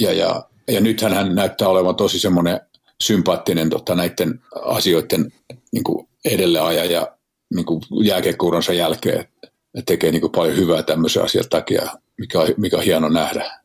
[0.00, 2.60] ja, ja, ja nythän hän näyttää olevan tosi semmoinen
[3.02, 5.32] sympaattinen tota, näiden asioiden
[5.72, 7.16] niin kuin edelleaja ja
[7.54, 9.24] niin kuin jälkeenkuuronsa jälkeen.
[9.86, 11.88] tekee niin kuin paljon hyvää tämmöisen asian takia
[12.18, 13.60] mikä on, mikä on hieno nähdä.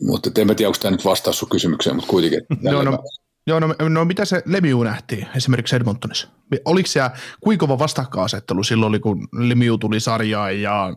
[0.00, 2.40] Mutta en tiedä, onko tämä nyt vastaus sun kysymykseen, mutta kuitenkin.
[2.62, 2.98] No, no,
[3.46, 6.28] joo, no, no, mitä se Lemiu nähtiin esimerkiksi Edmontonissa?
[6.64, 7.00] Oliko se
[7.40, 10.60] kuinka kova vastakkainasettelu silloin, kun Lemiu tuli sarjaan?
[10.60, 10.96] Ja,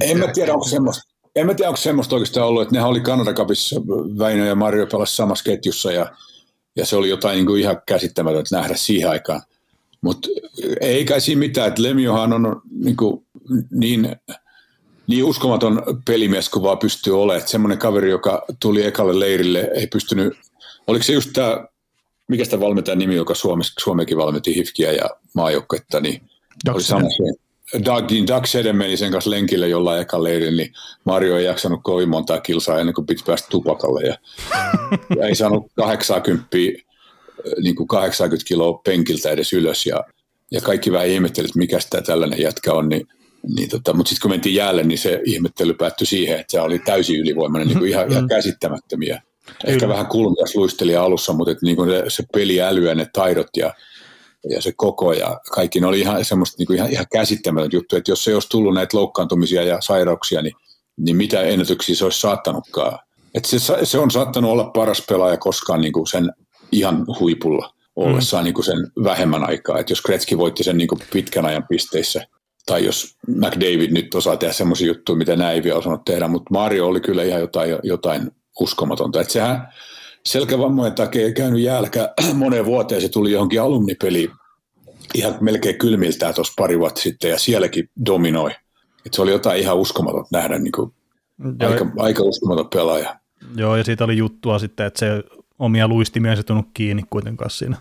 [0.00, 1.10] en mä tiedä, onko semmoista.
[1.36, 3.80] En mä tiedä, onko semmoista oikeastaan ollut, että nehän oli Kanada Cupissa,
[4.18, 6.12] Väinö ja Mario pelasi samassa ketjussa ja,
[6.76, 9.42] ja se oli jotain niin kuin ihan käsittämätöntä nähdä siihen aikaan.
[10.00, 10.28] Mutta
[10.80, 13.26] ei kai siinä mitään, että Lemiohan on niin, kuin,
[13.70, 14.16] niin
[15.06, 17.48] niin uskomaton pelimies kuin vaan pystyy olemaan.
[17.48, 20.32] Semmoinen kaveri, joka tuli ekalle leirille, ei pystynyt,
[20.86, 21.66] oliko se just tämä,
[22.30, 26.22] mikä sitä valmentajan nimi, joka Suomessa, Suomekin valmenti Hifkiä ja maajoukkuetta, niin
[26.66, 27.50] Doug oli sama se.
[27.84, 30.72] Doug, niin Doug Seden meni sen kanssa lenkille jollain eka leirillä, niin
[31.04, 34.02] Mario ei jaksanut kovin montaa kilsaa ennen kuin piti päästä tupakalle.
[34.02, 34.16] Ja,
[35.18, 36.48] ja ei saanut 80,
[37.62, 39.86] niin kuin 80 kiloa penkiltä edes ylös.
[39.86, 40.04] Ja,
[40.50, 43.08] ja kaikki vähän ihmetteli, että mikä tämä tällainen jätkä on, niin
[43.56, 46.78] niin tota, mutta sitten kun mentiin jäälle, niin se ihmettely päättyi siihen, että se oli
[46.78, 48.12] täysin ylivoimainen, niin kuin ihan, mm.
[48.12, 49.22] ihan käsittämättömiä.
[49.64, 49.92] Ehkä Kyllä.
[49.92, 53.74] vähän kulmias luisteli alussa, mutta että niin kuin se, se peliäly ja ne taidot ja,
[54.50, 57.96] ja se koko ja kaikki, ne oli ihan semmoista niin kuin ihan, ihan käsittämätöntä juttu,
[57.96, 60.54] että jos se olisi tullut näitä loukkaantumisia ja sairauksia, niin,
[60.98, 62.98] niin mitä ennätyksiä se olisi saattanutkaan.
[63.34, 66.32] Että se, se on saattanut olla paras pelaaja koskaan niin kuin sen
[66.72, 68.44] ihan huipulla ollessaan mm.
[68.44, 69.78] niin kuin sen vähemmän aikaa.
[69.78, 72.26] Että jos Kretski voitti sen niin kuin pitkän ajan pisteissä–
[72.66, 76.50] tai jos McDavid nyt osaa tehdä semmoisia juttuja, mitä näin ei vielä osannut tehdä, mutta
[76.50, 79.20] Mario oli kyllä ihan jotain, jotain uskomatonta.
[79.20, 79.68] Että sehän
[80.26, 84.30] selkävammojen takia käynyt jälkä moneen vuoteen, se tuli johonkin alumnipeliin
[85.14, 88.50] ihan melkein kylmiltään tuossa pari vuotta sitten ja sielläkin dominoi.
[89.06, 90.92] Et se oli jotain ihan uskomatonta nähdä, niin kuin
[91.68, 93.20] aika, aika uskomaton pelaaja.
[93.56, 95.24] Joo, ja siitä oli juttua sitten, että se
[95.58, 97.76] omia luistimia se tullut kiinni kuitenkaan siinä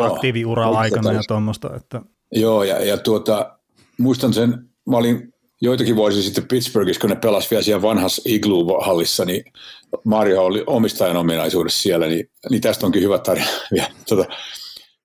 [0.00, 1.76] aktiiviura aikana ja tuommoista.
[1.76, 2.02] Että...
[2.32, 3.58] Joo, ja, ja tuota,
[3.98, 5.31] muistan sen, mä olin
[5.62, 9.44] joitakin vuosia sitten Pittsburghissa, kun ne pelasi vielä siellä vanhassa Igloo-hallissa, niin
[10.04, 13.46] Mario oli omistajan ominaisuudessa siellä, niin, niin tästä onkin hyvä tarina.
[14.08, 14.24] Tota,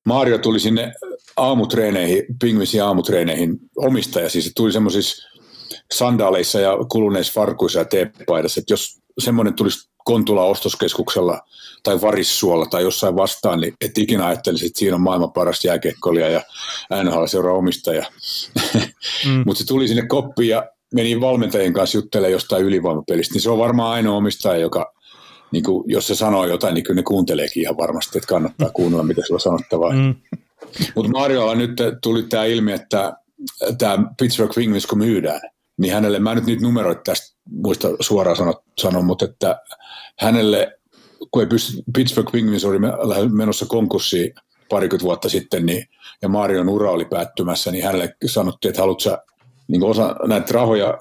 [0.05, 0.93] Mario tuli sinne
[1.37, 5.27] aamutreeneihin, Pingvisin aamutreeneihin omistaja, siis se tuli semmoisissa
[5.93, 11.41] sandaaleissa ja kuluneissa farkuissa ja teepaidassa, että jos semmoinen tulisi Kontula ostoskeskuksella
[11.83, 16.29] tai Varissuolla tai jossain vastaan, niin et ikinä ajattelisi, että siinä on maailman paras jääkiekkoilija
[16.29, 16.41] ja
[17.03, 18.05] NHL seuraa omistaja.
[19.25, 19.43] Mm.
[19.45, 23.57] Mutta se tuli sinne koppiin ja meni valmentajien kanssa juttelemaan jostain ylivoimapelistä, niin se on
[23.57, 24.93] varmaan ainoa omistaja, joka
[25.51, 29.03] niin kuin, jos se sanoo jotain, niin kyllä ne kuunteleekin ihan varmasti, että kannattaa kuunnella,
[29.03, 29.93] mitä sillä on sanottavaa.
[29.93, 30.15] Mm.
[30.95, 31.71] Mutta Mariolla nyt
[32.03, 33.13] tuli tämä ilmi, että
[33.77, 35.41] tämä Pittsburgh Penguins kun myydään,
[35.77, 39.59] niin hänelle, mä nyt niitä numeroita tästä muista suoraan sanoa, sanon, mutta että
[40.19, 40.79] hänelle,
[41.31, 42.79] kun ei pysty, Pittsburgh Penguins oli
[43.29, 44.33] menossa konkurssiin
[44.69, 45.85] parikymmentä vuotta sitten, niin,
[46.21, 49.17] ja Marion ura oli päättymässä, niin hänelle sanottiin, että haluatko
[49.67, 50.97] niin osa näitä rahoja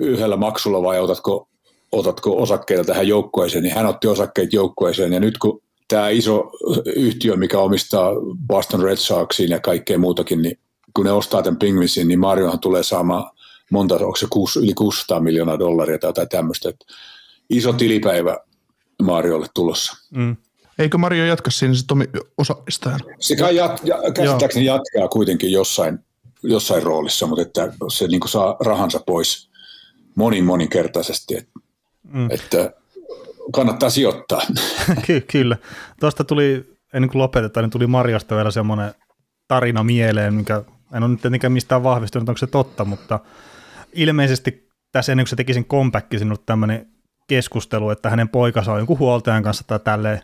[0.00, 1.48] yhdellä maksulla vai otatko,
[1.92, 6.50] otatko osakkeita tähän joukkueeseen, niin hän otti osakkeet joukkueeseen, ja nyt kun tämä iso
[6.96, 8.10] yhtiö, mikä omistaa
[8.46, 10.58] Boston Red Soxin ja kaikkea muutakin, niin
[10.94, 13.30] kun ne ostaa tämän Penguinsin, niin Mariohan tulee saamaan
[13.70, 16.68] monta, onko se kuusi, yli 600 miljoonaa dollaria tai jotain tämmöistä.
[16.68, 16.84] Että
[17.50, 18.38] iso tilipäivä
[19.02, 19.96] Mariolle tulossa.
[20.10, 20.36] Mm.
[20.78, 22.04] Eikö Mario jatka siinä se Tomi
[22.38, 23.04] osaamistajana?
[23.18, 25.98] Se kai jat, ja, käsittääkseni jatkaa kuitenkin jossain,
[26.42, 29.50] jossain roolissa, mutta että se niin saa rahansa pois
[30.14, 31.36] monin moninkertaisesti.
[31.36, 31.60] Että,
[32.12, 32.30] mm.
[32.30, 32.72] että
[33.52, 34.42] kannattaa sijoittaa.
[35.06, 35.56] Ky- kyllä.
[36.00, 38.94] Tuosta tuli, ennen kuin lopetetaan, niin tuli Marjosta vielä semmoinen
[39.48, 40.62] tarina mieleen, mikä
[40.94, 43.20] en ole nyt tietenkään mistään vahvistunut, onko se totta, mutta
[43.92, 46.95] ilmeisesti tässä ennen kuin se teki sen comeback, sinulle tämmöinen
[47.26, 50.20] keskustelu, että hänen poikansa on jonkun huoltajan kanssa tai tälleen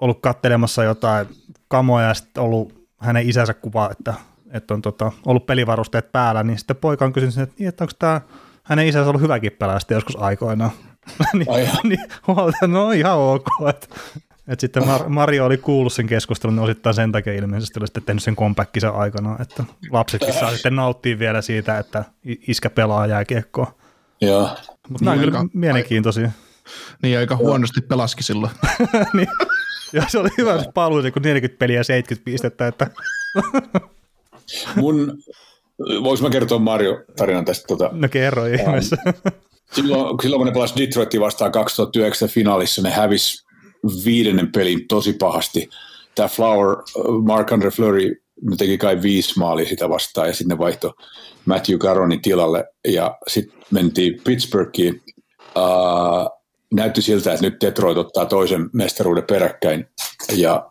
[0.00, 1.26] ollut kattelemassa jotain
[1.68, 4.14] kamoja ja sitten ollut hänen isänsä kuva, että,
[4.50, 7.92] että on tota, ollut pelivarusteet päällä, niin sitten poika on kysynyt, että, niin, että onko
[7.98, 8.20] tämä
[8.62, 10.70] hänen isänsä ollut hyväkin pelaa joskus aikoinaan.
[11.32, 13.46] niin, niin huolta, no ihan ok.
[13.68, 13.86] Että,
[14.48, 18.02] että sitten Mar- Mario oli kuullut sen keskustelun, niin osittain sen takia ilmeisesti oli sitten
[18.02, 23.74] tehnyt sen kompakkinsa aikana, että lapsetkin saa sitten nauttia vielä siitä, että iskä pelaa jääkiekkoa.
[24.26, 24.48] Joo.
[24.88, 26.30] Mutta nämä on kyllä mielenkiintoisia.
[27.02, 28.52] Niin aika huonosti pelaski silloin.
[29.16, 29.28] niin.
[29.92, 32.66] Ja se oli hyvä se paluu, kun 40 peliä ja 70 pistettä.
[32.66, 32.90] Että.
[34.76, 35.18] Mun,
[35.78, 37.66] vois mä kertoa Mario-tarinan tästä?
[37.66, 38.96] Tota, no kerro ihmeessä.
[39.72, 43.44] Silloin, silloin kun ne pelasivat Detroitin vastaan 2009 finaalissa, ne hävis
[44.04, 45.68] viidennen pelin tosi pahasti.
[46.14, 46.76] Tämä Flower,
[47.22, 50.92] Mark Andre Fleury, ne teki kai viisi maalia sitä vastaan ja sitten ne vaihtoi
[51.44, 55.02] Matthew Garonin tilalle ja sitten mentiin Pittsburghiin.
[55.56, 56.30] Uh,
[56.74, 59.86] näytti siltä, että nyt Detroit ottaa toisen mestaruuden peräkkäin
[60.36, 60.70] ja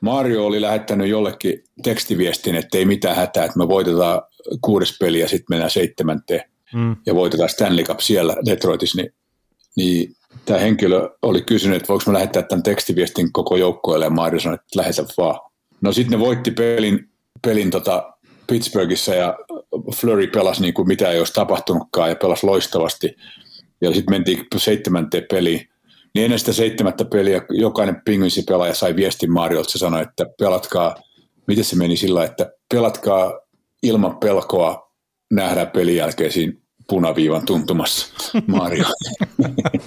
[0.00, 4.22] Mario oli lähettänyt jollekin tekstiviestin, että ei mitään hätää, että me voitetaan
[4.60, 6.42] kuudes peli ja sitten mennään seitsemänteen
[6.74, 6.96] mm.
[7.06, 9.14] ja voitetaan Stanley Cup siellä Detroitissa, niin,
[9.76, 14.40] niin tämä henkilö oli kysynyt, että voiko mä lähettää tämän tekstiviestin koko joukkueelle ja Mario
[14.40, 15.40] sanoi, että lähetä vaan.
[15.80, 17.08] No sitten ne voitti pelin,
[17.42, 18.12] pelin tota
[18.46, 19.38] Pittsburghissa ja
[19.94, 23.16] Flurry pelasi niin kuin mitä ei olisi tapahtunutkaan ja pelasi loistavasti.
[23.80, 25.68] Ja sitten mentiin seitsemänteen peliin.
[26.14, 29.70] Niin ennen sitä seitsemättä peliä jokainen Penguinsin pelaaja sai viestin Mariolta.
[29.70, 30.96] Se sanoi, että pelatkaa,
[31.46, 33.40] miten se meni sillä, että pelatkaa
[33.82, 34.92] ilman pelkoa
[35.30, 36.52] nähdään pelin jälkeen siinä
[36.88, 38.06] punaviivan tuntumassa
[38.46, 38.84] Mario.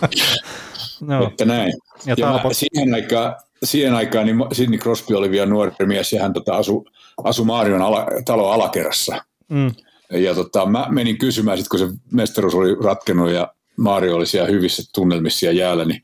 [1.01, 1.27] no.
[1.27, 1.73] Että näin.
[2.05, 6.21] Ja, ja mä, siihen aikaan, siihen aikaan niin Sidney Crosby oli vielä nuori mies ja
[6.21, 6.83] hän tota, asui
[7.23, 9.21] asu Marion ala, talon alakerrassa.
[9.49, 9.71] Mm.
[10.11, 14.49] Ja tota, mä menin kysymään, sit kun se mestaruus oli ratkennut ja Mario oli siellä
[14.49, 16.01] hyvissä tunnelmissa ja jäällä, niin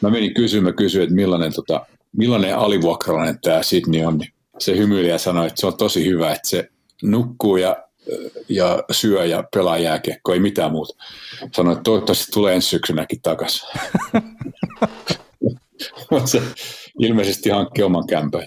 [0.00, 1.86] mä menin kysymään, kysyin, että millainen, tota,
[2.16, 4.18] millainen alivuokralainen tämä Sidney on.
[4.18, 6.68] Niin se hymyili ja sanoi, että se on tosi hyvä, että se
[7.02, 7.76] nukkuu ja,
[8.48, 11.04] ja syö ja pelaa jääkiekko, ei mitään muuta.
[11.52, 13.68] Sanoin, että toivottavasti tulee ensi syksynäkin takaisin.
[16.10, 16.42] Mutta se
[16.98, 18.42] ilmeisesti hankki oman kämpän.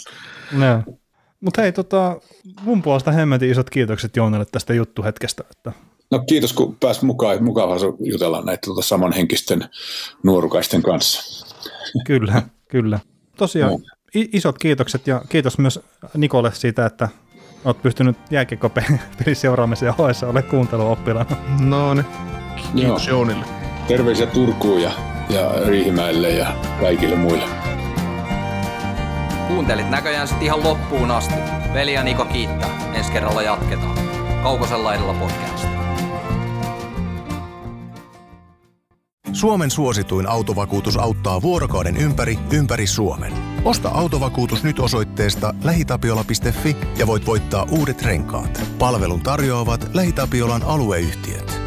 [0.52, 0.94] No.
[1.42, 2.22] Mutta hei, tota,
[2.62, 5.44] mun puolesta hemmetin isot kiitokset Joonelle tästä juttuhetkestä.
[5.52, 5.72] Että...
[6.12, 7.44] No kiitos, kun pääsit mukaan.
[7.44, 9.66] Mukavaa jutella näitä tota, samanhenkisten
[10.24, 11.46] nuorukaisten kanssa.
[12.06, 13.00] Kyllä, kyllä.
[13.38, 13.80] Tosiaan no.
[14.14, 15.80] isot kiitokset ja kiitos myös
[16.18, 17.10] Nikolle siitä, että
[17.66, 19.00] olet pystynyt jääkiekkopelin
[19.34, 21.38] seuraamisen ja hoessa ole kuunteluoppilana.
[21.60, 22.06] No niin,
[22.76, 23.18] kiitos Joo.
[23.18, 23.57] Joonille.
[23.88, 24.92] Terveisiä Turkuun ja,
[25.30, 27.46] ja Riihimäelle ja kaikille muille.
[29.48, 31.34] Kuuntelit näköjään sitten ihan loppuun asti.
[31.74, 32.94] Veli ja Niko kiittää.
[32.94, 33.98] Ensi kerralla jatketaan.
[34.44, 35.68] Kaukosella edellä podcast.
[39.34, 43.34] Suomen suosituin autovakuutus auttaa vuorokauden ympäri, ympäri Suomen.
[43.66, 48.62] Osta autovakuutus nyt osoitteesta lähitapiola.fi ja voit voittaa uudet renkaat.
[48.80, 51.67] Palvelun tarjoavat LähiTapiolan alueyhtiöt.